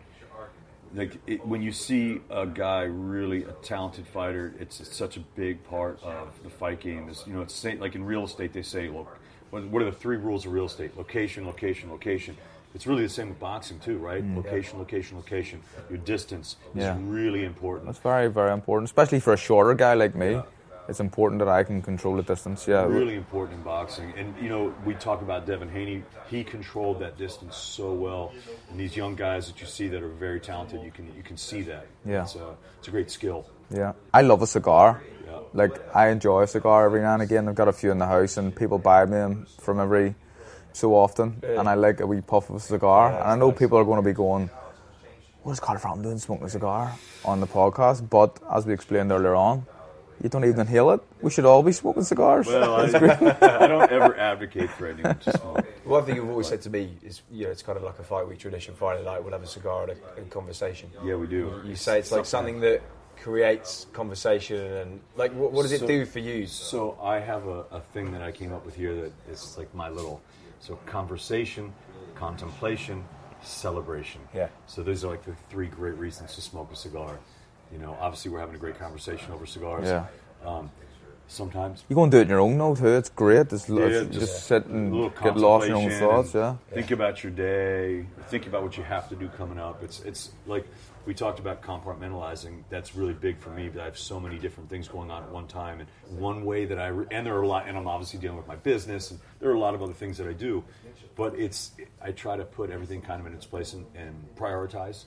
Like 0.96 1.18
it, 1.26 1.46
when 1.46 1.62
you 1.62 1.72
see 1.72 2.22
a 2.30 2.46
guy 2.46 2.84
really 2.84 3.44
a 3.44 3.52
talented 3.64 4.08
fighter, 4.08 4.54
it's, 4.60 4.80
it's 4.80 4.96
such 4.96 5.18
a 5.18 5.22
big 5.36 5.64
part 5.64 6.02
of 6.04 6.30
the 6.44 6.50
fight 6.50 6.80
game. 6.80 7.10
Is 7.10 7.24
you 7.26 7.34
know 7.34 7.42
it's 7.42 7.64
like 7.64 7.96
in 7.96 8.04
real 8.04 8.24
estate 8.24 8.54
they 8.54 8.62
say, 8.62 8.90
look, 8.90 9.18
what, 9.54 9.64
what 9.66 9.82
are 9.84 9.86
the 9.86 9.92
three 9.92 10.18
rules 10.18 10.48
of 10.48 10.52
real 10.52 10.66
estate? 10.66 10.98
Location, 10.98 11.46
location, 11.46 11.92
location. 11.92 12.36
It's 12.74 12.88
really 12.88 13.04
the 13.04 13.10
same 13.10 13.30
with 13.30 13.40
boxing 13.40 13.80
too, 13.80 14.00
right? 14.00 14.24
Mm. 14.24 14.36
Location, 14.36 14.80
location, 14.80 15.16
location. 15.16 15.62
Your 15.90 16.00
distance 16.00 16.56
is 16.76 16.90
really 17.02 17.46
important. 17.46 17.86
That's 17.86 18.00
very 18.00 18.30
very 18.32 18.52
important, 18.52 18.90
especially 18.90 19.20
for 19.20 19.34
a 19.34 19.38
shorter 19.38 19.76
guy 19.76 19.94
like 19.94 20.16
me. 20.16 20.42
It's 20.90 21.00
important 21.00 21.40
that 21.40 21.48
I 21.48 21.64
can 21.64 21.82
control 21.82 22.16
the 22.16 22.24
distance. 22.24 22.68
Yeah, 22.68 22.86
really 22.86 23.16
important 23.16 23.60
in 23.60 23.64
boxing. 23.64 24.12
And 24.18 24.34
you 24.42 24.50
know, 24.50 24.74
we 24.86 24.96
talk 24.96 25.22
about 25.22 25.46
Devin 25.46 25.70
Haney. 25.70 26.02
He 26.32 26.44
controlled 26.44 27.00
that 27.00 27.18
distance 27.18 27.56
so 27.56 27.94
well. 27.94 28.34
And 28.72 28.80
these 28.80 28.98
young 28.98 29.16
guys 29.16 29.46
that 29.48 29.62
you 29.62 29.68
see 29.68 29.88
that 29.90 30.02
are 30.02 30.16
very 30.28 30.40
talented, 30.40 30.82
you 30.84 30.92
can 30.92 31.06
you 31.16 31.24
can 31.24 31.38
see 31.38 31.62
that. 31.62 31.86
Yeah. 32.06 32.24
it's 32.24 32.36
a, 32.36 32.56
it's 32.80 32.88
a 32.88 32.92
great 32.92 33.12
skill. 33.12 33.46
Yeah, 33.70 33.94
I 34.12 34.24
love 34.24 34.42
a 34.42 34.48
cigar. 34.48 35.04
Yeah. 35.54 35.64
Like 35.64 35.96
I 35.96 36.10
enjoy 36.10 36.44
a 36.44 36.48
cigar 36.48 36.86
every 36.86 37.02
now 37.02 37.14
and 37.14 37.22
again. 37.24 37.48
I've 37.48 37.56
got 37.56 37.68
a 37.68 37.74
few 37.74 37.92
in 37.92 38.00
the 38.00 38.08
house, 38.08 38.38
and 38.38 38.56
people 38.56 38.78
buy 38.78 39.06
me 39.06 39.12
them 39.12 39.46
from 39.60 39.80
every 39.80 40.16
so 40.74 40.96
often, 40.96 41.42
and 41.44 41.70
I 41.70 41.76
like 41.76 42.00
a 42.00 42.08
wee 42.08 42.22
puff 42.22 42.50
of 42.50 42.56
a 42.56 42.60
cigar. 42.60 43.14
and 43.14 43.24
I 43.24 43.36
know 43.36 43.52
people 43.52 43.78
are 43.78 43.84
going 43.86 44.02
to 44.02 44.10
be 44.10 44.14
going, 44.14 44.50
"What 45.44 45.54
is 45.54 45.60
Carl 45.60 45.78
Frampton 45.80 46.04
doing 46.04 46.18
smoking 46.18 46.46
a 46.46 46.50
cigar 46.50 46.94
on 47.24 47.40
the 47.40 47.48
podcast?" 47.48 48.10
But 48.10 48.40
as 48.52 48.66
we 48.66 48.74
explained 48.74 49.12
earlier 49.12 49.36
on, 49.36 49.66
you 50.22 50.30
don't 50.30 50.46
even 50.46 50.62
inhale 50.62 50.92
it. 50.92 51.02
We 51.22 51.30
should 51.32 51.46
all 51.46 51.64
be 51.64 51.72
smoking 51.72 52.04
cigars. 52.04 52.48
Well, 52.48 52.76
I, 52.76 53.64
I 53.64 53.68
don't 53.68 53.92
ever 53.92 54.18
advocate 54.18 54.70
for 54.72 54.88
anyone 54.88 55.20
to 55.20 55.38
smoke. 55.38 55.66
One 55.84 56.06
thing 56.06 56.16
you've 56.16 56.30
always 56.30 56.48
said 56.48 56.62
to 56.62 56.70
me 56.70 56.98
is, 57.04 57.22
you 57.32 57.46
know, 57.46 57.52
it's 57.52 57.62
kind 57.62 57.78
of 57.78 57.84
like 57.84 58.00
a 58.00 58.04
fight 58.04 58.28
week 58.28 58.40
tradition. 58.40 58.74
Friday 58.74 59.04
night, 59.04 59.24
we'll 59.24 59.34
have 59.34 59.44
a 59.44 59.48
cigar 59.48 59.84
and 59.84 59.92
a, 59.92 60.20
and 60.20 60.30
conversation. 60.32 60.90
Yeah, 61.04 61.16
we 61.16 61.28
do. 61.28 61.62
You 61.66 61.76
say 61.76 62.00
it's 62.00 62.12
like 62.12 62.26
something 62.26 62.62
that 62.62 62.82
creates 63.24 63.88
conversation 63.94 64.60
and 64.60 65.00
like, 65.16 65.32
what, 65.34 65.54
what 65.54 65.62
does 65.62 65.72
it 65.72 65.88
do 65.88 66.06
for 66.06 66.20
you? 66.20 66.46
So 66.46 66.98
I 67.02 67.20
have 67.20 67.48
a, 67.48 67.64
a 67.72 67.80
thing 67.80 68.12
that 68.12 68.22
I 68.22 68.32
came 68.34 68.52
up 68.52 68.66
with 68.66 68.76
here 68.76 68.94
that 68.96 69.14
is 69.32 69.58
like 69.58 69.74
my 69.74 69.90
little 69.90 70.22
so 70.60 70.76
conversation, 70.86 71.74
contemplation, 72.16 73.04
celebration. 73.42 74.20
Yeah. 74.34 74.50
So 74.68 74.84
those 74.84 75.06
are 75.06 75.08
like 75.08 75.24
the 75.24 75.36
three 75.50 75.68
great 75.68 75.96
reasons 75.96 76.36
to 76.36 76.42
smoke 76.42 76.70
a 76.74 76.76
cigar. 76.76 77.18
You 77.72 77.80
know, 77.80 77.98
obviously 78.02 78.30
we're 78.30 78.42
having 78.42 78.56
a 78.56 78.60
great 78.60 78.78
conversation 78.78 79.32
over 79.32 79.46
cigars. 79.46 79.88
Yeah. 79.88 80.06
Um, 80.46 80.70
sometimes 81.28 81.86
You 81.88 81.96
go 81.96 82.04
and 82.04 82.12
do 82.12 82.18
it 82.20 82.24
in 82.24 82.30
your 82.30 82.42
own 82.42 82.58
though 82.58 82.76
too. 82.76 82.88
It's 82.88 83.10
great. 83.10 83.50
Just, 83.50 83.70
Yeah, 83.70 83.88
just, 83.88 84.12
just 84.12 84.48
sit 84.48 84.66
and 84.66 85.14
get 85.24 85.38
lost 85.38 85.68
in 85.68 85.78
your 85.78 85.80
own 85.80 85.98
thoughts. 85.98 86.34
Yeah. 86.36 86.58
Think 86.74 86.92
about 86.92 87.24
your 87.24 87.32
day. 87.32 88.06
Think 88.28 88.48
about 88.48 88.64
what 88.64 88.78
you 88.78 88.84
have 88.84 89.08
to 89.10 89.16
do 89.16 89.30
coming 89.30 89.60
up. 89.60 89.82
It's 89.82 90.02
it's 90.02 90.32
like 90.46 90.68
we 91.06 91.14
talked 91.14 91.40
about 91.40 91.62
compartmentalizing. 91.62 92.64
That's 92.70 92.96
really 92.96 93.14
big 93.14 93.38
for 93.40 93.50
me. 93.50 93.70
But 93.70 93.82
I 93.82 93.86
have 93.86 93.98
so 93.98 94.20
many 94.20 94.38
different 94.38 94.70
things 94.70 94.88
going 94.88 95.12
on 95.12 95.24
at 95.24 95.32
one 95.32 95.48
time, 95.48 95.80
and 95.80 96.20
one 96.20 96.46
way 96.46 96.66
that 96.66 96.80
I 96.80 96.88
re- 96.88 97.06
and 97.12 97.26
there 97.26 97.36
are 97.36 97.42
a 97.42 97.48
lot. 97.48 97.68
And 97.68 97.78
I'm 97.78 97.88
obviously 97.88 98.20
dealing 98.20 98.38
with 98.38 98.48
my 98.48 98.56
business, 98.56 99.12
and 99.12 99.20
there 99.40 99.50
are 99.50 99.56
a 99.56 99.60
lot 99.60 99.74
of 99.76 99.82
other 99.82 99.94
things 99.94 100.18
that 100.18 100.28
I 100.28 100.34
do. 100.34 100.64
But 101.16 101.36
it's 101.36 101.72
I 102.02 102.12
try 102.12 102.38
to 102.38 102.46
put 102.46 102.70
everything 102.70 103.02
kind 103.02 103.20
of 103.22 103.28
in 103.28 103.34
its 103.34 103.46
place 103.46 103.74
and, 103.74 103.86
and 103.96 104.14
prioritize. 104.36 105.06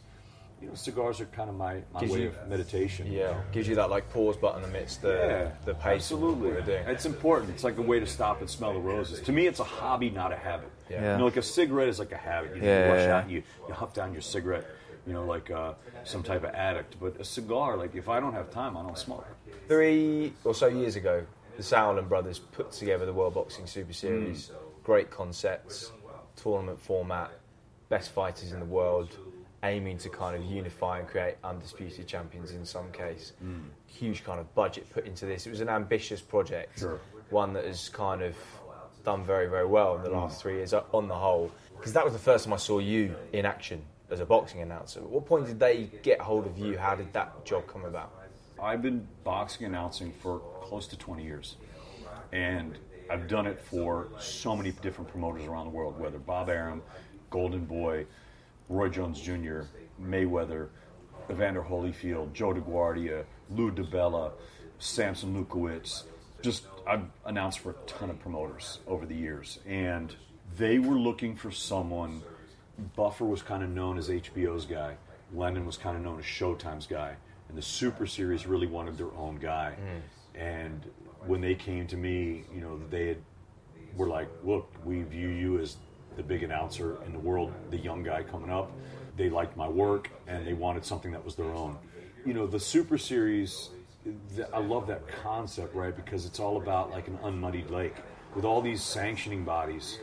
You 0.63 0.69
know, 0.69 0.75
cigars 0.75 1.21
are 1.21 1.27
kind 1.27 1.51
of 1.51 1.57
my, 1.57 1.83
my 1.93 2.01
Gives 2.01 2.13
way 2.15 2.23
you- 2.23 2.29
of 2.29 2.49
meditation. 2.49 3.13
Yeah, 3.13 3.35
gives 3.53 3.69
you 3.69 3.75
that 3.75 3.91
like 3.91 4.09
pause 4.11 4.39
button 4.39 4.65
amidst 4.65 5.03
the 5.03 5.09
Yeah, 5.13 5.51
the 5.67 5.75
pace. 5.75 5.97
Absolutely, 5.97 6.53
what 6.53 6.65
doing. 6.65 6.83
it's 6.87 7.05
important. 7.05 7.51
It's 7.53 7.63
like 7.65 7.77
a 7.77 7.83
way 7.83 8.01
to 8.01 8.07
stop 8.07 8.41
and 8.41 8.49
smell 8.49 8.73
the 8.73 8.81
roses. 8.81 9.21
To 9.21 9.33
me, 9.33 9.47
it's 9.47 9.61
a 9.61 9.65
hobby, 9.65 10.09
not 10.09 10.33
a 10.33 10.37
habit. 10.37 10.71
Yeah. 10.89 11.13
You 11.13 11.19
know, 11.19 11.25
like 11.27 11.37
a 11.37 11.43
cigarette 11.43 11.89
is 11.89 11.99
like 11.99 12.13
a 12.13 12.17
habit. 12.17 12.55
You, 12.55 12.63
know, 12.63 12.67
Yeah, 12.69 12.85
you 12.87 12.91
rush 12.93 13.01
yeah, 13.01 13.07
yeah. 13.07 13.17
out 13.19 13.31
you, 13.31 13.43
you 13.69 13.75
huff 13.75 13.93
down 13.93 14.13
your 14.15 14.23
cigarette. 14.23 14.65
You 15.07 15.13
know, 15.13 15.25
like 15.25 15.51
uh, 15.51 15.75
some 16.05 16.23
type 16.23 16.43
of 16.45 16.53
addict. 16.55 16.97
But 17.01 17.21
a 17.21 17.25
cigar, 17.25 17.77
like 17.77 17.95
if 17.95 18.09
I 18.09 18.19
don't 18.21 18.33
have 18.33 18.51
time, 18.51 18.77
I 18.77 18.83
don't 18.83 18.99
smoke. 18.99 19.27
Three 19.69 20.33
or 20.45 20.55
so 20.55 20.67
years 20.67 20.97
ago, 20.97 21.25
the 21.57 21.63
Sauerland 21.63 22.09
brothers 22.09 22.39
put 22.39 22.73
together 22.73 23.07
the 23.07 23.13
World 23.13 23.35
Boxing 23.35 23.67
Super 23.67 23.93
Series. 23.93 24.51
Great 24.83 25.11
concepts, 25.11 25.93
tournament 26.37 26.81
format, 26.81 27.31
best 27.89 28.11
fighters 28.11 28.53
in 28.53 28.61
the 28.61 28.67
world, 28.67 29.17
aiming 29.63 29.99
to 29.99 30.09
kind 30.09 30.37
of 30.37 30.45
unify 30.45 30.99
and 30.99 31.09
create 31.09 31.37
undisputed 31.45 32.07
champions 32.07 32.51
in 32.53 32.65
some 32.65 32.91
case. 32.93 33.33
Huge 33.87 34.25
kind 34.25 34.39
of 34.41 34.53
budget 34.55 34.89
put 34.93 35.07
into 35.07 35.25
this. 35.27 35.47
It 35.47 35.51
was 35.51 35.61
an 35.61 35.69
ambitious 35.69 36.21
project, 36.21 36.79
Sure. 36.81 37.01
one 37.31 37.53
that 37.55 37.65
has 37.65 37.89
kind 37.89 38.23
of 38.23 38.37
done 39.05 39.25
very, 39.25 39.47
very 39.49 39.67
well 39.67 39.97
in 39.97 40.03
the 40.03 40.11
last 40.11 40.43
three 40.43 40.57
years 40.57 40.73
uh, 40.75 40.83
on 40.93 41.07
the 41.09 41.15
whole. 41.15 41.51
Because 41.77 41.93
that 41.93 42.05
was 42.05 42.13
the 42.13 42.19
first 42.19 42.45
time 42.45 42.53
I 42.53 42.57
saw 42.57 42.79
you 42.81 43.15
in 43.33 43.47
action 43.47 43.83
as 44.11 44.21
a 44.21 44.27
boxing 44.27 44.61
announcer. 44.61 45.01
At 45.01 45.09
what 45.09 45.27
point 45.27 45.47
did 45.47 45.59
they 45.59 45.91
get 46.03 46.21
hold 46.21 46.47
of 46.47 46.59
you? 46.59 46.79
How 46.79 46.95
did 46.95 47.13
that 47.13 47.45
job 47.45 47.67
come 47.67 47.85
about? 47.85 48.13
I've 48.63 48.83
been 48.83 49.07
boxing 49.25 49.67
announcing 49.67 50.13
for 50.13 50.41
close 50.63 50.87
to 50.89 50.97
20 50.97 51.23
years. 51.23 51.57
And 52.33 52.79
I've 53.11 53.29
done 53.29 53.47
it 53.47 53.61
for 53.61 54.09
so 54.19 54.57
many 54.57 54.73
different 54.73 55.11
promoters 55.11 55.45
around 55.45 55.67
the 55.67 55.71
world, 55.71 55.99
whether 55.99 56.19
Bob 56.19 56.49
Arum, 56.49 56.83
Golden 57.31 57.65
Boy, 57.65 58.07
Roy 58.69 58.89
Jones 58.89 59.21
Jr., 59.21 59.63
Mayweather, 60.01 60.69
Evander 61.31 61.63
Holyfield, 61.63 62.33
Joe 62.33 62.53
DeGuardia, 62.53 63.25
Lou 63.51 63.71
DiBella, 63.71 64.33
Samson 64.79 65.35
Lewkowicz. 65.35 66.05
Just, 66.43 66.65
I've 66.87 67.05
announced 67.25 67.61
for 67.61 67.71
a 67.71 67.75
ton 67.87 68.11
of 68.11 68.19
promoters 68.21 68.81
over 68.87 69.07
the 69.07 69.15
years. 69.15 69.59
And 69.67 70.15
they 70.57 70.79
were 70.79 70.97
looking 70.97 71.37
for 71.37 71.51
someone. 71.51 72.23
Buffer 72.95 73.25
was 73.25 73.43
kind 73.43 73.63
of 73.63 73.71
known 73.71 73.99
as 73.99 74.09
HBO's 74.09 74.67
guy. 74.67 74.97
Lennon 75.33 75.67
was 75.67 75.77
kind 75.77 75.97
of 75.97 76.03
known 76.03 76.19
as 76.19 76.25
Showtime's 76.25 76.87
guy. 76.87 77.15
And 77.49 77.57
the 77.57 77.63
Super 77.63 78.07
Series 78.07 78.47
really 78.47 78.67
wanted 78.67 78.99
their 78.99 79.15
own 79.17 79.37
guy. 79.37 79.73
Hmm. 79.73 80.39
And 80.39 80.91
when 81.27 81.41
they 81.41 81.55
came 81.55 81.87
to 81.89 81.97
me, 81.97 82.45
you 82.55 82.61
know, 82.61 82.81
they 82.91 83.09
had, 83.09 83.19
were 83.97 84.09
like, 84.09 84.29
look, 84.45 84.71
we 84.85 85.03
view 85.03 85.29
you 85.29 85.59
as 85.59 85.77
the 86.17 86.23
big 86.23 86.43
announcer 86.43 86.99
in 87.07 87.13
the 87.13 87.19
world, 87.19 87.53
the 87.71 87.79
young 87.79 88.03
guy 88.03 88.23
coming 88.23 88.51
up. 88.51 88.71
They 89.17 89.31
liked 89.31 89.57
my 89.57 89.69
work 89.69 90.11
and 90.27 90.47
they 90.47 90.53
wanted 90.53 90.85
something 90.85 91.13
that 91.13 91.25
was 91.25 91.35
their 91.35 91.51
own. 91.51 91.79
You 92.25 92.35
know, 92.35 92.47
the 92.47 92.61
Super 92.61 92.99
Series, 92.99 93.71
I 94.53 94.59
love 94.59 94.87
that 94.89 95.07
concept, 95.23 95.75
right? 95.75 95.95
Because 95.95 96.27
it's 96.27 96.41
all 96.41 96.57
about 96.59 96.91
like 96.91 97.09
an 97.09 97.19
unmuddied 97.23 97.71
lake 97.71 97.95
with 98.35 98.45
all 98.45 98.61
these 98.61 98.83
sanctioning 98.83 99.45
bodies 99.45 99.99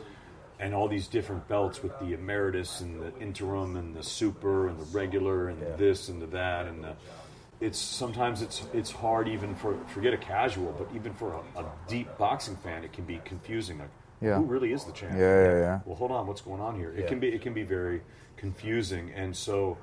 and 0.60 0.74
all 0.74 0.88
these 0.88 1.08
different 1.08 1.46
belts 1.48 1.82
with 1.82 1.98
the 1.98 2.14
emeritus 2.14 2.80
and 2.80 3.00
the 3.00 3.12
interim 3.20 3.76
and 3.76 3.94
the 3.94 4.02
super 4.02 4.68
and 4.68 4.78
the 4.78 4.84
regular 4.96 5.48
and 5.48 5.60
the 5.60 5.76
this 5.76 6.08
and 6.08 6.22
the 6.22 6.26
that 6.26 6.66
and 6.66 6.84
the 6.84 6.94
it's 7.60 7.78
sometimes 7.78 8.42
it's 8.42 8.62
it's 8.72 8.90
hard 8.90 9.28
even 9.28 9.54
for 9.54 9.76
forget 9.88 10.12
a 10.12 10.16
casual 10.18 10.74
but 10.78 10.88
even 10.94 11.12
for 11.14 11.34
a, 11.34 11.60
a 11.60 11.64
deep 11.88 12.08
boxing 12.18 12.56
fan 12.56 12.84
it 12.84 12.92
can 12.92 13.04
be 13.04 13.20
confusing 13.24 13.78
like 13.78 13.88
Yeah. 14.20 14.36
who 14.36 14.44
really 14.44 14.72
is 14.72 14.84
the 14.84 14.92
champ 14.92 15.12
Yeah, 15.12 15.42
yeah, 15.44 15.58
yeah. 15.58 15.80
well 15.84 15.96
hold 15.96 16.10
on 16.10 16.26
what's 16.26 16.40
going 16.40 16.60
on 16.60 16.74
here 16.76 16.90
it 16.92 17.00
Yeah. 17.00 17.06
can 17.08 17.20
be 17.20 17.28
it 17.28 17.42
can 17.42 17.54
be 17.54 17.62
very 17.62 18.02
confusing 18.36 19.12
and 19.14 19.34
so 19.34 19.78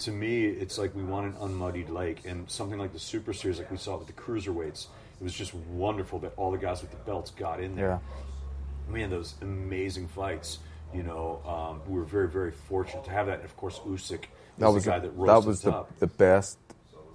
to 0.00 0.10
me 0.12 0.44
it's 0.46 0.78
like 0.78 0.94
we 0.94 1.02
want 1.02 1.26
an 1.26 1.34
unmuddied 1.42 1.90
lake 1.90 2.24
and 2.24 2.48
something 2.50 2.78
like 2.78 2.92
the 2.92 2.98
super 3.00 3.32
series 3.32 3.58
like 3.58 3.70
we 3.70 3.76
saw 3.76 3.96
with 3.96 4.06
the 4.06 4.12
cruiserweights 4.12 4.86
it 5.20 5.24
was 5.24 5.34
just 5.34 5.52
wonderful 5.54 6.20
that 6.20 6.32
all 6.36 6.52
the 6.52 6.58
guys 6.58 6.80
with 6.82 6.90
the 6.92 6.96
belts 6.98 7.32
got 7.32 7.60
in 7.60 7.74
there 7.74 7.88
Yeah. 7.88 7.98
Man, 8.88 9.10
those 9.10 9.34
amazing 9.42 10.08
fights. 10.08 10.58
You 10.94 11.02
know, 11.02 11.40
um, 11.46 11.80
we 11.86 11.98
were 11.98 12.04
very, 12.06 12.28
very 12.28 12.50
fortunate 12.50 13.04
to 13.04 13.10
have 13.10 13.26
that. 13.26 13.36
And 13.36 13.44
of 13.44 13.56
course, 13.56 13.78
Usyk 13.80 14.20
was, 14.20 14.20
That 14.58 14.70
was 14.72 14.84
the 14.84 14.90
guy 14.90 14.98
the, 15.00 15.08
that 15.08 15.16
rose 15.16 15.26
that 15.44 15.48
was 15.48 15.60
the 15.62 15.70
the, 15.70 15.84
the 16.00 16.06
best 16.06 16.58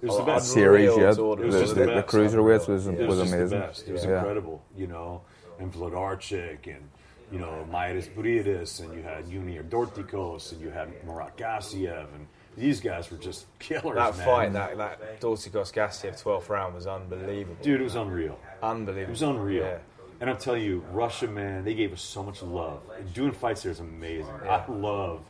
It 0.00 0.06
was 0.06 0.16
the 0.18 0.22
best. 0.22 0.52
series 0.52 0.90
Unreal 0.92 1.08
yet. 1.08 1.18
It 1.18 1.44
was 1.46 1.54
The, 1.54 1.60
just 1.60 1.74
the, 1.74 1.86
the 1.86 1.94
the 1.94 2.02
cruiserweights 2.04 2.68
was 2.68 2.86
It 2.86 3.06
was 3.06 3.18
just 3.18 3.32
amazing. 3.34 3.58
the 3.60 3.66
best. 3.66 3.88
It 3.88 3.92
was 3.92 4.04
Yeah. 4.04 4.18
incredible. 4.18 4.62
You 4.76 4.86
know, 4.86 5.22
and 5.58 5.72
Wlodarczyk 5.72 6.66
and 6.66 6.88
you 7.32 7.38
know, 7.40 7.66
Mairis 7.72 8.08
Briedis, 8.14 8.80
and 8.84 8.92
you 8.94 9.02
had 9.02 9.28
Junior 9.28 9.64
Dorticos, 9.64 10.52
and 10.52 10.60
you 10.60 10.70
had 10.70 10.88
Murat 11.04 11.36
Gassiev, 11.36 12.06
and 12.14 12.26
these 12.56 12.80
guys 12.80 13.10
were 13.10 13.16
just 13.16 13.46
killers, 13.58 13.96
That 13.96 14.16
man. 14.18 14.26
fight, 14.26 14.52
that 14.52 14.76
that 14.76 15.20
Dorticos 15.20 15.72
Gassiev 15.72 16.22
12th 16.22 16.48
round 16.48 16.74
was 16.74 16.86
unbelievable. 16.86 17.56
Dude, 17.62 17.80
it 17.80 17.84
was 17.84 17.96
unreal. 17.96 18.38
Unbelievable. 18.62 19.08
It 19.08 19.10
was 19.10 19.22
unreal. 19.22 19.64
Yeah. 19.64 19.78
And 20.20 20.30
I'm 20.30 20.38
telling 20.38 20.62
you, 20.62 20.84
Russia, 20.92 21.26
man, 21.26 21.64
they 21.64 21.74
gave 21.74 21.92
us 21.92 22.02
so 22.02 22.22
much 22.22 22.42
love. 22.42 22.82
And 22.98 23.12
doing 23.12 23.32
fights 23.32 23.62
there 23.62 23.72
is 23.72 23.80
amazing. 23.80 24.32
I 24.48 24.64
love 24.68 25.22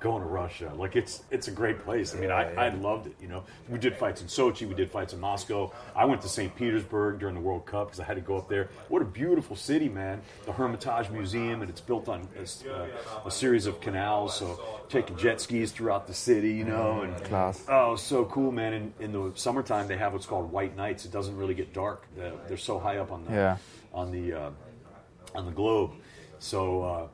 going 0.00 0.22
to 0.22 0.28
Russia. 0.28 0.72
Like 0.76 0.96
it's 0.96 1.22
it's 1.30 1.48
a 1.48 1.50
great 1.50 1.80
place. 1.84 2.14
I 2.14 2.18
mean, 2.18 2.30
I, 2.30 2.54
I 2.54 2.68
loved 2.70 3.06
it. 3.06 3.14
You 3.20 3.28
know, 3.28 3.44
we 3.68 3.78
did 3.78 3.96
fights 3.96 4.20
in 4.20 4.26
Sochi, 4.28 4.66
we 4.68 4.74
did 4.74 4.90
fights 4.90 5.12
in 5.12 5.20
Moscow. 5.20 5.72
I 5.96 6.04
went 6.04 6.20
to 6.22 6.28
St. 6.28 6.54
Petersburg 6.54 7.18
during 7.18 7.34
the 7.34 7.40
World 7.40 7.66
Cup 7.66 7.88
because 7.88 8.00
I 8.00 8.04
had 8.04 8.14
to 8.16 8.20
go 8.22 8.36
up 8.36 8.48
there. 8.48 8.68
What 8.88 9.02
a 9.02 9.04
beautiful 9.04 9.56
city, 9.56 9.88
man! 9.88 10.20
The 10.46 10.52
Hermitage 10.52 11.10
Museum, 11.10 11.60
and 11.62 11.70
it's 11.70 11.80
built 11.80 12.08
on 12.08 12.28
a, 12.36 12.70
uh, 12.72 12.86
a 13.26 13.30
series 13.30 13.66
of 13.66 13.80
canals. 13.80 14.36
So 14.36 14.60
taking 14.88 15.16
jet 15.16 15.40
skis 15.40 15.72
throughout 15.72 16.06
the 16.06 16.14
city, 16.14 16.52
you 16.52 16.64
know, 16.64 17.02
and 17.02 17.14
Class. 17.24 17.64
Oh, 17.68 17.96
so 17.96 18.24
cool, 18.26 18.52
man! 18.52 18.72
In, 18.72 18.92
in 19.00 19.12
the 19.12 19.32
summertime, 19.34 19.88
they 19.88 19.96
have 19.96 20.12
what's 20.12 20.26
called 20.26 20.50
white 20.52 20.76
nights. 20.76 21.04
It 21.04 21.12
doesn't 21.12 21.36
really 21.36 21.54
get 21.54 21.72
dark. 21.72 22.06
They're, 22.16 22.32
they're 22.46 22.56
so 22.56 22.78
high 22.78 22.98
up 22.98 23.10
on 23.12 23.24
the 23.24 23.32
Yeah. 23.32 23.56
on 23.92 24.10
the 24.12 24.32
uh, 24.32 24.50
on 25.34 25.44
the 25.46 25.52
globe. 25.52 25.92
So 26.38 26.82
uh, 26.82 27.08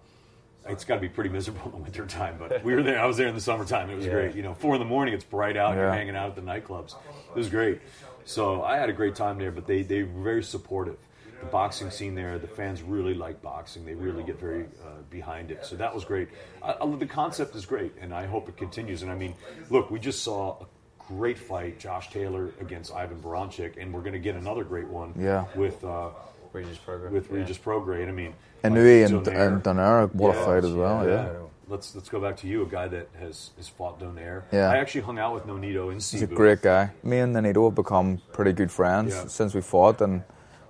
it's 0.68 0.84
got 0.84 0.96
to 0.96 1.00
be 1.00 1.08
pretty 1.08 1.30
miserable 1.30 1.62
in 1.66 1.70
the 1.72 1.76
wintertime. 1.78 2.36
But 2.38 2.64
we 2.64 2.74
were 2.74 2.82
there. 2.82 2.98
I 3.00 3.06
was 3.06 3.16
there 3.16 3.28
in 3.28 3.34
the 3.34 3.40
summertime. 3.40 3.90
It 3.90 3.96
was 3.96 4.06
great. 4.06 4.34
You 4.34 4.42
know, 4.42 4.54
four 4.54 4.74
in 4.74 4.78
the 4.80 4.86
morning, 4.86 5.14
it's 5.14 5.24
bright 5.24 5.56
out. 5.56 5.74
You're 5.76 5.90
hanging 5.92 6.16
out 6.16 6.28
at 6.30 6.36
the 6.36 6.42
nightclubs. 6.42 6.94
It 7.30 7.36
was 7.38 7.48
great. 7.48 7.80
So 8.24 8.62
I 8.62 8.76
had 8.78 8.88
a 8.88 8.92
great 8.92 9.14
time 9.14 9.38
there. 9.38 9.50
But 9.50 9.66
they 9.66 9.82
they 9.82 10.02
were 10.02 10.22
very 10.22 10.42
supportive. 10.42 10.96
The 11.40 11.46
boxing 11.46 11.90
scene 11.90 12.14
there, 12.14 12.38
the 12.38 12.46
fans 12.46 12.80
really 12.82 13.12
like 13.12 13.42
boxing. 13.42 13.84
They 13.84 13.94
really 13.94 14.22
get 14.22 14.38
very 14.40 14.62
uh, 14.82 15.02
behind 15.10 15.50
it. 15.50 15.66
So 15.66 15.76
that 15.76 15.94
was 15.94 16.04
great. 16.04 16.28
I, 16.62 16.74
I, 16.80 16.96
the 16.96 17.04
concept 17.06 17.54
is 17.54 17.66
great, 17.66 17.92
and 18.00 18.14
I 18.14 18.24
hope 18.24 18.48
it 18.48 18.56
continues. 18.56 19.02
And 19.02 19.10
I 19.10 19.14
mean, 19.14 19.34
look, 19.68 19.90
we 19.90 19.98
just 19.98 20.22
saw 20.22 20.62
a 20.62 20.66
great 21.12 21.36
fight, 21.36 21.78
Josh 21.78 22.08
Taylor 22.10 22.50
against 22.60 22.94
Ivan 22.94 23.20
Baranchyk, 23.20 23.76
and 23.76 23.92
we're 23.92 24.00
going 24.00 24.14
to 24.14 24.18
get 24.20 24.36
another 24.36 24.64
great 24.64 24.86
one 24.88 25.12
Yeah. 25.18 25.44
with 25.54 25.84
uh, 25.84 26.10
Regis 26.54 26.78
Prograis. 26.78 27.10
with 27.10 27.30
Yeah. 27.30 27.36
Regis 27.38 27.58
Prograis. 27.58 28.02
And 28.02 28.10
I 28.10 28.12
mean, 28.12 28.34
Inoue 28.64 29.04
and, 29.06 29.26
Donaire. 29.26 29.46
and 29.48 29.62
Donaire, 29.62 30.14
what 30.14 30.34
a 30.34 30.38
fight 30.44 30.64
as 30.64 30.72
well, 30.72 31.06
yeah. 31.06 31.28
Let's 31.66 31.94
let's 31.94 32.08
go 32.10 32.20
back 32.20 32.36
to 32.38 32.46
you, 32.46 32.62
a 32.62 32.66
guy 32.66 32.88
that 32.88 33.08
has, 33.18 33.50
has 33.56 33.68
fought 33.68 33.98
Donaire. 33.98 34.42
Yeah. 34.52 34.70
I 34.70 34.76
actually 34.76 35.00
hung 35.00 35.18
out 35.18 35.32
with 35.34 35.44
Nonito 35.46 35.88
in 35.90 35.94
He's 35.94 36.22
a 36.22 36.26
great 36.26 36.60
guy. 36.62 36.90
Me 37.02 37.18
and 37.18 37.34
Nonito 37.34 37.64
have 37.68 37.74
become 37.74 38.20
pretty 38.32 38.52
good 38.52 38.70
friends 38.70 39.14
Yeah. 39.14 39.26
since 39.28 39.54
we 39.54 39.62
fought, 39.62 40.00
and 40.02 40.22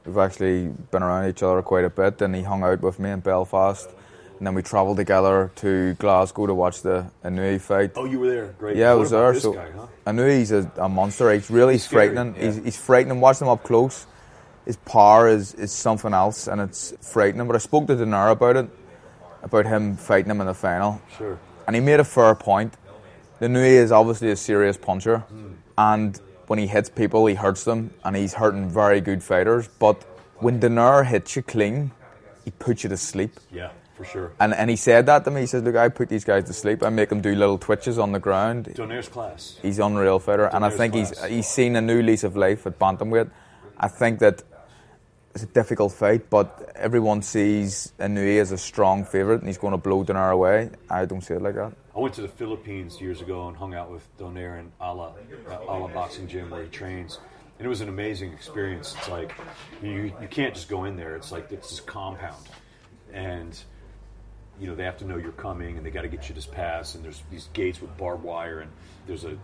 we've 0.06 0.16
actually 0.18 0.68
been 0.92 1.02
around 1.02 1.28
each 1.28 1.42
other 1.42 1.62
quite 1.62 1.84
a 1.84 1.90
bit. 1.90 2.22
And 2.22 2.34
he 2.36 2.42
hung 2.42 2.62
out 2.62 2.80
with 2.80 3.00
me 3.00 3.10
in 3.10 3.18
Belfast, 3.20 3.88
and 4.38 4.46
then 4.46 4.54
we 4.54 4.62
travelled 4.62 4.96
together 4.98 5.50
to 5.56 5.94
Glasgow 5.94 6.46
to 6.46 6.54
watch 6.54 6.82
the 6.82 7.06
Inoue 7.24 7.60
fight. 7.60 7.90
Oh, 7.96 8.04
you 8.04 8.20
were 8.20 8.28
there. 8.30 8.46
Great. 8.60 8.76
Yeah, 8.76 8.92
I 8.92 8.94
was 8.94 9.10
about 9.10 9.20
there. 9.22 9.32
This 9.32 9.42
So 9.42 9.52
guy, 9.52 9.70
huh? 9.76 9.86
I 10.06 10.12
knew 10.12 10.28
he's 10.28 10.52
a, 10.52 10.70
a 10.76 10.88
monster. 10.88 11.32
He's 11.32 11.50
really 11.50 11.74
He's 11.74 11.88
frightening. 11.88 12.36
yeah. 12.36 12.42
He's, 12.44 12.56
he's 12.66 12.76
frightening. 12.76 13.20
Watching 13.20 13.48
him 13.48 13.52
up 13.52 13.64
close, 13.64 14.06
his 14.64 14.76
power 14.78 15.28
is, 15.28 15.54
is 15.54 15.72
something 15.72 16.12
else, 16.14 16.46
and 16.48 16.60
it's 16.60 16.92
frightening. 17.00 17.46
But 17.46 17.56
I 17.56 17.58
spoke 17.60 17.86
to 17.88 17.94
Donaire 17.96 18.30
about 18.32 18.56
it, 18.56 18.68
about 19.42 19.66
him 19.66 19.96
fighting 19.96 20.30
him 20.30 20.40
in 20.40 20.46
the 20.46 20.54
final, 20.54 21.00
Sure. 21.18 21.38
and 21.66 21.76
he 21.76 21.80
made 21.80 22.00
a 22.00 22.04
fair 22.04 22.34
point. 22.34 22.74
Inoue 23.40 23.76
is 23.82 23.92
obviously 23.92 24.30
a 24.30 24.36
serious 24.36 24.76
puncher, 24.76 25.18
Hmm. 25.18 25.52
and 25.76 26.20
when 26.46 26.58
he 26.58 26.66
hits 26.66 26.88
people, 26.88 27.26
he 27.26 27.34
hurts 27.34 27.64
them, 27.64 27.90
and 28.04 28.16
he's 28.16 28.34
hurting 28.34 28.68
very 28.68 29.00
good 29.00 29.22
fighters. 29.22 29.68
But 29.78 30.02
when 30.38 30.60
Donaire 30.60 31.04
hits 31.04 31.36
you 31.36 31.42
clean, 31.42 31.90
he 32.44 32.50
puts 32.52 32.84
you 32.84 32.90
to 32.90 32.96
sleep. 32.96 33.38
Yeah, 33.50 33.70
for 33.96 34.04
sure. 34.04 34.32
And, 34.40 34.54
and 34.54 34.70
he 34.70 34.76
said 34.76 35.06
that 35.06 35.24
to 35.24 35.30
me. 35.30 35.40
He 35.42 35.46
says, 35.46 35.62
"Look, 35.62 35.76
I 35.76 35.88
put 35.88 36.08
these 36.08 36.24
guys 36.24 36.44
to 36.44 36.52
sleep. 36.52 36.82
I 36.82 36.90
make 36.90 37.08
them 37.08 37.20
do 37.20 37.34
little 37.34 37.58
twitches 37.58 37.98
on 37.98 38.12
the 38.12 38.18
ground. 38.20 38.66
Donaire's 38.74 39.08
class. 39.08 39.58
He's 39.62 39.78
unreal 39.78 40.18
fighter, 40.20 40.46
and 40.46 40.64
I 40.64 40.70
think 40.70 40.94
he's 40.94 41.12
he's 41.24 41.48
seen 41.48 41.76
a 41.76 41.80
new 41.80 42.02
lease 42.02 42.24
of 42.24 42.36
life 42.36 42.66
at 42.66 42.78
bantamweight. 42.78 43.30
I 43.78 43.88
think 43.88 44.20
that 44.20 44.42
it's 45.34 45.42
a 45.42 45.46
difficult 45.46 45.92
fight, 45.92 46.30
but 46.30 46.72
everyone 46.76 47.20
sees 47.20 47.92
Inoue 47.98 48.40
as 48.40 48.52
a 48.52 48.58
strong 48.58 49.04
favourite, 49.04 49.40
and 49.40 49.48
he's 49.48 49.58
going 49.58 49.72
to 49.72 49.78
blow 49.78 50.04
Donaire 50.04 50.32
away. 50.32 50.70
I 50.88 51.04
don't 51.06 51.22
see 51.22 51.34
it 51.34 51.42
like 51.42 51.56
that. 51.56 51.72
I 51.94 51.98
went 51.98 52.14
to 52.14 52.22
the 52.22 52.28
Philippines 52.28 53.00
years 53.00 53.20
ago 53.20 53.48
and 53.48 53.56
hung 53.56 53.74
out 53.74 53.90
with 53.90 54.06
Donaire 54.16 54.60
in 54.60 54.70
Ala, 54.80 55.14
uh, 55.48 55.58
Ala 55.68 55.88
Boxing 55.88 56.28
Gym 56.28 56.50
where 56.50 56.62
he 56.62 56.68
trains. 56.68 57.18
And 57.58 57.66
it 57.66 57.68
was 57.68 57.80
an 57.80 57.88
amazing 57.88 58.32
experience. 58.32 58.94
It's 58.96 59.08
like 59.08 59.32
you, 59.82 60.12
you 60.20 60.28
can't 60.28 60.54
just 60.54 60.68
go 60.68 60.84
in 60.84 60.96
there. 60.96 61.16
It's 61.16 61.32
like 61.32 61.50
it's 61.50 61.70
this 61.70 61.80
compound. 61.80 62.48
And 63.12 63.58
you 64.60 64.68
know, 64.68 64.76
they 64.76 64.84
have 64.84 64.98
to 64.98 65.04
know 65.04 65.16
you're 65.16 65.32
coming 65.32 65.76
and 65.76 65.84
they 65.84 65.90
got 65.90 66.02
to 66.02 66.08
get 66.08 66.28
you 66.28 66.34
this 66.34 66.46
pass 66.46 66.94
and 66.94 67.04
there's 67.04 67.22
these 67.30 67.48
gates 67.52 67.80
with 67.80 67.96
barbed 67.96 68.22
wire 68.22 68.60
and 68.60 68.70
there's 69.06 69.24
a 69.24 69.36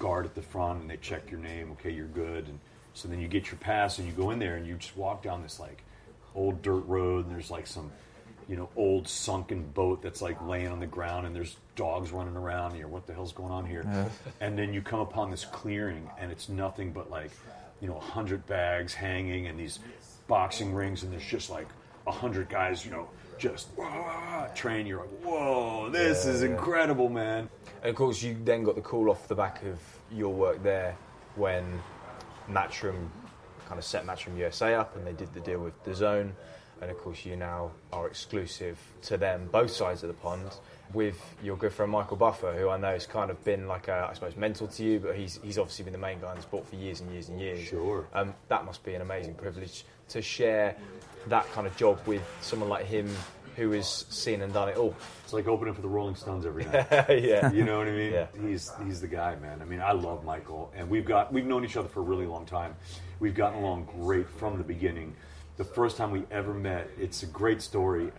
guard 0.00 0.26
at 0.26 0.34
the 0.34 0.42
front 0.42 0.80
and 0.80 0.90
they 0.90 0.96
check 0.96 1.30
your 1.30 1.38
name, 1.38 1.70
okay, 1.72 1.90
you're 1.90 2.06
good. 2.06 2.48
And 2.48 2.58
so 2.94 3.08
then 3.08 3.20
you 3.20 3.28
get 3.28 3.46
your 3.46 3.58
pass 3.58 3.98
and 3.98 4.06
you 4.06 4.12
go 4.12 4.30
in 4.30 4.38
there 4.38 4.56
and 4.56 4.66
you 4.66 4.76
just 4.76 4.96
walk 4.96 5.22
down 5.22 5.42
this 5.42 5.60
like 5.60 5.84
old 6.34 6.62
dirt 6.62 6.86
road 6.86 7.26
and 7.26 7.34
there's 7.34 7.50
like 7.50 7.66
some 7.66 7.90
you 8.50 8.56
know, 8.56 8.68
old 8.74 9.06
sunken 9.06 9.62
boat 9.62 10.02
that's 10.02 10.20
like 10.20 10.44
laying 10.44 10.66
on 10.66 10.80
the 10.80 10.86
ground 10.86 11.24
and 11.24 11.36
there's 11.36 11.56
dogs 11.76 12.10
running 12.10 12.36
around 12.36 12.74
here. 12.74 12.88
What 12.88 13.06
the 13.06 13.12
hell's 13.14 13.32
going 13.32 13.52
on 13.52 13.64
here? 13.64 13.86
And 14.40 14.58
then 14.58 14.74
you 14.74 14.82
come 14.82 14.98
upon 14.98 15.30
this 15.30 15.44
clearing 15.44 16.10
and 16.18 16.32
it's 16.32 16.48
nothing 16.48 16.90
but 16.90 17.08
like, 17.08 17.30
you 17.80 17.86
know, 17.86 17.96
a 17.96 18.00
hundred 18.00 18.44
bags 18.48 18.92
hanging 18.92 19.46
and 19.46 19.58
these 19.58 19.78
boxing 20.26 20.74
rings 20.74 21.04
and 21.04 21.12
there's 21.12 21.24
just 21.24 21.48
like 21.48 21.68
a 22.08 22.10
hundred 22.10 22.48
guys, 22.48 22.84
you 22.84 22.90
know, 22.90 23.08
just 23.38 23.68
wah, 23.76 24.48
train. 24.56 24.84
You're 24.84 25.02
like, 25.02 25.22
whoa, 25.22 25.88
this 25.88 26.26
is 26.26 26.42
incredible, 26.42 27.08
man. 27.08 27.48
And 27.82 27.90
of 27.90 27.94
course, 27.94 28.20
you 28.20 28.36
then 28.42 28.64
got 28.64 28.74
the 28.74 28.80
call 28.80 29.10
off 29.10 29.28
the 29.28 29.36
back 29.36 29.62
of 29.62 29.78
your 30.10 30.34
work 30.34 30.60
there 30.64 30.96
when 31.36 31.80
Matchroom 32.52 33.08
kind 33.66 33.78
of 33.78 33.84
set 33.84 34.06
Matchroom 34.06 34.36
USA 34.38 34.74
up 34.74 34.96
and 34.96 35.06
they 35.06 35.12
did 35.12 35.32
the 35.32 35.40
deal 35.40 35.60
with 35.60 35.82
DAZN. 35.84 36.32
And 36.82 36.90
of 36.90 36.98
course, 36.98 37.26
you 37.26 37.36
now 37.36 37.72
are 37.92 38.06
exclusive 38.06 38.78
to 39.02 39.18
them, 39.18 39.48
both 39.52 39.70
sides 39.70 40.02
of 40.02 40.08
the 40.08 40.14
pond, 40.14 40.50
with 40.94 41.18
your 41.42 41.56
good 41.56 41.72
friend 41.72 41.92
Michael 41.92 42.16
Buffer, 42.16 42.52
who 42.52 42.68
I 42.68 42.78
know 42.78 42.92
has 42.92 43.06
kind 43.06 43.30
of 43.30 43.42
been 43.44 43.68
like 43.68 43.88
a, 43.88 44.08
I 44.10 44.14
suppose, 44.14 44.34
mentor 44.34 44.66
to 44.66 44.82
you, 44.82 44.98
but 44.98 45.14
he's, 45.14 45.38
he's 45.42 45.58
obviously 45.58 45.84
been 45.84 45.92
the 45.92 45.98
main 45.98 46.20
guy 46.20 46.30
in 46.30 46.36
the 46.36 46.42
sport 46.42 46.66
for 46.66 46.76
years 46.76 47.00
and 47.00 47.12
years 47.12 47.28
and 47.28 47.38
years. 47.38 47.68
Sure. 47.68 48.08
Um, 48.14 48.34
that 48.48 48.64
must 48.64 48.82
be 48.82 48.94
an 48.94 49.02
amazing 49.02 49.34
privilege 49.34 49.84
to 50.08 50.22
share 50.22 50.74
that 51.26 51.50
kind 51.52 51.66
of 51.66 51.76
job 51.76 52.00
with 52.06 52.22
someone 52.40 52.68
like 52.68 52.86
him 52.86 53.14
who 53.60 53.72
has 53.72 54.06
seen 54.08 54.40
and 54.40 54.52
done 54.52 54.70
it 54.70 54.76
all. 54.76 54.94
It's 55.22 55.34
like 55.34 55.46
opening 55.46 55.74
for 55.74 55.82
the 55.82 55.88
Rolling 55.88 56.14
Stones 56.14 56.46
every 56.46 56.64
night. 56.64 56.86
yeah. 57.22 57.52
You 57.52 57.64
know 57.64 57.78
what 57.78 57.88
I 57.88 57.92
mean? 57.92 58.12
Yeah. 58.12 58.26
He's 58.40 58.72
he's 58.84 59.00
the 59.02 59.06
guy, 59.06 59.36
man. 59.36 59.60
I 59.60 59.66
mean, 59.66 59.80
I 59.80 59.92
love 59.92 60.24
Michael, 60.24 60.72
and 60.74 60.88
we've 60.88 61.04
got 61.04 61.32
we've 61.32 61.44
known 61.44 61.64
each 61.64 61.76
other 61.76 61.88
for 61.88 62.00
a 62.00 62.04
really 62.04 62.26
long 62.26 62.46
time. 62.46 62.74
We've 63.20 63.34
gotten 63.34 63.58
along 63.58 63.88
great 64.00 64.28
from 64.30 64.56
the 64.56 64.64
beginning. 64.64 65.14
The 65.58 65.64
first 65.64 65.98
time 65.98 66.10
we 66.10 66.22
ever 66.30 66.54
met, 66.54 66.88
it's 66.98 67.22
a 67.22 67.26
great 67.26 67.60
story. 67.60 68.10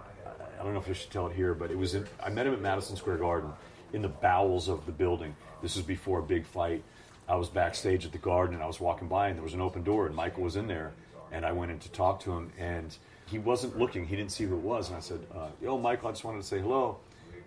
I 0.59 0.63
don't 0.63 0.73
know 0.73 0.79
if 0.79 0.87
I 0.87 0.93
should 0.93 1.09
tell 1.09 1.25
it 1.25 1.35
here, 1.35 1.55
but 1.55 1.71
it 1.71 1.77
was 1.77 1.95
in, 1.95 2.05
I 2.23 2.29
met 2.29 2.45
him 2.45 2.53
at 2.53 2.61
Madison 2.61 2.95
Square 2.95 3.17
Garden 3.17 3.51
in 3.93 4.03
the 4.03 4.09
bowels 4.09 4.69
of 4.69 4.85
the 4.85 4.91
building. 4.91 5.35
This 5.63 5.75
was 5.75 5.83
before 5.83 6.19
a 6.19 6.23
big 6.23 6.45
fight. 6.45 6.83
I 7.27 7.35
was 7.35 7.49
backstage 7.49 8.05
at 8.05 8.11
the 8.11 8.19
Garden, 8.19 8.53
and 8.53 8.63
I 8.63 8.67
was 8.67 8.79
walking 8.79 9.07
by, 9.07 9.29
and 9.29 9.37
there 9.37 9.43
was 9.43 9.55
an 9.55 9.61
open 9.61 9.81
door, 9.81 10.05
and 10.05 10.15
Michael 10.15 10.43
was 10.43 10.55
in 10.55 10.67
there, 10.67 10.91
and 11.31 11.43
I 11.43 11.51
went 11.51 11.71
in 11.71 11.79
to 11.79 11.89
talk 11.89 12.19
to 12.21 12.31
him, 12.31 12.51
and 12.59 12.95
he 13.31 13.39
wasn't 13.39 13.77
looking. 13.79 14.05
He 14.05 14.15
didn't 14.15 14.31
see 14.31 14.43
who 14.43 14.55
it 14.55 14.61
was, 14.61 14.89
and 14.89 14.97
I 14.97 14.99
said, 14.99 15.19
uh, 15.33 15.47
"Yo, 15.61 15.77
Michael, 15.77 16.09
I 16.09 16.11
just 16.11 16.23
wanted 16.23 16.41
to 16.41 16.47
say 16.47 16.59
hello," 16.59 16.97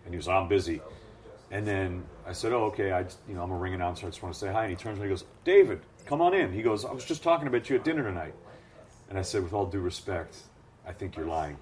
and 0.05 0.13
he 0.13 0.17
was, 0.17 0.27
"I'm 0.27 0.49
busy." 0.49 0.81
And 1.51 1.67
then 1.67 2.05
I 2.27 2.33
said, 2.33 2.53
"Oh, 2.53 2.65
okay. 2.65 2.91
I, 2.91 3.03
just- 3.05 3.19
you 3.29 3.35
know, 3.35 3.43
I'm 3.43 3.51
a 3.53 3.57
ring 3.57 3.75
announcer. 3.75 4.07
I 4.07 4.11
just 4.11 4.23
want 4.23 4.35
to 4.35 4.41
say 4.41 4.51
hi." 4.51 4.63
And 4.63 4.71
he 4.71 4.77
turns 4.77 4.99
to 4.99 5.05
he 5.05 5.11
goes, 5.11 5.25
"David, 5.45 5.81
come 6.07 6.21
on 6.23 6.35
in." 6.35 6.53
He 6.53 6.63
goes, 6.63 6.85
"I 6.85 6.93
was 6.93 7.05
just 7.05 7.23
talking 7.23 7.47
about 7.47 7.69
you 7.71 7.77
at 7.77 7.85
dinner 7.85 8.03
tonight." 8.03 8.35
And 9.11 9.19
I 9.19 9.23
said, 9.23 9.43
"With 9.43 9.53
all 9.53 9.67
due 9.67 9.81
respect, 9.81 10.37
I 10.87 10.93
think 10.93 11.17
you're 11.17 11.27
lying." 11.27 11.59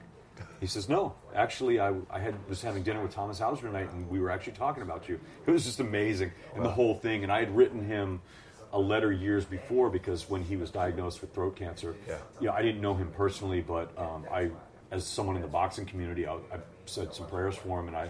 He 0.61 0.66
says, 0.66 0.88
"No, 0.88 1.14
actually, 1.35 1.78
I, 1.80 1.92
I 2.11 2.18
had 2.20 2.35
was 2.48 2.62
having 2.62 2.82
dinner 2.85 3.02
with 3.02 3.12
Thomas 3.14 3.38
Hauser 3.40 3.66
tonight, 3.66 3.90
and 3.92 4.08
we 4.08 4.20
were 4.20 4.30
actually 4.30 4.54
talking 4.54 4.82
about 4.82 5.08
you. 5.08 5.18
It 5.46 5.50
was 5.50 5.64
just 5.64 5.80
amazing, 5.80 6.32
and 6.54 6.64
the 6.64 6.70
whole 6.70 6.94
thing. 6.94 7.22
And 7.24 7.32
I 7.32 7.40
had 7.40 7.54
written 7.56 7.85
him 7.85 8.20
a 8.72 8.78
letter 8.78 9.12
years 9.12 9.44
before 9.44 9.90
because 9.90 10.28
when 10.30 10.42
he 10.42 10.56
was 10.56 10.70
diagnosed 10.70 11.20
with 11.20 11.35
throat 11.35 11.56
cancer, 11.56 11.94
Yeah. 12.08 12.16
you 12.40 12.46
know, 12.46 12.52
I 12.54 12.62
didn't 12.62 12.80
know 12.80 12.94
him 12.94 13.11
personally, 13.11 13.61
but 13.61 13.90
um, 13.98 14.24
I, 14.32 14.50
as 14.90 15.06
someone 15.06 15.37
in 15.37 15.42
the 15.42 15.48
boxing 15.48 15.85
community, 15.85 16.26
I, 16.26 16.35
I 16.35 16.58
said 16.87 17.12
some 17.14 17.26
prayers 17.26 17.54
for 17.56 17.80
him, 17.80 17.88
and 17.88 17.96
I, 17.96 18.04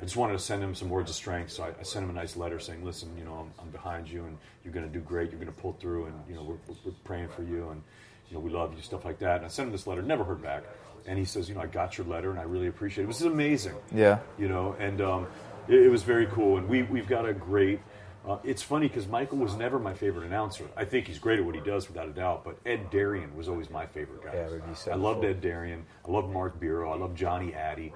I 0.00 0.04
just 0.04 0.16
wanted 0.16 0.34
to 0.34 0.38
send 0.38 0.62
him 0.62 0.74
some 0.74 0.88
words 0.88 1.10
of 1.10 1.16
strength. 1.16 1.50
So 1.52 1.64
I, 1.64 1.68
I 1.80 1.82
sent 1.82 2.04
him 2.04 2.10
a 2.10 2.12
nice 2.12 2.36
letter 2.36 2.58
saying, 2.60 2.84
"Listen, 2.84 3.10
you 3.18 3.24
know, 3.24 3.34
I'm, 3.34 3.52
I'm 3.62 3.70
behind 3.70 4.08
you, 4.08 4.24
and 4.24 4.36
you're 4.64 4.72
going 4.72 4.86
to 4.86 4.92
do 4.92 5.00
great. 5.00 5.30
You're 5.30 5.40
going 5.40 5.52
to 5.52 5.60
pull 5.60 5.72
through, 5.74 6.06
and 6.06 6.14
you 6.28 6.34
know, 6.34 6.42
we're, 6.42 6.56
we're- 6.66 6.80
we're 6.84 6.92
praying 7.04 7.28
for 7.28 7.42
you, 7.42 7.68
and 7.70 7.80
you 8.28 8.34
know, 8.34 8.40
we 8.40 8.50
love 8.50 8.74
you, 8.74 8.82
stuff 8.82 9.04
like 9.04 9.18
that." 9.20 9.36
And 9.38 9.44
I 9.46 9.48
sent 9.48 9.66
him 9.68 9.72
this 9.72 9.86
letter. 9.86 10.02
Never 10.02 10.24
heard 10.24 10.42
back, 10.42 10.64
and 11.06 11.18
he 11.18 11.24
says, 11.24 11.48
"You 11.48 11.54
know, 11.54 11.60
I 11.62 11.66
got 11.66 11.96
your 11.98 12.06
letter, 12.08 12.30
and 12.30 12.38
I 12.38 12.42
really 12.42 12.66
appreciate 12.66 13.04
it. 13.04 13.06
This 13.08 13.20
is 13.20 13.26
amazing." 13.26 13.74
Yeah. 13.92 14.18
you 14.38 14.48
know, 14.48 14.74
and 14.78 15.00
um, 15.00 15.26
it, 15.68 15.80
it 15.82 15.88
was 15.90 16.02
very 16.02 16.26
cool. 16.26 16.58
And 16.58 16.68
we 16.68 16.82
we've 16.82 17.08
got 17.08 17.26
a 17.28 17.32
great 17.32 17.80
Uh, 18.26 18.38
it's 18.42 18.62
funny 18.62 18.88
because 18.88 19.06
Michael 19.06 19.38
was 19.38 19.54
never 19.54 19.78
my 19.78 19.92
favorite 19.92 20.24
announcer. 20.24 20.64
I 20.76 20.86
think 20.86 21.06
he's 21.06 21.18
great 21.18 21.38
at 21.38 21.44
what 21.44 21.54
he 21.54 21.60
does, 21.60 21.88
without 21.88 22.08
a 22.08 22.12
doubt. 22.12 22.42
But 22.42 22.56
Ed 22.64 22.90
Derian 22.90 23.34
was 23.34 23.48
always 23.48 23.68
my 23.68 23.86
favorite 23.86 24.24
guy. 24.24 24.34
Yeah, 24.34 24.50
we've 24.50 24.66
used 24.66 24.86
that 24.86 24.92
I 24.92 24.96
loved. 24.96 25.24
Ed 25.24 25.42
Derian. 25.42 25.82
I 26.06 26.10
love 26.10 26.30
Mark 26.30 26.58
Beiro. 26.58 26.90
I 26.92 26.96
love 26.96 27.14
Johnny 27.14 27.52
Addie. 27.52 27.92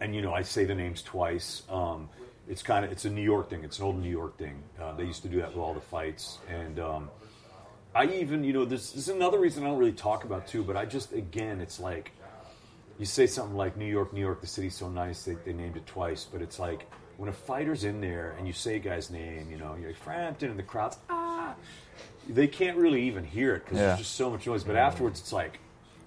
And 0.00 0.14
you 0.14 0.22
know, 0.22 0.32
I 0.32 0.42
say 0.42 0.64
the 0.64 0.74
names 0.74 1.02
twice. 1.02 1.62
Um, 1.68 2.08
it's 2.48 2.62
kind 2.62 2.84
of 2.84 2.92
it's 2.92 3.04
a 3.04 3.10
New 3.10 3.22
York 3.22 3.50
thing. 3.50 3.64
It's 3.64 3.78
an 3.78 3.84
old 3.84 4.00
New 4.00 4.10
York 4.10 4.38
thing. 4.38 4.62
Uh, 4.80 4.94
they 4.94 5.04
used 5.04 5.22
to 5.22 5.28
do 5.28 5.38
that 5.38 5.48
with 5.48 5.58
all 5.58 5.74
the 5.74 5.80
fights. 5.80 6.38
And 6.48 6.78
um, 6.78 7.10
I 7.94 8.06
even, 8.06 8.44
you 8.44 8.52
know, 8.52 8.64
this, 8.64 8.92
this 8.92 9.08
is 9.08 9.14
another 9.14 9.38
reason 9.38 9.62
I 9.62 9.66
don't 9.66 9.78
really 9.78 9.92
talk 9.92 10.24
about 10.24 10.46
too. 10.46 10.62
But 10.62 10.76
I 10.76 10.86
just, 10.86 11.12
again, 11.12 11.60
it's 11.60 11.78
like 11.78 12.12
you 12.98 13.06
say 13.06 13.26
something 13.26 13.56
like 13.56 13.76
New 13.76 13.86
York, 13.86 14.12
New 14.12 14.20
York, 14.20 14.40
the 14.40 14.46
city's 14.46 14.74
so 14.76 14.88
nice. 14.88 15.24
They, 15.24 15.34
they 15.44 15.52
named 15.52 15.76
it 15.76 15.86
twice, 15.86 16.26
but 16.30 16.42
it's 16.42 16.58
like 16.58 16.86
when 17.16 17.28
a 17.28 17.32
fighter's 17.32 17.84
in 17.84 18.00
there 18.00 18.34
and 18.38 18.46
you 18.46 18.52
say 18.52 18.76
a 18.76 18.78
guy's 18.78 19.10
name, 19.10 19.48
you 19.50 19.56
know, 19.58 19.76
you're 19.78 19.88
like 19.90 19.98
Frampton, 19.98 20.50
and 20.50 20.58
the 20.58 20.62
crowd's 20.64 20.98
ah, 21.10 21.54
they 22.28 22.46
can't 22.46 22.76
really 22.76 23.02
even 23.02 23.24
hear 23.24 23.54
it 23.56 23.64
because 23.64 23.78
Yeah. 23.78 23.86
there's 23.88 23.98
just 24.00 24.14
so 24.14 24.30
much 24.30 24.46
noise. 24.46 24.64
But 24.64 24.76
afterwards, 24.76 25.20
it's 25.20 25.32
like 25.32 25.58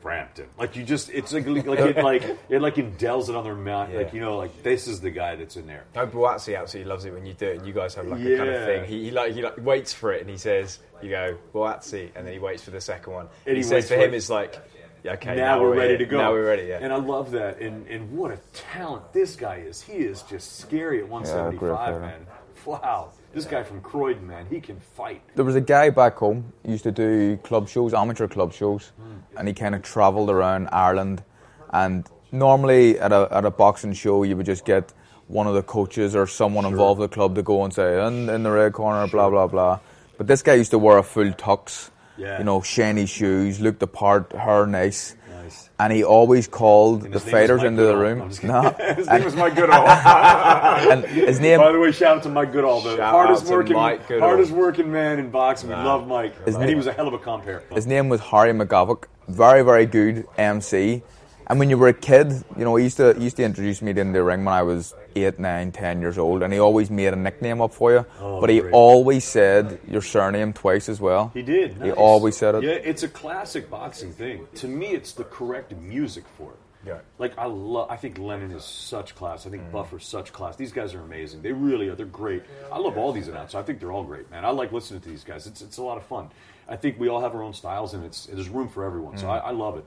Frampton, 0.02 0.46
like 0.60 0.76
you 0.76 0.84
just, 0.84 1.10
it's 1.10 1.34
like 1.34 1.46
like 1.48 1.80
it 1.80 1.98
like 2.04 2.24
it 2.50 2.62
like 2.62 2.76
indels 2.76 3.30
it 3.30 3.36
on 3.36 3.44
their 3.44 3.56
mind, 3.56 3.96
like 3.96 4.14
you 4.14 4.22
know, 4.22 4.38
like 4.38 4.64
this 4.64 4.88
is 4.88 5.02
the 5.02 5.10
guy 5.10 5.36
that's 5.36 5.58
in 5.58 5.66
there. 5.68 5.86
No, 5.96 6.06
Buatsi 6.08 6.58
absolutely 6.58 6.90
loves 6.90 7.04
it 7.06 7.14
when 7.14 7.26
you 7.26 7.34
do 7.34 7.48
it. 7.48 7.58
And 7.58 7.68
you 7.68 7.74
guys 7.74 7.96
have 7.96 8.08
like 8.08 8.22
a 8.22 8.38
kind 8.38 8.50
of 8.50 8.66
thing. 8.66 8.86
He, 8.86 9.06
he 9.06 9.12
like 9.12 9.34
he 9.34 9.42
like 9.42 9.58
waits 9.58 9.94
for 9.94 10.14
it 10.14 10.22
and 10.22 10.30
he 10.30 10.38
says, 10.38 10.80
"You 11.02 11.10
go 11.10 11.38
Buatsi," 11.54 12.12
and 12.16 12.26
then 12.26 12.34
he 12.34 12.40
waits 12.40 12.64
for 12.64 12.72
the 12.72 12.80
second 12.80 13.12
one. 13.14 13.28
And 13.46 13.58
he, 13.58 13.64
he 13.64 13.64
says 13.64 13.88
for 13.90 13.96
for 13.96 14.02
him, 14.02 14.14
it. 14.14 14.18
it's 14.18 14.30
like, 14.30 14.54
yeah, 14.54 14.77
"Okay, 15.08 15.36
now, 15.36 15.62
we're 15.62 15.76
ready 15.76 15.97
to 15.97 16.05
go. 16.05 16.18
Now 16.18 16.32
we're 16.32 16.45
ready." 16.45 16.68
Yeah. 16.68 16.80
And 16.82 16.91
I 16.93 16.97
love 16.97 17.32
that. 17.32 17.60
And 17.60 17.88
and 17.88 18.12
what 18.12 18.32
a 18.32 18.39
talent 18.53 19.14
this 19.14 19.36
guy 19.36 19.58
is. 19.58 19.82
He 19.82 19.93
is 19.93 20.22
just 20.24 20.60
scary 20.60 20.99
at 20.99 21.08
175, 21.08 21.60
player. 21.60 21.99
man. 21.99 22.28
Wow, 22.66 23.12
this 23.34 23.45
guy 23.45 23.64
from 23.64 23.80
Croydon, 23.82 24.28
man, 24.28 24.45
he 24.49 24.60
can 24.60 24.80
fight. 24.80 25.22
There 25.36 25.45
was 25.45 25.55
a 25.55 25.62
guy 25.62 25.89
back 25.89 26.18
home 26.18 26.51
he 26.66 26.72
used 26.72 26.84
to 26.84 26.91
do 26.91 27.38
club 27.38 27.70
shows, 27.70 27.93
amateur 27.93 28.28
club 28.28 28.51
shows, 28.51 28.91
hmm. 28.97 29.38
and 29.38 29.47
he 29.47 29.53
kind 29.53 29.74
of 29.74 29.84
travelled 29.84 30.30
around 30.30 30.68
Ireland. 30.72 31.24
And 31.72 32.05
normally 32.32 32.99
at 32.99 33.12
a 33.14 33.28
at 33.32 33.45
a 33.45 33.51
boxing 33.51 33.93
show, 33.93 34.24
you 34.24 34.36
would 34.36 34.45
just 34.45 34.66
get 34.66 34.93
one 35.28 35.47
of 35.47 35.53
the 35.53 35.64
coaches 35.64 36.16
or 36.16 36.26
someone 36.28 36.66
involved 36.66 36.99
with 36.99 37.12
the 37.12 37.14
club 37.14 37.36
to 37.36 37.43
go 37.43 37.64
and 37.64 37.74
say, 37.74 38.05
"In, 38.05 38.30
in 38.30 38.43
the 38.43 38.51
red 38.51 38.74
corner, 38.74 39.08
blah 39.08 39.30
blah 39.30 39.47
blah." 39.47 39.80
But 40.18 40.28
this 40.28 40.41
guy 40.41 40.55
used 40.55 40.72
to 40.72 40.80
wear 40.80 40.97
a 40.97 41.03
full 41.03 41.32
tux, 41.34 41.91
Yeah. 42.18 42.39
you 42.39 42.43
know, 42.43 42.61
shiny 42.61 43.05
shoes, 43.05 43.59
looked 43.59 43.80
the 43.80 43.88
part, 43.88 44.32
hair 44.34 44.65
nice. 44.65 45.15
Nice. 45.30 45.70
And 45.80 45.93
he 45.93 46.03
always 46.03 46.47
called 46.47 47.03
And 47.05 47.13
the 47.13 47.20
his 47.20 47.26
name 47.26 47.34
was 47.34 47.41
fighters 47.41 47.63
into 47.63 47.84
the 47.84 47.95
room. 47.95 48.32
No. 48.43 48.76
his 48.95 49.07
name 49.07 49.24
was 49.24 49.36
Mike 49.36 49.55
Goodall. 49.55 49.88
and 50.91 51.05
his 51.05 51.39
name 51.39 51.59
By 51.59 51.72
the 51.72 51.80
way, 51.80 51.91
shout 51.91 52.18
out 52.18 52.24
to 52.24 52.30
Mike 52.30 52.51
Goodall, 52.51 52.82
the 52.82 52.97
hardest 52.97 53.45
working, 53.45 53.76
hardest 53.78 54.51
working 54.51 54.91
man 54.91 55.20
in 55.20 55.30
boxing. 55.30 55.70
We 55.70 55.76
love 55.76 56.07
Mike, 56.07 56.34
His 56.45 56.55
and 56.55 56.63
he 56.63 56.70
name- 56.72 56.78
was 56.78 56.88
a 56.88 56.93
hell 56.93 57.07
of 57.07 57.13
a 57.13 57.20
compare. 57.20 57.63
His 57.72 57.88
name 57.88 58.09
was 58.09 58.20
Harry 58.22 58.51
McGavock. 58.51 59.05
Very, 59.28 59.61
very 59.61 59.86
good 59.86 60.26
MC. 60.38 61.03
And 61.50 61.60
when 61.60 61.70
you 61.70 61.78
were 61.78 61.88
a 61.88 61.93
kid, 61.93 62.32
you 62.58 62.66
know, 62.66 62.76
he 62.76 62.84
used 62.84 62.98
to 62.98 63.14
he 63.14 63.24
used 63.24 63.38
to 63.38 63.43
introduce 63.43 63.82
me 63.82 63.91
into 63.91 64.12
the 64.12 64.22
ring 64.24 64.43
when 64.43 64.54
I 64.54 64.64
was 64.64 64.93
eight, 65.16 65.39
nine, 65.39 65.72
ten 65.72 66.02
years 66.02 66.18
old, 66.18 66.43
and 66.43 66.52
he 66.52 66.60
always 66.60 66.89
made 66.91 67.14
a 67.14 67.16
nickname 67.16 67.62
up 67.62 67.74
for 67.74 67.91
you. 67.93 68.06
Oh, 68.20 68.41
but 68.41 68.50
he 68.50 68.60
great. 68.60 68.74
always 68.74 69.24
said 69.24 69.80
your 69.88 70.02
surname 70.02 70.52
twice 70.52 70.89
as 70.89 71.00
well. 71.00 71.32
He 71.34 71.41
did. 71.43 71.82
He 71.82 71.91
always 71.91 72.36
said 72.36 72.56
it. 72.56 72.64
Yeah, 72.64 72.72
it's 72.72 73.04
a 73.04 73.08
classic 73.08 73.70
boxing 73.70 74.12
thing. 74.12 74.45
To 74.56 74.68
me, 74.68 74.88
it's 74.88 75.14
the 75.14 75.24
correct 75.24 75.74
music 75.76 76.26
for 76.38 76.52
it. 76.52 76.58
Yeah. 76.86 77.00
Like 77.18 77.38
I 77.38 77.45
love. 77.45 77.89
I 77.89 77.95
think 77.95 78.18
Lennon 78.18 78.52
is 78.52 78.66
such 78.66 79.16
class. 79.16 79.48
I 79.48 79.50
think 79.50 79.64
Mm. 79.64 79.72
Buffer's 79.72 80.06
such 80.06 80.34
class. 80.34 80.58
These 80.58 80.74
guys 80.74 80.93
are 80.93 81.02
amazing. 81.02 81.41
They 81.41 81.52
really 81.54 81.88
are. 81.88 81.95
They're 81.95 82.06
great. 82.06 82.43
I 82.72 82.78
love 82.78 82.98
all 82.98 83.12
these 83.14 83.30
announcers. 83.30 83.56
I 83.56 83.64
think 83.64 83.80
they're 83.80 83.91
all 83.93 84.04
great, 84.04 84.30
man. 84.30 84.43
I 84.45 84.50
like 84.50 84.72
listening 84.74 85.00
to 85.02 85.10
these 85.10 85.24
guys. 85.24 85.48
It's 85.48 85.62
it's 85.62 85.78
a 85.78 85.84
lot 85.84 85.98
of 85.98 86.04
fun. 86.04 86.30
I 86.70 86.76
think 86.76 87.00
we 87.00 87.08
all 87.08 87.22
have 87.22 87.34
our 87.34 87.41
own 87.43 87.54
styles, 87.54 87.93
and 87.93 88.04
it's 88.06 88.26
there's 88.26 88.50
room 88.50 88.68
for 88.68 88.84
everyone. 88.84 89.16
Mm. 89.16 89.22
So 89.22 89.30
I, 89.30 89.38
I 89.38 89.52
love 89.52 89.78
it. 89.78 89.86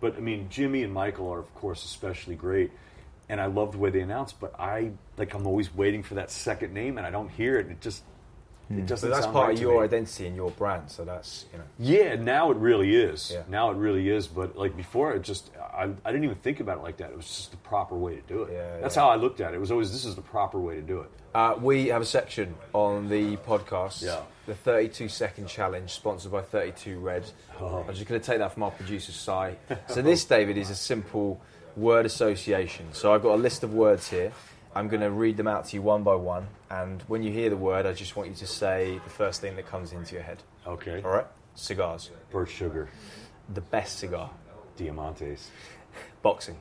But 0.00 0.16
I 0.16 0.20
mean, 0.20 0.48
Jimmy 0.50 0.82
and 0.82 0.92
Michael 0.92 1.28
are 1.32 1.38
of 1.38 1.54
course 1.54 1.84
especially 1.84 2.34
great. 2.34 2.70
And 3.28 3.40
I 3.40 3.46
love 3.46 3.72
the 3.72 3.78
way 3.78 3.90
they 3.90 4.00
announce, 4.00 4.32
but 4.32 4.58
I 4.58 4.90
like 5.16 5.34
I'm 5.34 5.46
always 5.46 5.72
waiting 5.74 6.02
for 6.02 6.14
that 6.16 6.30
second 6.32 6.74
name, 6.74 6.98
and 6.98 7.06
I 7.06 7.10
don't 7.10 7.28
hear 7.28 7.58
it. 7.58 7.66
And 7.66 7.72
it 7.72 7.80
just 7.80 8.02
it 8.70 8.86
doesn't. 8.86 9.08
but 9.08 9.14
that's 9.14 9.24
sound 9.26 9.34
part 9.34 9.48
right 9.48 9.56
of 9.56 9.60
your 9.62 9.78
me. 9.78 9.84
identity 9.84 10.26
and 10.26 10.34
your 10.34 10.50
brand. 10.50 10.90
So 10.90 11.04
that's 11.04 11.44
you 11.52 11.58
know. 11.58 11.64
Yeah, 11.78 12.16
now 12.16 12.50
it 12.50 12.56
really 12.56 12.94
is. 12.96 13.30
Yeah. 13.32 13.42
Now 13.48 13.70
it 13.70 13.76
really 13.76 14.08
is. 14.08 14.26
But 14.26 14.56
like 14.56 14.76
before, 14.76 15.12
it 15.12 15.22
just 15.22 15.50
I, 15.72 15.84
I 16.04 16.10
didn't 16.10 16.24
even 16.24 16.36
think 16.38 16.58
about 16.58 16.78
it 16.78 16.82
like 16.82 16.96
that. 16.96 17.10
It 17.10 17.16
was 17.16 17.26
just 17.26 17.50
the 17.52 17.56
proper 17.58 17.94
way 17.96 18.16
to 18.16 18.22
do 18.22 18.42
it. 18.42 18.52
Yeah, 18.52 18.80
That's 18.80 18.96
yeah. 18.96 19.02
how 19.02 19.10
I 19.10 19.14
looked 19.16 19.40
at 19.40 19.52
it. 19.52 19.56
It 19.56 19.60
was 19.60 19.70
always 19.70 19.92
this 19.92 20.04
is 20.04 20.16
the 20.16 20.22
proper 20.22 20.58
way 20.58 20.74
to 20.76 20.82
do 20.82 21.00
it. 21.00 21.10
Uh, 21.32 21.54
we 21.60 21.86
have 21.88 22.02
a 22.02 22.06
section 22.06 22.56
on 22.72 23.08
the 23.08 23.36
podcast, 23.36 24.02
Yeah. 24.02 24.22
The 24.50 24.56
32 24.56 25.08
second 25.08 25.46
challenge, 25.46 25.90
sponsored 25.92 26.32
by 26.32 26.42
32 26.42 26.98
Red. 26.98 27.24
Oh. 27.60 27.84
I'm 27.86 27.94
just 27.94 28.08
going 28.08 28.20
to 28.20 28.26
take 28.26 28.38
that 28.38 28.52
from 28.52 28.64
our 28.64 28.72
producer, 28.72 29.12
Si. 29.12 29.76
so, 29.94 30.02
this, 30.02 30.24
David, 30.24 30.58
is 30.58 30.70
a 30.70 30.74
simple 30.74 31.40
word 31.76 32.04
association. 32.04 32.88
So, 32.92 33.14
I've 33.14 33.22
got 33.22 33.36
a 33.36 33.40
list 33.40 33.62
of 33.62 33.72
words 33.72 34.10
here. 34.10 34.32
I'm 34.74 34.88
going 34.88 35.02
to 35.02 35.10
read 35.10 35.36
them 35.36 35.46
out 35.46 35.66
to 35.66 35.76
you 35.76 35.82
one 35.82 36.02
by 36.02 36.16
one. 36.16 36.48
And 36.68 37.00
when 37.02 37.22
you 37.22 37.30
hear 37.30 37.48
the 37.48 37.56
word, 37.56 37.86
I 37.86 37.92
just 37.92 38.16
want 38.16 38.28
you 38.28 38.34
to 38.34 38.46
say 38.46 39.00
the 39.04 39.10
first 39.10 39.40
thing 39.40 39.54
that 39.54 39.68
comes 39.68 39.92
into 39.92 40.14
your 40.16 40.24
head. 40.24 40.42
Okay. 40.66 41.00
All 41.04 41.12
right? 41.12 41.26
Cigars. 41.54 42.10
Birch 42.32 42.50
sugar, 42.50 42.88
The 43.54 43.60
best 43.60 44.00
cigar. 44.00 44.30
diamantes, 44.76 45.46
Boxing. 46.22 46.56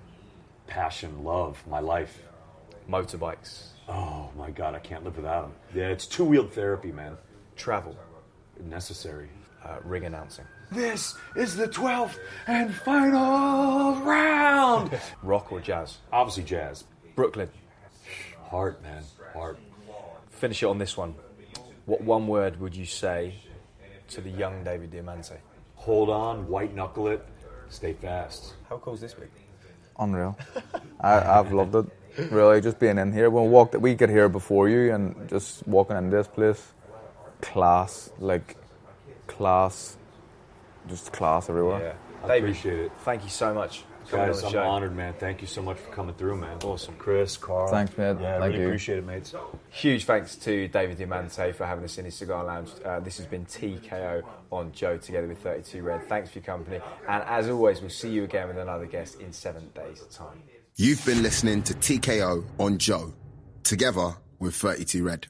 passion, 0.68 1.24
love, 1.24 1.64
my 1.68 1.80
life. 1.80 2.22
Motorbikes. 2.88 3.70
Oh 3.88 4.30
my 4.38 4.52
God, 4.52 4.76
I 4.76 4.80
can't 4.80 5.04
live 5.04 5.16
without 5.16 5.42
them. 5.44 5.54
Yeah, 5.74 5.88
it's 5.88 6.06
two 6.06 6.24
wheeled 6.26 6.54
therapy, 6.54 6.92
man. 6.92 7.18
Travel. 7.60 7.94
Necessary. 8.64 9.30
Uh, 9.66 9.76
ring 9.84 10.06
announcing. 10.06 10.46
This 10.72 11.18
is 11.36 11.58
the 11.58 11.68
twelfth 11.68 12.18
and 12.48 12.74
final 12.74 13.96
round. 13.98 14.98
Rock 15.24 15.52
or 15.52 15.60
jazz. 15.60 15.98
Obviously, 16.14 16.44
jazz. 16.44 16.86
Brooklyn. 17.16 17.50
Heart, 18.50 18.82
man. 18.82 19.04
Heart. 19.34 19.60
finish 20.30 20.64
it 20.64 20.68
on 20.68 20.78
this 20.78 20.96
one. 20.96 21.14
What 21.86 22.02
one 22.02 22.28
word 22.28 22.60
would 22.62 22.74
you 22.74 22.86
say 22.86 23.34
to 24.10 24.22
the 24.22 24.30
young 24.30 24.64
David 24.64 24.92
Diamante? 24.92 25.36
Hold 25.76 26.10
on, 26.10 26.48
white 26.48 26.74
knuckle 26.74 27.10
it, 27.10 27.26
stay 27.70 27.92
fast. 27.94 28.54
How 28.70 28.78
cool's 28.78 29.02
this 29.02 29.18
week? 29.18 29.32
Unreal. 30.00 30.38
I, 31.02 31.40
I've 31.40 31.52
loved 31.52 31.76
it. 31.76 32.32
Really, 32.32 32.62
just 32.62 32.80
being 32.80 32.98
in 32.98 33.12
here. 33.12 33.30
When 33.30 33.46
we 33.46 33.50
walked, 33.50 33.76
we 33.76 33.96
get 33.96 34.10
here 34.10 34.30
before 34.30 34.70
you, 34.70 34.94
and 34.94 35.28
just 35.30 35.68
walking 35.68 35.98
in 35.98 36.10
this 36.10 36.28
place, 36.28 36.72
class, 37.42 38.12
like 38.20 38.56
class, 39.28 39.98
just 40.88 41.12
class 41.14 41.50
everywhere. 41.50 41.96
I 42.24 42.28
David, 42.28 42.50
appreciate 42.50 42.80
it. 42.80 42.92
thank 43.00 43.24
you 43.24 43.30
so 43.30 43.54
much 43.54 43.84
Guys, 44.12 44.44
I'm 44.44 44.52
show. 44.52 44.64
honored, 44.64 44.96
man. 44.96 45.14
Thank 45.20 45.42
you 45.42 45.46
so 45.48 45.62
much 45.62 45.78
for 45.78 45.92
coming 45.92 46.16
through, 46.16 46.38
man. 46.38 46.58
Awesome. 46.64 46.96
Chris, 46.96 47.38
Carl. 47.38 47.68
Thanks, 47.70 47.96
man. 47.96 48.18
Yeah, 48.20 48.38
I 48.38 48.40
Thank 48.40 48.52
really 48.54 48.60
you. 48.62 48.68
appreciate 48.70 48.98
it, 48.98 49.06
mates. 49.06 49.36
Huge 49.70 50.06
thanks 50.06 50.36
to 50.38 50.68
David 50.68 50.98
Diamante 50.98 51.52
for 51.52 51.66
having 51.68 51.84
us 51.84 51.98
in 52.00 52.06
his 52.06 52.16
cigar 52.16 52.44
lounge. 52.44 52.70
Uh, 52.84 53.00
this 53.02 53.18
has 53.18 53.28
been 53.28 53.46
TKO 53.46 54.24
on 54.52 54.72
Joe 54.72 54.98
together 54.98 55.28
with 55.28 55.38
32 55.44 55.84
Red. 55.84 56.08
Thanks 56.10 56.32
for 56.32 56.40
your 56.40 56.46
company. 56.46 56.80
And 57.08 57.24
as 57.24 57.50
always, 57.50 57.82
we'll 57.82 57.92
see 57.92 58.10
you 58.10 58.24
again 58.24 58.48
with 58.48 58.58
another 58.58 58.88
guest 58.88 59.20
in 59.22 59.32
seven 59.32 59.70
days' 59.76 60.02
time. 60.12 60.42
You've 60.76 61.06
been 61.06 61.22
listening 61.22 61.62
to 61.64 61.76
TKO 61.76 62.44
on 62.58 62.80
Joe, 62.80 63.14
together 63.64 64.16
with 64.40 64.56
32 64.56 65.04
Red. 65.04 65.28